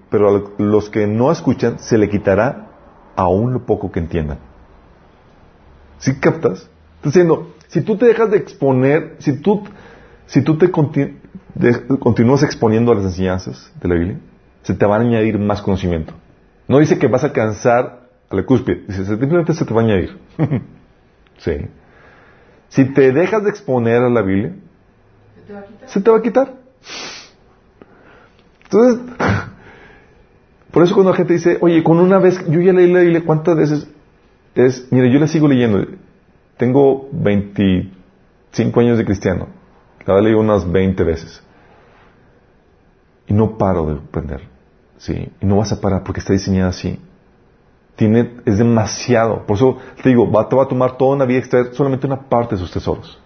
[0.09, 2.69] Pero a los que no escuchan se le quitará
[3.15, 4.39] aún lo poco que entiendan.
[5.99, 6.67] ¿Sí captas?
[7.03, 9.61] Diciendo, si tú te dejas de exponer, si tú,
[10.25, 14.19] si tú te continúas exponiendo a las enseñanzas de la Biblia,
[14.63, 16.15] se te va a añadir más conocimiento.
[16.67, 19.83] No dice que vas a alcanzar a la cúspide, dice simplemente se te va a
[19.83, 20.17] añadir.
[21.37, 21.51] sí.
[22.75, 24.53] Si te dejas de exponer a la Biblia,
[25.33, 25.89] ¿Se te va a quitar?
[25.89, 26.53] se te va a quitar.
[28.65, 28.99] Entonces,
[30.71, 33.23] por eso cuando la gente dice, oye, con una vez, yo ya leí la Biblia,
[33.25, 33.87] ¿cuántas veces?
[34.55, 35.85] Es, mire, yo la sigo leyendo.
[36.57, 39.47] Tengo 25 años de cristiano.
[40.05, 41.41] La he leído unas 20 veces.
[43.27, 44.41] Y no paro de aprender.
[44.97, 45.31] Sí.
[45.39, 46.99] Y no vas a parar porque está diseñada así.
[47.95, 49.45] Tiene, es demasiado.
[49.45, 52.19] Por eso te digo, va, te va a tomar toda una vida extraer solamente una
[52.21, 53.19] parte de sus tesoros.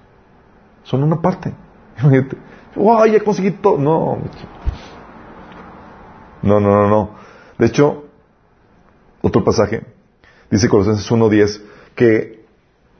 [0.83, 1.53] Son una parte.
[1.99, 2.37] Imagínate.
[2.75, 3.05] ¡Wow!
[3.07, 3.77] Ya conseguí todo.
[3.77, 4.19] No.
[6.41, 7.09] No, no, no, no.
[7.57, 8.05] De hecho,
[9.21, 9.83] otro pasaje,
[10.49, 11.61] dice Colosenses 1.10,
[11.95, 12.45] que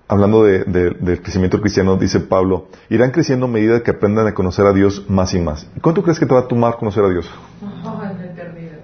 [0.07, 4.33] hablando de, de- del crecimiento cristiano, dice Pablo, irán creciendo a medida que aprendan a
[4.33, 5.67] conocer a Dios más y más.
[5.77, 7.29] ¿Y cuánto crees que te va a tomar conocer a Dios
[7.61, 8.79] en la eternidad.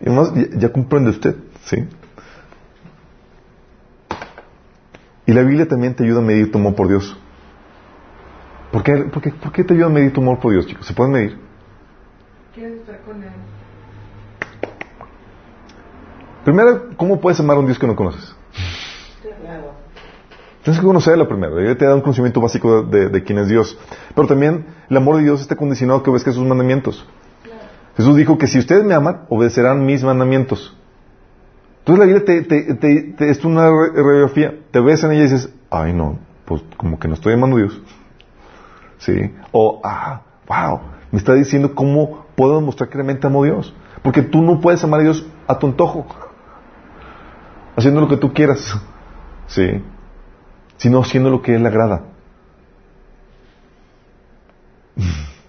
[0.00, 1.86] Y además, ya, ya comprende usted, ¿sí?
[5.26, 7.16] Y la Biblia también te ayuda a medir tu amor por Dios.
[8.72, 10.86] ¿Por qué, por qué- por qué te ayuda a medir tu amor por Dios, chicos?
[10.86, 11.38] ¿Se puede medir?
[12.54, 13.30] ¿Quieres estar con él?
[16.44, 18.34] Primero, ¿cómo puedes amar a un Dios que no conoces?
[19.42, 19.72] Claro.
[20.62, 21.58] Tienes que conocerlo primero.
[21.58, 23.78] Él te da un conocimiento básico de, de- de quién es Dios.
[24.14, 27.06] Pero también el amor de Dios está condicionado a que obedezca sus mandamientos.
[28.00, 30.74] Jesús dijo que si ustedes me aman, obedecerán mis mandamientos.
[31.80, 34.54] Entonces la Biblia te, te- te- es una radiografía.
[34.70, 37.60] Te ves en ella y dices, ay no, pues como que no estoy amando a
[37.60, 37.82] Dios.
[38.98, 39.34] ¿Sí?
[39.52, 40.80] O, ah, wow,
[41.12, 43.74] me está diciendo cómo puedo demostrar que realmente amo a Dios.
[44.02, 46.06] Porque tú no puedes amar a Dios a tu antojo.
[47.76, 48.78] Haciendo lo que tú quieras.
[49.46, 49.82] ¿Sí?
[50.78, 52.02] Sino haciendo lo que Él le agrada.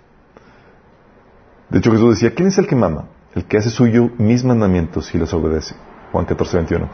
[1.72, 3.06] De hecho, Jesús decía, ¿quién es el que mama?
[3.34, 5.74] El que hace suyo mis mandamientos y los obedece.
[6.12, 6.90] Juan 14, 21.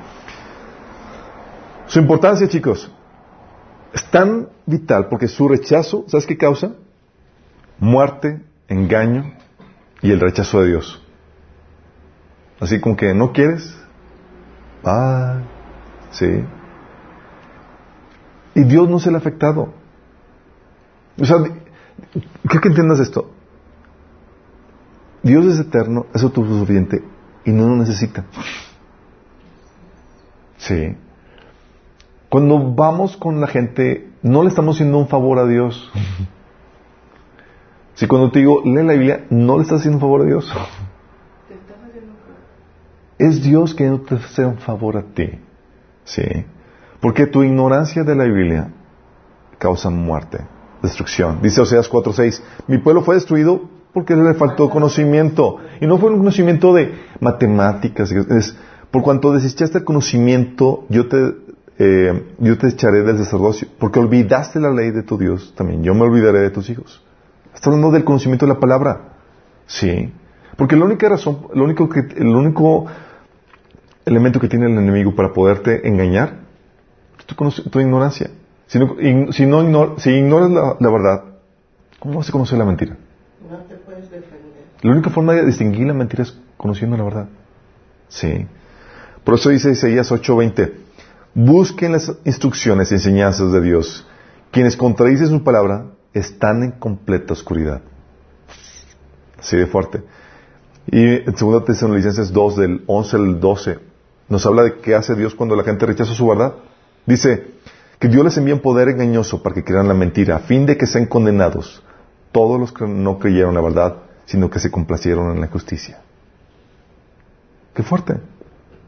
[1.87, 2.91] Su importancia, chicos,
[3.91, 6.73] es tan vital porque su rechazo, ¿sabes qué causa?
[7.79, 9.33] Muerte, engaño
[10.03, 11.01] y el rechazo de Dios.
[12.59, 13.75] Así como que no quieres,
[14.83, 15.39] ah,
[16.11, 16.43] sí.
[18.53, 19.73] Y Dios no se le ha afectado.
[21.19, 23.31] O sea, creo que entiendas esto.
[25.27, 27.03] Dios es eterno, es autosuficiente
[27.45, 28.25] y no lo necesita.
[30.57, 30.95] Sí.
[32.29, 35.91] Cuando vamos con la gente, no le estamos haciendo un favor a Dios.
[37.93, 40.53] Si cuando te digo, lee la Biblia, no le estás haciendo un favor a Dios.
[43.17, 45.39] Es Dios que no te hace un favor a ti.
[46.03, 46.23] Sí.
[46.99, 48.71] Porque tu ignorancia de la Biblia
[49.57, 50.39] causa muerte,
[50.81, 51.41] destrucción.
[51.41, 55.57] Dice Oseas 4:6, mi pueblo fue destruido porque le faltó conocimiento.
[55.81, 58.55] Y no fue un conocimiento de matemáticas, es
[58.91, 61.35] por cuanto desechaste el conocimiento, yo te,
[61.77, 65.93] eh, yo te echaré del sacerdocio, porque olvidaste la ley de tu Dios también, yo
[65.93, 67.03] me olvidaré de tus hijos.
[67.53, 69.13] Está hablando del conocimiento de la palabra.
[69.65, 70.13] Sí.
[70.55, 72.85] Porque la única razón, lo único que, el único
[74.05, 76.39] elemento que tiene el enemigo para poderte engañar
[77.19, 77.25] es
[77.69, 78.31] tu, ignorancia.
[78.67, 78.95] Si no,
[79.31, 81.23] si, no si ignoras la, la verdad,
[81.99, 82.95] ¿cómo vas a conocer la mentira?
[83.49, 84.57] No te puedes defender.
[84.81, 87.29] La única forma de distinguir la mentira es conociendo la verdad.
[88.09, 88.47] Sí.
[89.23, 90.73] Por eso dice Isaías 8:20,
[91.33, 94.07] busquen las instrucciones y enseñanzas de Dios.
[94.51, 97.81] Quienes contradicen su palabra están en completa oscuridad.
[99.39, 100.03] Así de fuerte.
[100.89, 103.79] Y en 2 Tesalonicenses 2, del 11 al 12,
[104.29, 106.53] nos habla de qué hace Dios cuando la gente rechaza su verdad.
[107.05, 107.55] Dice
[107.99, 110.77] que Dios les envía un poder engañoso para que crean la mentira, a fin de
[110.77, 111.83] que sean condenados
[112.31, 113.97] todos los que no creyeron la verdad,
[114.27, 115.99] sino que se complacieron en la justicia.
[117.73, 118.17] Qué fuerte.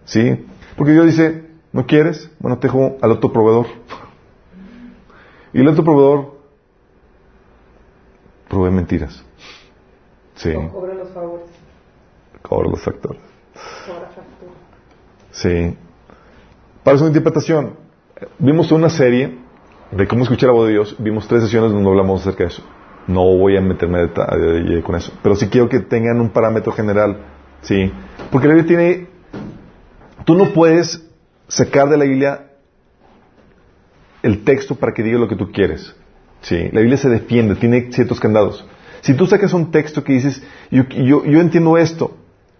[0.06, 0.46] ¿Sí?
[0.76, 2.30] Porque Dios dice, ¿no quieres?
[2.40, 3.66] Bueno, te dejo al otro proveedor.
[5.52, 6.38] Y el otro proveedor
[8.48, 9.26] provee mentiras.
[10.36, 10.54] Sí.
[10.54, 11.48] O cobra los favores.
[12.44, 13.22] Cobra los factores.
[13.88, 14.52] Cobra factura.
[15.32, 15.76] Sí.
[16.84, 17.78] Para su interpretación,
[18.38, 19.40] vimos una serie
[19.90, 20.96] de cómo escuchar la voz de Dios.
[21.00, 22.62] Vimos tres sesiones donde hablamos acerca de eso.
[23.08, 24.10] No voy a meterme
[24.84, 25.12] con eso.
[25.24, 27.18] Pero sí quiero que tengan un parámetro general.
[27.62, 27.92] Sí.
[28.32, 29.08] Porque la Biblia tiene.
[30.26, 31.06] Tú no puedes
[31.48, 32.50] sacar de la Biblia
[34.22, 35.96] el texto para que diga lo que tú quieres.
[36.42, 36.70] ¿sí?
[36.72, 38.66] La Biblia se defiende, tiene ciertos candados.
[39.02, 42.18] Si tú sacas un texto que dices, yo, yo, yo entiendo esto,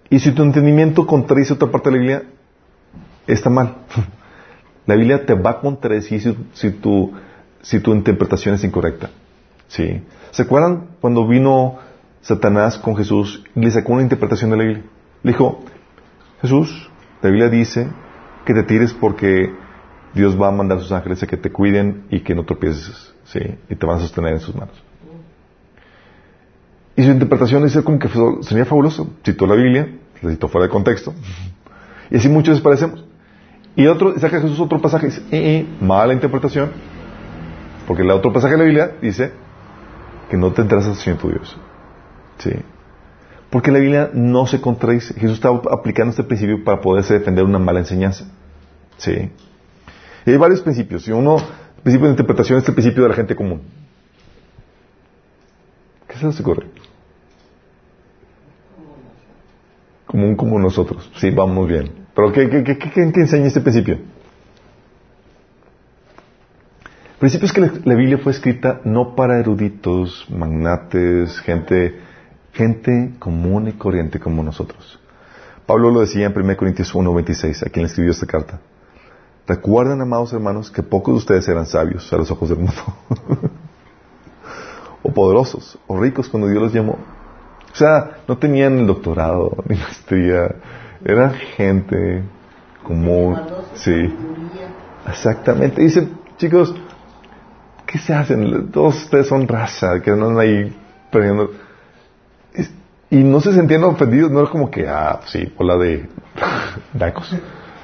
[0.10, 2.24] y si tu entendimiento contradice otra parte de la Biblia,
[3.28, 3.76] está mal.
[4.86, 6.80] La Biblia te va a contradecir si, si,
[7.62, 9.12] si tu interpretación es incorrecta.
[9.68, 10.02] ¿Sí?
[10.32, 11.78] ¿Se acuerdan cuando vino
[12.22, 14.84] Satanás con Jesús y le sacó una interpretación de la Biblia?
[15.24, 15.64] Le dijo,
[16.42, 16.90] Jesús,
[17.22, 17.88] la Biblia dice
[18.46, 19.52] que te tires porque
[20.14, 23.14] Dios va a mandar a sus ángeles a que te cuiden y que no tropieces,
[23.26, 23.40] ¿sí?
[23.70, 24.84] Y te van a sostener en sus manos.
[26.96, 28.10] Y su interpretación dice como que
[28.42, 29.10] sería fabuloso.
[29.24, 29.88] Citó la Biblia,
[30.22, 31.14] la citó fuera de contexto.
[32.12, 33.06] Y así muchos les parecemos.
[33.76, 36.72] Y otro, saca Jesús otro pasaje y dice, eh, eh, mala interpretación.
[37.88, 39.32] Porque el otro pasaje de la Biblia dice
[40.30, 41.58] que no tendrás asociación tu Dios.
[42.38, 42.52] ¿Sí?
[43.50, 45.14] Porque la Biblia no se contradice.
[45.16, 48.26] Jesús está aplicando este principio para poderse defender una mala enseñanza.
[48.98, 49.32] ¿Sí?
[50.26, 51.08] Y hay varios principios.
[51.08, 53.62] Y uno, el principio de interpretación es el principio de la gente común.
[56.08, 56.68] ¿Qué se les ocurre?
[60.06, 61.12] Común como nosotros.
[61.18, 61.92] Sí, vamos bien.
[62.16, 63.96] Pero ¿qué, qué, qué, qué enseña este principio?
[63.96, 64.00] El
[67.20, 72.00] principio es que la, Biblia fue escrita no para eruditos, magnates, gente,
[72.54, 75.00] gente común y corriente como nosotros.
[75.66, 78.60] Pablo lo decía en 1 Corintios 1.26, a quien le escribió esta carta.
[79.48, 82.82] Recuerden, amados hermanos, que pocos de ustedes eran sabios a los ojos del mundo.
[85.04, 86.98] o poderosos, o ricos cuando Dios los llamó.
[87.72, 90.56] O sea, no tenían el doctorado, ni maestría,
[91.04, 92.24] eran gente
[92.84, 93.38] común.
[93.76, 94.16] Sí.
[95.08, 95.82] Exactamente.
[95.82, 96.76] Dicen, chicos,
[97.92, 98.70] ¿qué se hacen?
[98.72, 100.76] Todos ustedes son raza, que andan ahí
[101.12, 101.52] perdiendo.
[103.12, 106.08] Y no se sentían ofendidos, no era como que, ah, sí, hola de
[106.94, 107.36] dacos.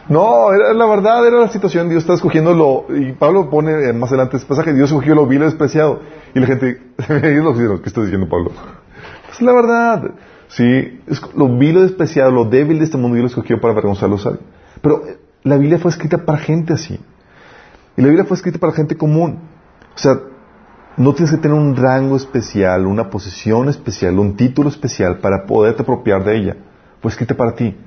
[0.07, 1.89] No, era la verdad, era la situación.
[1.89, 2.85] Dios está escogiendo lo.
[2.95, 6.01] Y Pablo pone más adelante este pasaje: Dios escogió lo vil y despreciado.
[6.35, 8.51] Y la gente, ¿qué está diciendo Pablo?
[9.31, 10.11] Es la verdad.
[10.47, 13.71] Sí, es lo vil y despreciado, lo débil de este mundo, Dios lo escogió para
[13.73, 14.37] avergonzar a.
[14.79, 15.01] Pero
[15.41, 16.99] la Biblia fue escrita para gente así.
[17.97, 19.54] Y la Biblia fue escrita para gente común.
[19.95, 20.19] O sea,
[20.97, 25.81] no tienes que tener un rango especial, una posición especial, un título especial para poderte
[25.81, 26.57] apropiar de ella.
[27.01, 27.77] Fue escrita para ti,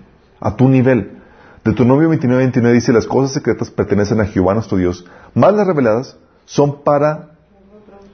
[0.41, 1.19] a tu nivel.
[1.65, 5.05] Deuteronomio 29, 29 dice, las cosas secretas pertenecen a Jehová nuestro Dios,
[5.35, 7.33] más las reveladas son para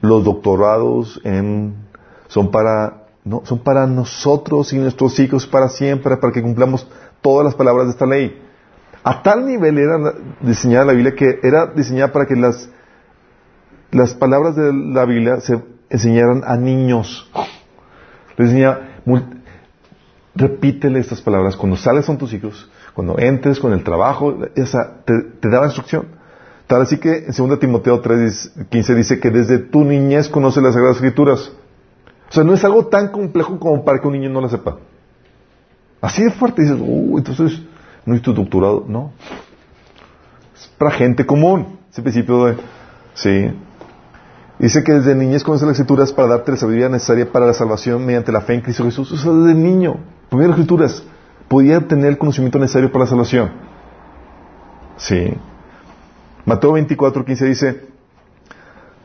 [0.01, 1.75] los doctorados en,
[2.27, 6.87] son para, no, son para nosotros y nuestros hijos para siempre, para que cumplamos
[7.21, 8.41] todas las palabras de esta ley.
[9.03, 12.69] A tal nivel era diseñada la Biblia que era diseñada para que las,
[13.95, 17.31] las palabras de la Biblia se enseñaran a niños.
[18.37, 18.81] Les enseñaba,
[20.35, 25.13] repítele estas palabras cuando sales con tus hijos, cuando entres con el trabajo, esa, te,
[25.39, 26.07] te daba instrucción.
[26.67, 30.73] Tal así que en 2 Timoteo 3, 15 dice que desde tu niñez conoce las
[30.73, 31.53] Sagradas Escrituras.
[32.29, 34.77] O sea, no es algo tan complejo como para que un niño no la sepa.
[36.01, 37.61] Así de fuerte dices, uh, entonces,
[38.05, 38.83] no es tu doctorado.
[38.89, 39.13] No.
[40.53, 41.79] Es para gente común.
[41.91, 42.57] Ese principio de,
[43.13, 43.51] sí.
[44.57, 48.05] Dice que desde niñez conoce las escrituras para darte la sabiduría necesaria para la salvación
[48.05, 49.11] mediante la fe en Cristo Jesús.
[49.11, 49.97] O sea, desde niño,
[50.29, 51.03] primero escrituras,
[51.47, 53.51] podía tener el conocimiento necesario para la salvación.
[54.97, 55.33] Sí.
[56.45, 57.81] Mateo 24, 15 dice,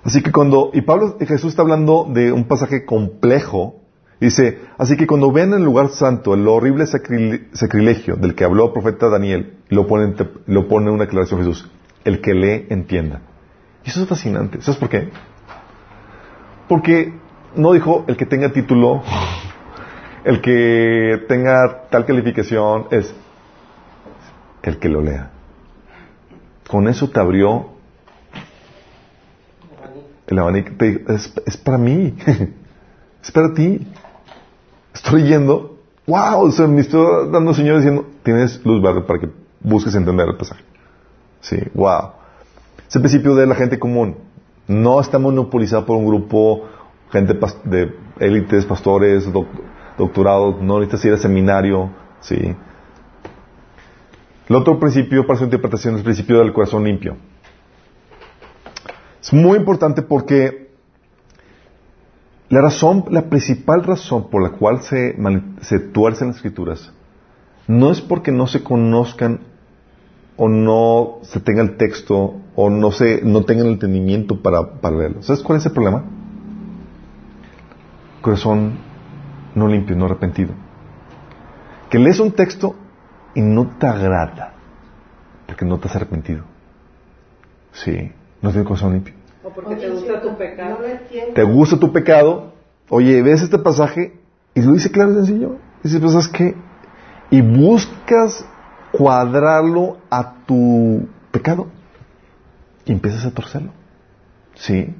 [0.04, 3.80] así que cuando, y Pablo, Jesús está hablando de un pasaje complejo,
[4.20, 8.66] dice, así que cuando ven en el lugar santo el horrible sacrilegio del que habló
[8.66, 10.14] el profeta Daniel, lo pone,
[10.46, 11.68] lo pone en una declaración Jesús,
[12.04, 13.22] el que lee entienda.
[13.84, 14.60] Y eso es fascinante.
[14.60, 15.08] ¿Sabes por qué?
[16.70, 17.12] Porque
[17.56, 19.02] no dijo el que tenga título,
[20.22, 23.12] el que tenga tal calificación, es
[24.62, 25.32] el que lo lea.
[26.68, 27.70] Con eso te abrió
[30.28, 30.70] el abanico.
[31.08, 32.16] Es, es para mí.
[33.20, 33.88] es para ti.
[34.94, 35.76] Estoy yendo.
[36.06, 36.52] ¡Wow!
[36.56, 39.28] O me estoy dando Señor diciendo, tienes luz verde para que
[39.58, 40.62] busques entender el pasaje.
[41.40, 42.12] Sí, wow.
[42.88, 44.29] Es el principio de la gente común.
[44.66, 46.68] No está monopolizado por un grupo,
[47.10, 49.28] gente de élites, pastores,
[49.98, 52.54] doctorados, no necesitas ir al seminario, ¿sí?
[54.48, 57.16] El otro principio para su interpretación es el principio del corazón limpio.
[59.22, 60.70] Es muy importante porque
[62.48, 65.16] la razón, la principal razón por la cual se,
[65.60, 66.92] se tuercen las escrituras
[67.68, 69.40] no es porque no se conozcan
[70.36, 74.94] o no se tenga el texto o no se no tengan el entendimiento para, para
[74.94, 75.22] leerlo.
[75.22, 76.04] ¿Sabes cuál es el problema?
[78.20, 78.78] Corazón
[79.54, 80.52] no limpio, no arrepentido.
[81.88, 82.76] Que lees un texto
[83.34, 84.52] y no te agrada
[85.46, 86.44] porque no te has arrepentido.
[87.72, 88.12] Sí.
[88.42, 89.14] no tiene corazón limpio.
[89.42, 90.80] O porque te gusta tu pecado.
[90.80, 91.34] No.
[91.34, 92.52] Te gusta tu pecado,
[92.90, 94.20] oye, ves este pasaje
[94.52, 95.56] y lo dice claro y sencillo.
[95.82, 96.54] Dice, pues, ¿sabes qué?
[97.30, 98.44] Y buscas
[98.92, 101.79] cuadrarlo a tu pecado
[102.92, 103.72] empiezas a torcerlo.
[104.54, 104.94] ¿Sí?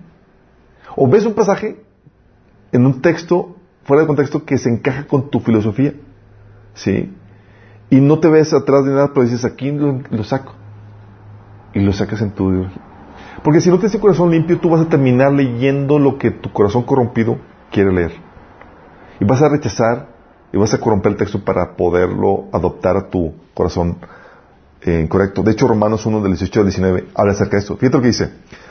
[0.97, 1.83] O ves un pasaje
[2.73, 5.95] en un texto, fuera de contexto, que se encaja con tu filosofía.
[6.75, 7.13] ¿Sí?
[7.91, 10.55] Y no te ves atrás de nada, pero dices, aquí lo, lo saco.
[11.75, 12.83] Y lo sacas en tu ideología.
[13.43, 16.53] Porque si no tienes el corazón limpio, tú vas a terminar leyendo lo que tu
[16.53, 17.39] corazón corrompido
[17.71, 18.13] quiere leer.
[19.19, 20.09] Y vas a rechazar
[20.53, 23.99] y vas a corromper el texto para poderlo adoptar a tu corazón
[24.83, 25.43] eh, correcto.
[25.43, 27.77] De hecho, Romanos 1 del 18 al 19 habla acerca de esto.
[27.77, 28.31] Fíjate lo que dice.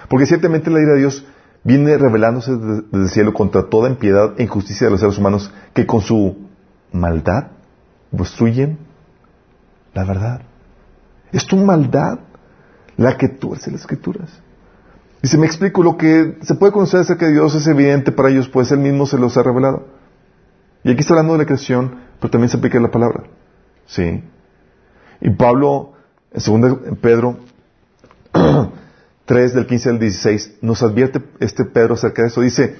[0.09, 1.25] Porque ciertamente la ira de Dios
[1.63, 5.85] viene revelándose desde el cielo contra toda impiedad e injusticia de los seres humanos que
[5.85, 6.47] con su
[6.91, 7.51] maldad
[8.11, 8.79] obstruyen
[9.93, 10.41] la verdad.
[11.31, 12.19] Es tu maldad
[12.97, 14.29] la que tuerce las escrituras.
[15.21, 18.47] Dice, me explico, lo que se puede conocer acerca de Dios es evidente para ellos,
[18.47, 19.87] pues Él mismo se los ha revelado.
[20.83, 23.23] Y aquí está hablando de la creación, pero también se aplica la palabra.
[23.85, 24.23] Sí.
[25.19, 25.93] Y Pablo,
[26.33, 27.37] en 2 Pedro
[29.25, 32.41] 3, del 15 al 16, nos advierte este Pedro acerca de eso.
[32.41, 32.77] Dice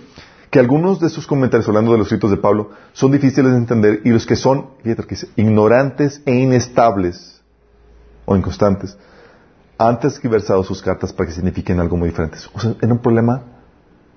[0.49, 4.01] que algunos de sus comentarios, hablando de los escritos de Pablo, son difíciles de entender
[4.03, 7.41] y los que son, fíjate ignorantes e inestables
[8.26, 8.97] o inconstantes,
[9.77, 12.38] han tergiversado sus cartas para que signifiquen algo muy diferente.
[12.53, 13.43] O sea, era un problema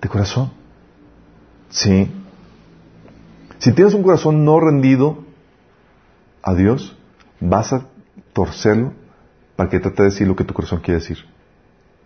[0.01, 0.51] de corazón.
[1.71, 2.11] Sí.
[3.59, 5.25] Si tienes un corazón no rendido
[6.43, 6.97] a Dios,
[7.41, 7.87] vas a
[8.33, 8.95] torcerlo
[9.57, 11.19] para que trate de decir lo que tu corazón quiere decir.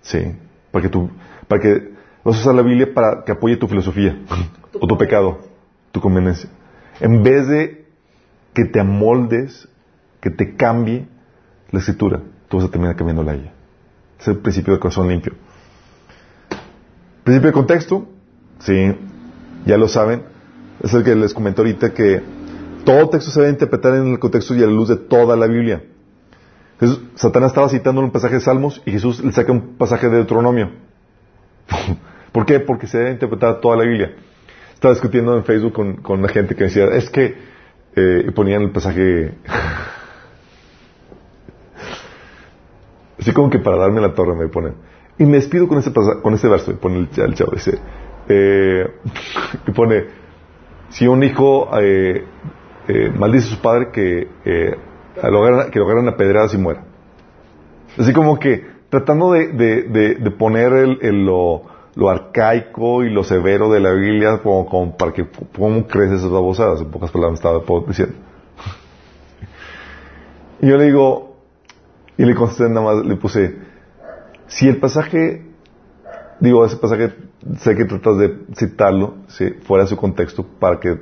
[0.02, 0.34] Sí.
[0.70, 1.10] Para que tú,
[1.48, 1.92] para que
[2.24, 4.18] vas a usar la Biblia para que apoye tu filosofía
[4.80, 5.38] o tu pecado,
[5.92, 6.50] tu conveniencia.
[7.00, 7.86] En vez de
[8.54, 9.68] que te amoldes,
[10.20, 11.06] que te cambie
[11.70, 13.52] la escritura, tú vas a terminar cambiándola a ella.
[14.18, 15.34] Es el principio del corazón limpio.
[17.22, 18.08] Principio de contexto,
[18.60, 18.96] sí,
[19.66, 20.22] ya lo saben.
[20.82, 22.22] Es el que les comenté ahorita que
[22.84, 25.46] todo texto se debe interpretar en el contexto y a la luz de toda la
[25.46, 25.82] Biblia.
[26.80, 30.16] Jesús- Satanás estaba citando un pasaje de Salmos y Jesús le saca un pasaje de
[30.16, 30.70] Deuteronomio.
[32.32, 32.60] ¿Por qué?
[32.60, 34.14] Porque se debe interpretar toda la Biblia.
[34.74, 37.34] Estaba discutiendo en Facebook con, con gente que decía, es que
[37.94, 39.32] eh, ponían el pasaje
[43.18, 44.74] así como que para darme la torre me ponen.
[45.18, 47.78] Y me despido con ese, con ese verso, y pone el, chavo, dice,
[48.28, 48.86] eh,
[49.66, 50.04] y pone,
[50.90, 52.24] si un hijo eh,
[52.86, 54.28] eh, maldice a su padre que,
[55.20, 56.84] que lo agarran a pedradas y muera.
[57.98, 61.62] Así como que tratando de, de, de, de poner el, lo,
[61.94, 65.26] lo arcaico y lo severo de la Biblia como, como para que
[65.56, 68.14] cómo crees esas babosadas, en pocas palabras estaba diciendo.
[70.58, 71.36] Y yo le digo,
[72.16, 73.56] y le contesté nada más, le puse,
[74.46, 75.44] si el pasaje,
[76.40, 77.12] digo, ese pasaje,
[77.58, 80.98] sé que tratas de citarlo, sí, fuera de su contexto, para que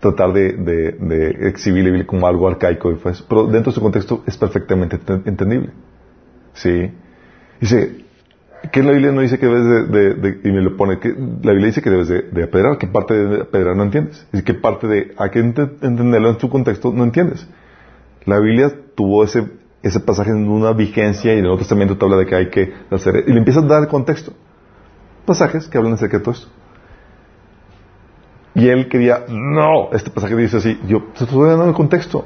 [0.00, 3.24] tratar de, de, exhibir como algo arcaico, eso.
[3.28, 5.70] pero dentro de su contexto es perfectamente ent- entendible.
[6.54, 6.90] Sí.
[7.60, 8.04] Dice,
[8.72, 11.52] que la Biblia no dice que debes de, de- y me lo pone, que la
[11.52, 14.26] Biblia dice que debes de, apedrear, ¿qué parte de apedrear no entiendes?
[14.32, 17.46] Y qué parte de, que ent- entenderlo en su contexto, no entiendes.
[18.24, 19.48] La Biblia tuvo ese,
[19.82, 22.50] ese pasaje en una vigencia y en el Nuevo Testamento te habla de que hay
[22.50, 24.32] que hacer, y le empiezas a dar contexto.
[25.24, 26.48] Pasajes que hablan acerca de todo esto.
[28.54, 32.24] Y él quería, no, este pasaje dice así, yo te estoy dando el contexto.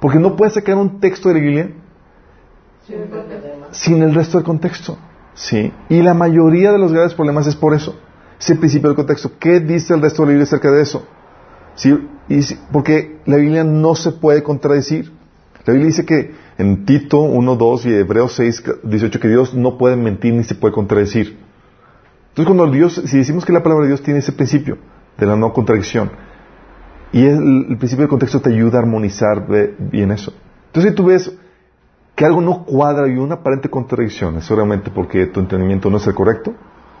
[0.00, 1.70] Porque no puedes sacar un texto de la Biblia
[3.70, 4.98] sin el resto del contexto.
[5.34, 5.72] Sí.
[5.88, 7.96] Y la mayoría de los graves problemas es por eso.
[8.38, 9.32] Es el principio del contexto.
[9.38, 11.06] ¿Qué dice el resto de la Biblia acerca de eso?
[11.74, 12.08] Sí.
[12.28, 12.40] Y
[12.72, 15.12] porque la Biblia no se puede contradecir.
[15.64, 19.76] La Biblia dice que en Tito 1, 2 y Hebreos 6, 18 que Dios no
[19.76, 21.38] puede mentir ni se puede contradecir.
[22.30, 24.78] Entonces cuando Dios, si decimos que la palabra de Dios tiene ese principio
[25.18, 26.10] de la no contradicción,
[27.12, 29.46] y el, principio del contexto te ayuda a armonizar
[29.78, 30.32] bien eso.
[30.66, 31.34] Entonces si tú ves
[32.14, 36.06] que algo no cuadra y una aparente contradicción, es seguramente porque tu entendimiento no es
[36.06, 36.54] el correcto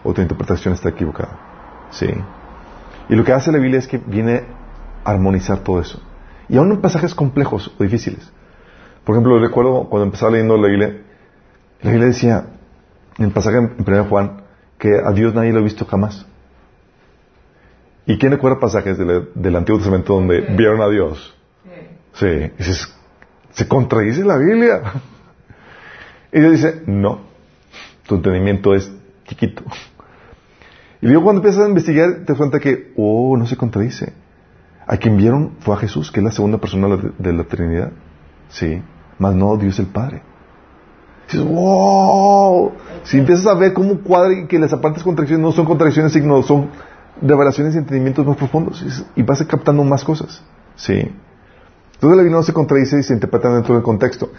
[0.04, 1.38] o tu interpretación está equivocada.
[1.90, 2.08] Sí.
[3.08, 4.44] Y lo que hace la Biblia es que viene
[5.04, 6.00] a armonizar todo eso.
[6.48, 8.30] Y aún en pasajes complejos o difíciles.
[9.04, 11.02] Por ejemplo, recuerdo cuando empezaba leyendo la Biblia,
[11.82, 12.46] la Biblia decía,
[13.18, 14.42] en el pasaje en 1 Juan,
[14.78, 16.27] que a Dios nadie lo ha visto jamás.
[18.08, 21.36] ¿Y quién recuerda pasajes del, del Antiguo Testamento donde vieron a Dios?
[22.14, 22.26] Sí.
[22.26, 22.88] Y dices,
[23.50, 24.82] se contradice la Biblia.
[26.30, 27.20] Y Dios dice, no,
[28.06, 28.92] tu entendimiento es
[29.26, 29.62] chiquito.
[31.00, 34.12] Y luego cuando empiezas a investigar, te das cuenta que, oh, no se contradice.
[34.86, 37.92] A quien vieron fue a Jesús, que es la segunda persona de, la Trinidad.
[38.50, 38.82] Sí,
[39.18, 40.20] más no Dios el Padre.
[41.30, 42.72] Dices, wow.
[43.04, 46.44] Si empiezas a ver cómo cuadra y que las aparentes contradicciones no son contradicciones signos,
[46.44, 46.68] son
[47.22, 48.84] revelaciones y entendimientos más profundos.
[49.16, 50.42] Y vas captando más cosas.
[50.76, 50.94] Sí.
[50.94, 54.30] Entonces la Biblia no se contradice y se interpreta dentro del contexto.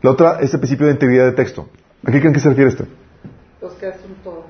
[0.00, 1.68] La otra es el principio de integridad de texto.
[2.04, 2.86] ¿A qué creen que se refiere este?
[3.60, 4.44] Los que hacen todo.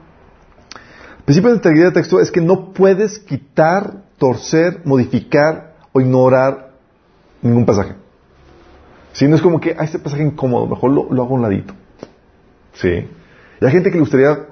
[1.18, 6.70] El principio de integridad de texto es que no puedes quitar, torcer, modificar o ignorar
[7.42, 7.94] ningún pasaje.
[9.12, 11.42] Si no es como que, ah, este pasaje incómodo, mejor lo, lo hago a un
[11.42, 11.74] ladito.
[12.74, 13.08] Sí.
[13.60, 14.46] Y hay gente que le gustaría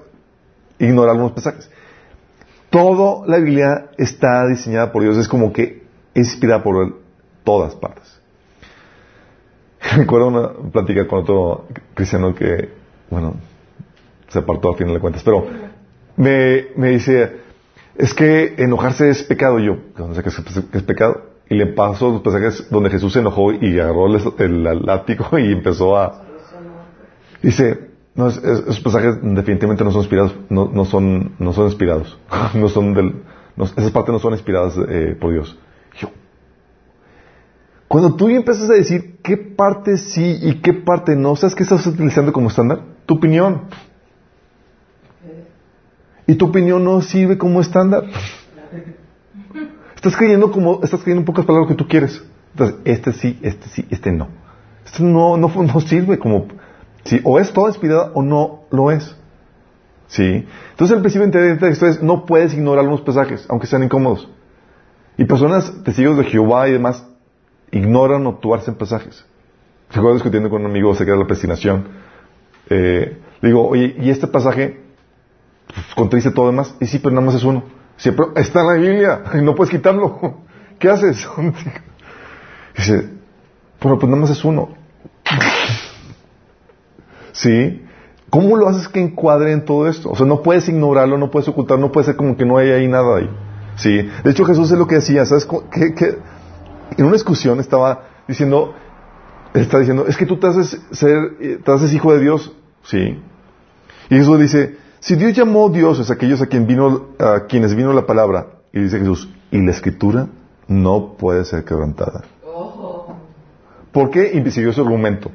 [0.78, 1.70] ignorar algunos pasajes.
[2.70, 5.82] Toda la Biblia está diseñada por Dios, es como que
[6.14, 7.00] es inspirada por
[7.42, 8.20] todas partes.
[9.96, 12.70] Recuerdo una plática con otro cristiano que,
[13.10, 13.34] bueno,
[14.28, 15.46] se apartó a final de cuentas, pero
[16.16, 17.40] me, me dice,
[17.96, 19.58] es que enojarse es pecado.
[19.58, 21.30] Y yo, no sé qué es, pecado.
[21.48, 25.52] Y le paso los pasajes donde Jesús se enojó y agarró el, el látigo y
[25.52, 26.22] empezó a...
[27.42, 31.66] Dice, no, es- es- esos pasajes definitivamente no son inspirados, no, no son, no son
[31.66, 32.18] inspirados,
[32.54, 33.22] no son del,
[33.56, 35.58] no- esas partes no son inspiradas eh, por Dios.
[37.88, 41.84] Cuando tú empiezas a decir qué parte sí y qué parte no, ¿sabes qué estás
[41.88, 42.82] utilizando como estándar?
[43.04, 43.62] Tu opinión.
[46.24, 48.04] Y tu opinión no sirve como estándar.
[49.96, 52.22] Estás creyendo como, estás creyendo en pocas palabras que tú quieres.
[52.52, 54.28] Entonces, este sí, este sí, este no.
[54.86, 56.46] Este no, no, no sirve como,
[57.04, 59.16] sí, o es toda inspirada o no lo es.
[60.08, 60.46] ¿Sí?
[60.70, 64.28] Entonces el principio de texto es, no puedes ignorar algunos pasajes, aunque sean incómodos.
[65.16, 67.06] Y personas, testigos de Jehová y demás,
[67.70, 69.24] ignoran o tuercen pasajes.
[69.90, 71.88] Recuerdo discutiendo con un amigo acerca la predestinación.
[72.68, 74.80] Eh, le digo, oye, ¿y este pasaje
[75.66, 76.74] pues, contradice todo demás?
[76.80, 77.64] Y sí, pero nada más es uno.
[78.02, 80.38] Pero está en la Biblia y no puedes quitarlo.
[80.78, 81.28] ¿Qué haces?
[82.76, 83.10] Dice,
[83.78, 84.79] pero pues nada más es uno.
[87.40, 87.82] ¿Sí?
[88.28, 90.10] ¿Cómo lo haces que encuadre en todo esto?
[90.10, 92.70] O sea, no puedes ignorarlo, no puedes ocultarlo, no puede ser como que no hay
[92.70, 93.30] ahí nada ahí.
[93.76, 94.08] ¿Sí?
[94.22, 95.48] De hecho, Jesús es lo que decía, ¿sabes?
[95.72, 96.18] qué- qué?
[96.98, 98.74] En una discusión estaba diciendo,
[99.54, 102.52] está diciendo, es que tú te haces ser, eh, te haces hijo de Dios.
[102.82, 103.18] Sí.
[104.10, 107.92] Y Jesús dice, si Dios llamó dioses a aquellos a, quien vino, a quienes vino
[107.94, 110.28] la palabra, y dice Jesús, y la escritura
[110.68, 112.22] no puede ser quebrantada.
[113.92, 114.30] ¿Por qué?
[114.34, 115.30] Y siguió su argumento.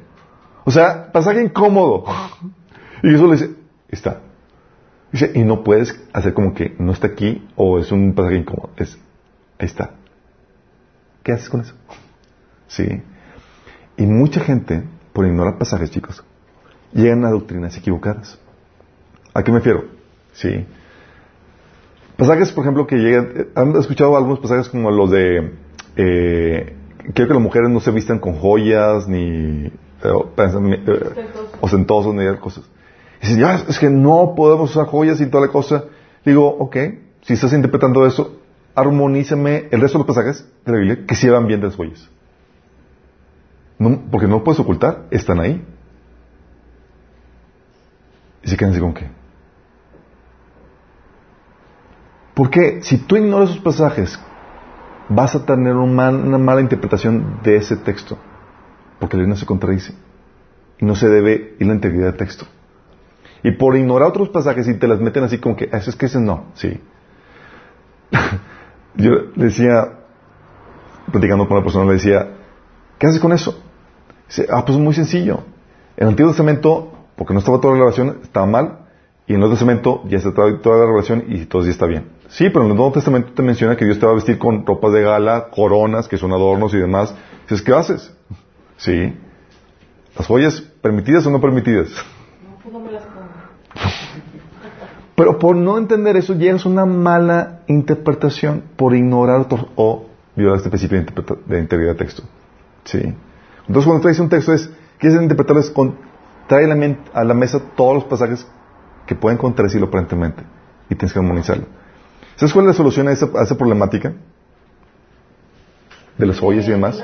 [0.66, 2.04] O sea, pasaje incómodo.
[3.04, 3.54] Y Jesús le dice,
[3.88, 4.20] está.
[5.12, 8.70] Dice, y no puedes hacer como que no está aquí o es un pasaje incómodo.
[8.76, 8.98] Es,
[9.60, 9.92] ahí está.
[11.22, 11.74] ¿Qué haces con eso?
[12.66, 13.00] Sí.
[13.96, 14.82] Y mucha gente,
[15.12, 16.24] por ignorar pasajes, chicos,
[16.92, 18.36] llegan a doctrinas equivocadas.
[19.34, 19.84] ¿A qué me refiero?
[20.32, 20.66] Sí.
[22.16, 23.30] Pasajes, por ejemplo, que llegan...
[23.36, 25.52] eh, ¿Han escuchado algunos pasajes como los de...
[25.94, 26.76] Eh,
[27.14, 29.70] quiero que las mujeres no se vistan con joyas, ni...
[30.06, 31.14] eh, pensan- eh,
[31.60, 32.64] ostentosos, ni cosas.
[33.20, 35.84] Y dicen, ya, es que no podemos usar joyas y toda la cosa.
[36.24, 36.76] Digo, ok,
[37.22, 38.40] si estás interpretando eso,
[38.74, 41.76] armonízame el resto de los pasajes de la Biblia que sí van bien de las
[41.76, 42.08] joyas.
[43.78, 45.64] No, porque no puedes ocultar, están ahí.
[48.42, 49.08] Y se quedan así con qué.
[52.34, 54.18] Porque si tú ignoras esos pasajes,
[55.08, 58.18] vas a tener una mala interpretación de ese texto.
[58.98, 59.94] Porque la Biblia no se contradice.
[60.78, 62.46] Y no se debe ir la integridad del texto.
[63.42, 65.96] Y por ignorar otros pasajes y te las meten así como que, "Ah, eso es
[65.96, 66.80] que ese no, sí.
[68.96, 69.92] Yo le decía,
[71.12, 72.28] platicando con una persona, le decía,
[72.98, 73.62] ¿qué haces con eso?
[74.28, 75.40] Dice, ah, pues muy sencillo.
[75.96, 78.78] En el Antiguo Testamento, porque no estaba toda la revelación, estaba mal.
[79.26, 81.86] Y en el Nuevo Testamento ya está toda, toda la revelación y todo ya está
[81.86, 82.10] bien.
[82.28, 84.64] Sí, pero en el Nuevo Testamento te menciona que Dios te va a vestir con
[84.64, 87.14] ropas de gala, coronas, que son adornos y demás.
[87.48, 88.12] Dices, ¿qué haces?
[88.76, 89.14] Sí.
[90.16, 91.88] ¿Las joyas permitidas o no permitidas?
[91.90, 93.26] No, pues no me las pongo.
[95.16, 100.58] Pero por no entender eso, llegas a una mala interpretación por ignorar otro- o violar
[100.58, 101.02] este principio
[101.46, 102.22] de, integridad de texto.
[102.84, 102.98] ¿Sí?
[103.66, 105.96] Entonces, cuando traes un texto, es, quieres interpretarlo, es con,
[106.46, 108.46] trae a la, men- a la mesa todos los pasajes
[109.06, 110.42] que pueden contradecirlo aparentemente
[110.90, 111.64] y tienes que armonizarlo.
[112.36, 114.12] ¿Sabes cuál es la solución a esa, a esa problemática?
[116.18, 117.02] De las joyas y demás.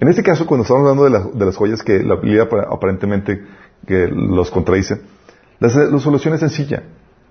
[0.00, 2.66] En este caso, cuando estamos hablando de, la- de las joyas que la Biblia apa-
[2.70, 3.44] aparentemente
[3.86, 5.00] que los contradice,
[5.58, 6.82] la, solución es sencilla.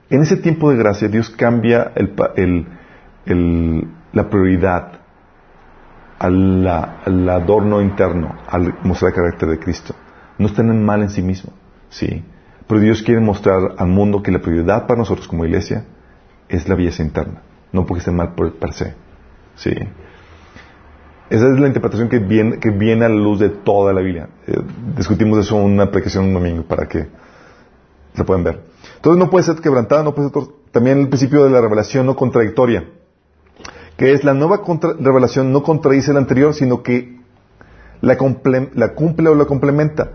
[0.10, 2.68] En ese tiempo de gracia, Dios cambia el, el-
[3.26, 4.94] el- la prioridad
[6.20, 6.68] al
[7.30, 9.96] adorno interno, al mostrar el carácter de Cristo.
[10.38, 11.54] No está en mal en sí mismo,
[11.90, 12.24] sí.
[12.68, 15.86] Pero Dios quiere mostrar al mundo que la prioridad para nosotros como iglesia
[16.50, 17.42] es la belleza interna,
[17.72, 18.94] no porque esté mal por per se,
[19.56, 19.72] sí.
[21.30, 24.30] Esa es la interpretación que viene, que viene a la luz de toda la Biblia.
[24.48, 24.58] Eh,
[24.98, 27.08] discutimos eso en una aplicación un domingo para que
[28.16, 28.62] lo puedan ver.
[28.96, 32.16] Entonces no puede ser quebrantada, no puede ser también el principio de la revelación no
[32.16, 32.86] contradictoria,
[33.96, 34.62] que es la nueva
[35.00, 37.20] revelación no contradice la anterior, sino que
[38.02, 38.18] la,
[38.74, 40.12] la cumple o la complementa.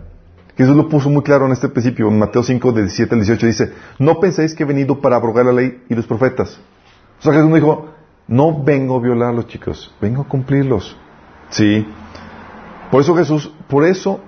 [0.57, 3.47] Jesús lo puso muy claro en este principio, en Mateo 5, de 17 al 18,
[3.47, 6.61] dice, no penséis que he venido para abrogar la ley y los profetas.
[7.19, 7.89] O sea, Jesús dijo,
[8.29, 10.97] no vengo a violarlos, chicos, vengo a cumplirlos.
[11.51, 11.87] Sí.
[12.91, 14.21] Por eso Jesús, por eso,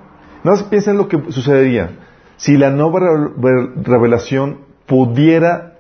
[0.43, 1.90] no más piensen en lo que sucedería.
[2.36, 3.01] Si la nueva
[3.76, 5.76] revelación pudiera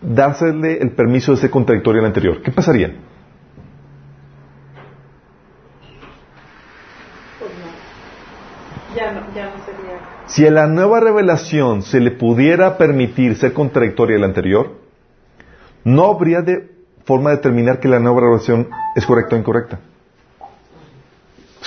[0.00, 2.94] dársele el permiso de ser contradictoria al anterior, ¿qué pasaría?
[7.38, 8.96] Pues no.
[8.96, 9.98] Ya no, ya no sería.
[10.26, 14.72] Si a la nueva revelación se le pudiera permitir ser contradictoria al anterior,
[15.84, 16.70] no habría de
[17.04, 19.80] forma de determinar que la nueva revelación es correcta o incorrecta.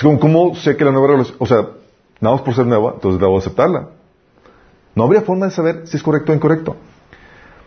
[0.01, 1.57] Es como, ¿cómo sé que la nueva revelación, o sea,
[2.21, 3.89] nada más por ser nueva, entonces debo aceptarla?
[4.95, 6.75] No habría forma de saber si es correcto o incorrecto.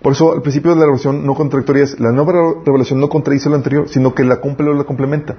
[0.02, 2.32] Por eso, el principio de la revelación no contradictoria es, la nueva
[2.66, 5.36] revelación no contradice la anterior, sino que la cumple o la complementa.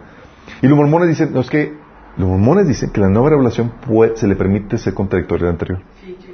[0.61, 1.73] Y los mormones dicen, no es que,
[2.15, 5.51] los mormones dicen que la nueva revelación puede, se le permite ser contradictoria a la
[5.51, 5.81] anterior.
[5.99, 6.33] Sí, sí,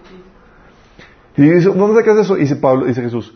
[1.35, 1.41] sí.
[1.41, 2.37] Y dice, ¿dónde sacas eso?
[2.37, 3.35] Y dice Pablo, dice Jesús.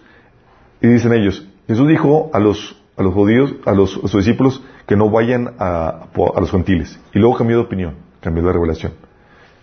[0.79, 4.95] Y dicen ellos, Jesús dijo a los, a los judíos, a, los, sus discípulos, que
[4.95, 6.99] no vayan a, a los gentiles.
[7.13, 8.93] Y luego cambió de opinión, cambió de revelación.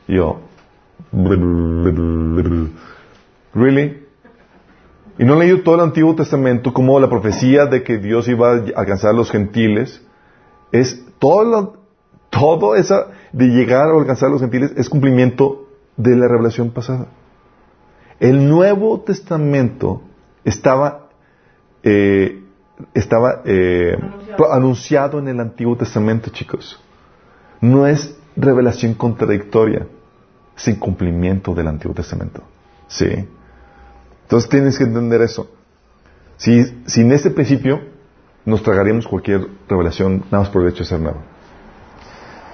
[0.09, 0.41] Y yo,
[3.55, 4.03] ¿really?
[5.19, 8.53] Y no han leído todo el Antiguo Testamento como la profecía de que Dios iba
[8.53, 10.03] a alcanzar a los gentiles.
[10.73, 11.77] Es todo,
[12.31, 17.09] todo esa de llegar a alcanzar a los gentiles es cumplimiento de la revelación pasada.
[18.21, 20.03] El Nuevo Testamento
[20.45, 21.09] estaba,
[21.83, 22.42] eh,
[22.95, 24.53] estaba eh, Anunciado.
[24.53, 26.81] anunciado en el Antiguo Testamento, chicos.
[27.61, 29.87] No es revelación contradictoria,
[30.57, 32.43] es incumplimiento del Antiguo Testamento.
[32.89, 33.29] Sí.
[34.23, 35.51] Entonces tienes que entender eso.
[36.37, 37.81] Si, sin este principio,
[38.45, 41.21] nos tragaríamos cualquier revelación nada más por el hecho de ser nueva.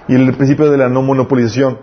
[0.09, 1.79] Y el principio de la no monopolización.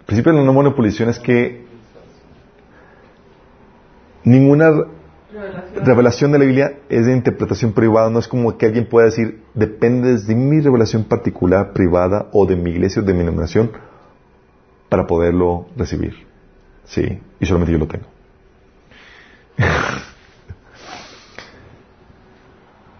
[0.00, 1.64] El principio de la no monopolización es que
[4.24, 4.70] ninguna
[5.74, 6.30] Revelación.
[6.32, 10.16] de la Biblia es de interpretación privada, no es como que alguien pueda decir, depende
[10.16, 13.72] de mi revelación particular, privada, o de mi iglesia o de mi denominación,
[14.88, 16.14] para poderlo recibir.
[16.84, 18.06] Sí, y solamente yo lo tengo.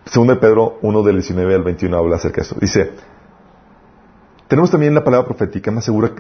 [0.06, 2.56] Segunda de Pedro 1 del 19 al 21 habla acerca de esto.
[2.61, 2.90] Dice,
[4.48, 6.12] tenemos también la palabra profética más segura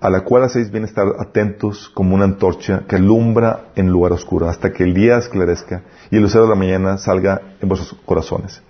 [0.00, 4.48] a la cual hacéis bien estar atentos como una antorcha que alumbra en lugar oscuro
[4.48, 8.62] hasta que el día esclarezca y el lucero de la mañana salga en vuestros corazones.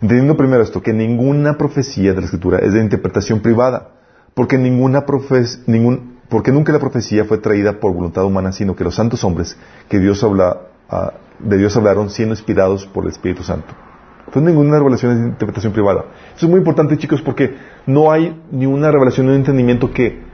[0.00, 3.90] Entendiendo primero esto, que ninguna profecía de la Escritura es de interpretación privada,
[4.34, 8.84] porque ninguna profes, ningún, porque nunca la profecía fue traída por voluntad humana, sino que
[8.84, 13.42] los santos hombres que Dios habla, ah, de Dios hablaron siendo inspirados por el Espíritu
[13.42, 13.74] Santo.
[14.20, 16.04] Entonces ninguna revelación es de interpretación privada.
[16.36, 20.29] Eso es muy importante, chicos, porque no hay ni una revelación ni un entendimiento que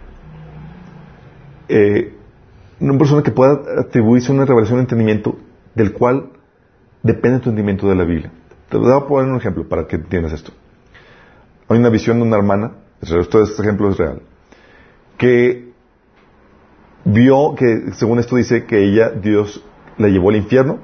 [1.68, 2.14] eh,
[2.80, 5.36] una persona que pueda atribuirse una revelación de entendimiento
[5.74, 6.30] del cual
[7.02, 8.32] depende tu entendimiento de la Biblia.
[8.68, 10.52] Te voy a poner un ejemplo para que entiendas esto.
[11.68, 14.22] Hay una visión de una hermana, esto, este ejemplo es real,
[15.16, 15.72] que
[17.05, 19.64] vio que, según esto dice, que ella, Dios,
[19.98, 20.78] la llevó al infierno,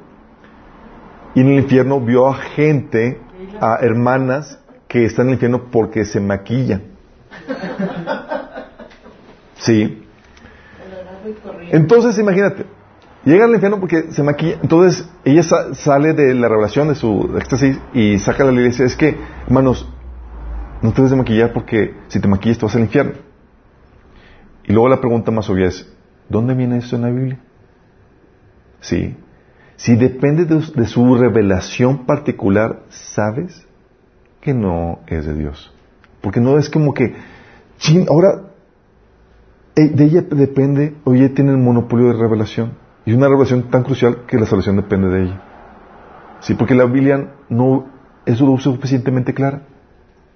[1.34, 3.20] y en el infierno vio a gente,
[3.60, 6.82] a hermanas que están en el infierno porque se maquillan.
[9.54, 10.01] Sí.
[11.70, 12.66] Entonces, imagínate,
[13.24, 14.58] llega al infierno porque se maquilla.
[14.62, 18.68] Entonces, ella sa- sale de la revelación de su éxtasis y saca la ley y
[18.68, 19.16] dice: Es que,
[19.46, 19.88] hermanos,
[20.82, 23.12] no te debes de maquillar porque si te maquillas te vas al infierno.
[24.64, 25.90] Y luego la pregunta más obvia es:
[26.28, 27.38] ¿dónde viene esto en la Biblia?
[28.80, 29.16] Sí.
[29.76, 33.66] Si depende de, de su revelación particular, ¿sabes
[34.40, 35.72] que no es de Dios?
[36.20, 37.14] Porque no es como que,
[38.08, 38.51] ahora
[39.74, 42.72] de ella depende, o ella tiene el monopolio de revelación.
[43.04, 45.42] Y una revelación tan crucial que la salvación depende de ella.
[46.40, 47.86] Sí, porque la Biblia no
[48.26, 49.62] es lo suficientemente clara.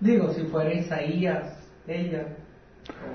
[0.00, 2.36] Digo, si fuera Isaías, ella,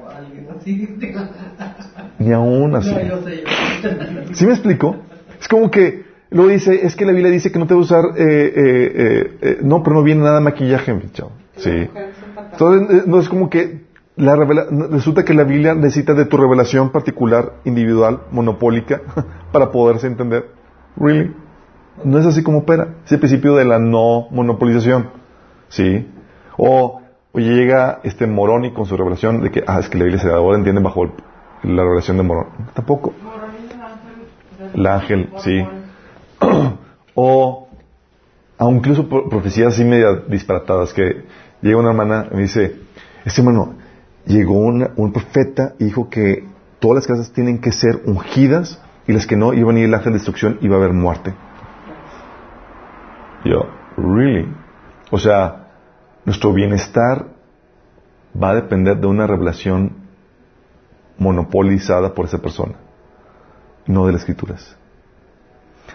[0.01, 0.97] o alguien así.
[2.19, 2.93] Ni aún así.
[2.93, 4.97] No, yo sé, yo ¿Sí me explico?
[5.39, 8.23] Es como que luego dice, es que la Biblia dice que no te usar, eh,
[8.23, 11.31] eh, eh, eh, no, pero no viene nada de maquillaje, mi chavo.
[11.57, 11.89] Sí.
[12.51, 16.37] Entonces, eh, no es como que la revela- resulta que la Biblia necesita de tu
[16.37, 19.01] revelación particular, individual, monopólica,
[19.51, 20.49] para poderse entender.
[20.97, 21.33] ¿Really?
[22.03, 22.95] No es así como opera.
[23.05, 25.09] Es el principio de la no monopolización.
[25.69, 26.07] ¿Sí?
[26.57, 27.01] O,
[27.33, 30.81] llega este Moroni con su revelación de que, ah, es que la Biblia ahora entiende
[30.81, 31.05] bajo
[31.63, 32.49] la revelación de Moroni.
[32.73, 33.13] Tampoco.
[34.73, 35.65] El ángel, sí.
[37.15, 37.67] o,
[38.57, 41.25] o incluso profecías así media disparatadas que
[41.61, 42.75] llega una hermana y me dice,
[43.25, 43.75] este hermano,
[44.25, 46.45] llegó un profeta y dijo que
[46.79, 49.93] todas las casas tienen que ser ungidas y las que no iban a ir el
[49.93, 51.33] ángel de destrucción iba a haber muerte.
[53.45, 53.67] Yo,
[53.97, 54.47] really?
[55.09, 55.67] O sea,
[56.25, 57.27] nuestro bienestar
[58.41, 59.97] va a depender de una revelación
[61.17, 62.75] monopolizada por esa persona,
[63.85, 64.75] no de las escrituras.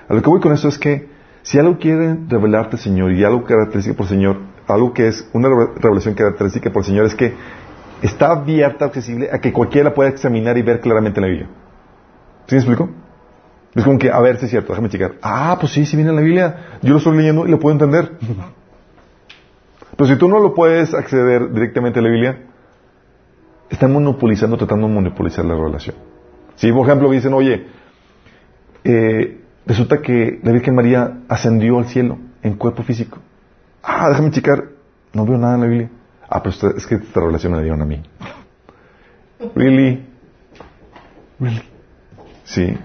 [0.08, 1.08] A lo que voy con esto es que
[1.42, 6.14] si algo quiere revelarte, Señor, y algo característico por Señor, algo que es una revelación
[6.14, 7.34] característica por Señor, es que
[8.02, 11.48] está abierta, accesible a que cualquiera pueda examinar y ver claramente en la Biblia.
[12.46, 12.90] ¿Sí me explico?
[13.74, 15.16] Es como que, a ver si es cierto, déjame checar.
[15.20, 16.56] Ah, pues sí, sí viene en la Biblia.
[16.82, 18.12] Yo lo estoy leyendo y lo puedo entender.
[19.96, 22.42] Pero si tú no lo puedes acceder directamente a la Biblia,
[23.68, 25.96] están monopolizando, tratando de monopolizar la relación.
[26.54, 27.66] Si, por ejemplo, dicen, oye,
[28.84, 33.18] eh, resulta que la Virgen María ascendió al cielo en cuerpo físico.
[33.82, 34.70] Ah, déjame checar.
[35.12, 35.90] No veo nada en la Biblia.
[36.28, 38.02] Ah, pero es que esta revelación me la dieron a mí.
[39.54, 40.06] Really?
[41.38, 41.62] Really?
[42.44, 42.76] Sí.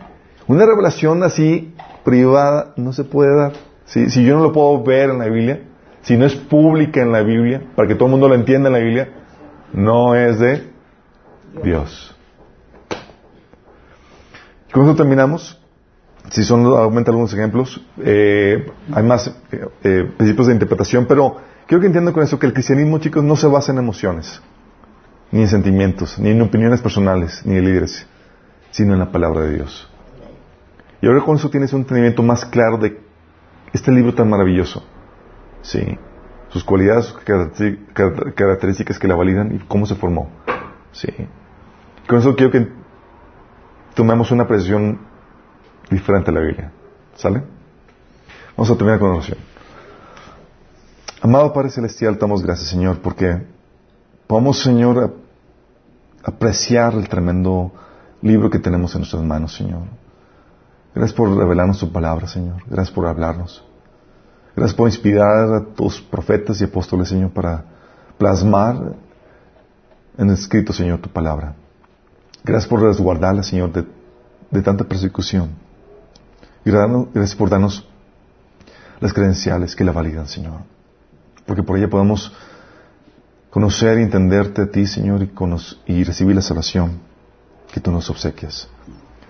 [0.48, 1.74] Una revelación así
[2.04, 3.54] privada no se puede dar.
[3.86, 5.62] Si yo no lo puedo ver en la Biblia,
[6.02, 8.74] si no es pública en la Biblia, para que todo el mundo lo entienda en
[8.74, 9.10] la Biblia,
[9.74, 10.72] no es de
[11.64, 12.16] Dios.
[14.72, 15.60] ¿Con eso terminamos?
[16.30, 21.38] Si son aumenta algunos ejemplos, eh, hay más eh, eh, principios de interpretación, pero
[21.72, 24.42] quiero que entiendan con eso que el cristianismo, chicos, no se basa en emociones,
[25.32, 28.06] ni en sentimientos, ni en opiniones personales, ni de líderes,
[28.72, 29.90] sino en la palabra de Dios.
[31.02, 33.00] Y ahora con eso tienes un entendimiento más claro de
[33.72, 34.84] este libro tan maravilloso.
[35.62, 35.98] Sí.
[36.50, 37.22] Sus cualidades, sus
[38.36, 40.30] características que la validan y cómo se formó.
[40.92, 41.08] Sí.
[42.06, 42.68] Con eso quiero que
[43.96, 45.00] tomemos una apreciación
[45.90, 46.74] diferente a la Biblia.
[47.16, 47.42] ¿Sale?
[48.58, 49.51] Vamos a terminar con la oración.
[51.24, 53.44] Amado Padre Celestial, damos gracias, Señor, porque
[54.26, 55.18] podemos, Señor,
[56.24, 57.72] apreciar el tremendo
[58.24, 59.84] libro que tenemos en nuestras manos, Señor.
[60.96, 62.64] Gracias por revelarnos tu palabra, Señor.
[62.66, 63.64] Gracias por hablarnos.
[64.56, 67.66] Gracias por inspirar a tus profetas y apóstoles, Señor, para
[68.18, 68.96] plasmar
[70.18, 71.54] en escrito, Señor, tu palabra.
[72.44, 75.52] Gracias por resguardarla, Señor, de, tanta persecución.
[76.66, 77.88] Gracias por darnos
[79.00, 80.81] las credenciales que la validan, Señor.
[81.52, 82.32] Porque por ella podemos
[83.50, 85.30] conocer y entenderte a ti, Señor, y,
[85.86, 87.02] y recibir la salvación
[87.74, 88.70] que tú nos obsequias.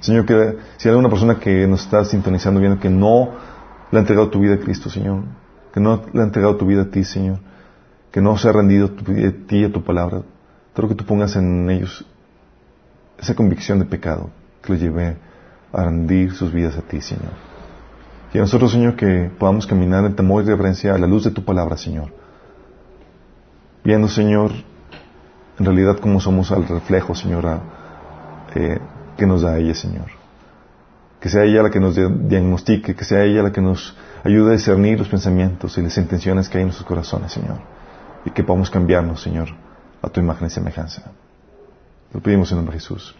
[0.01, 3.31] Señor, que si hay alguna persona que nos está sintonizando viendo que no
[3.89, 5.23] le ha entregado tu vida a Cristo, Señor,
[5.73, 7.39] que no le ha entregado tu vida a ti, Señor,
[8.11, 10.21] que no se ha rendido a ti y a tu palabra,
[10.75, 12.05] creo que tú pongas en ellos
[13.17, 14.29] esa convicción de pecado
[14.61, 15.17] que los lleve
[15.73, 17.50] a rendir sus vidas a ti, Señor.
[18.33, 21.31] Y a nosotros, Señor, que podamos caminar en temor y reverencia a la luz de
[21.31, 22.13] tu palabra, Señor.
[23.83, 24.51] Viendo, Señor,
[25.59, 27.59] en realidad cómo somos al reflejo, Señor,
[28.55, 28.79] eh,
[29.17, 30.07] que nos da ella, Señor.
[31.19, 34.53] Que sea ella la que nos diagnostique, que sea ella la que nos ayude a
[34.53, 37.59] discernir los pensamientos y las intenciones que hay en nuestros corazones, Señor.
[38.23, 39.49] Y que podamos cambiarnos, Señor,
[40.01, 41.11] a tu imagen y semejanza.
[42.13, 43.15] Lo pedimos en nombre de Jesús.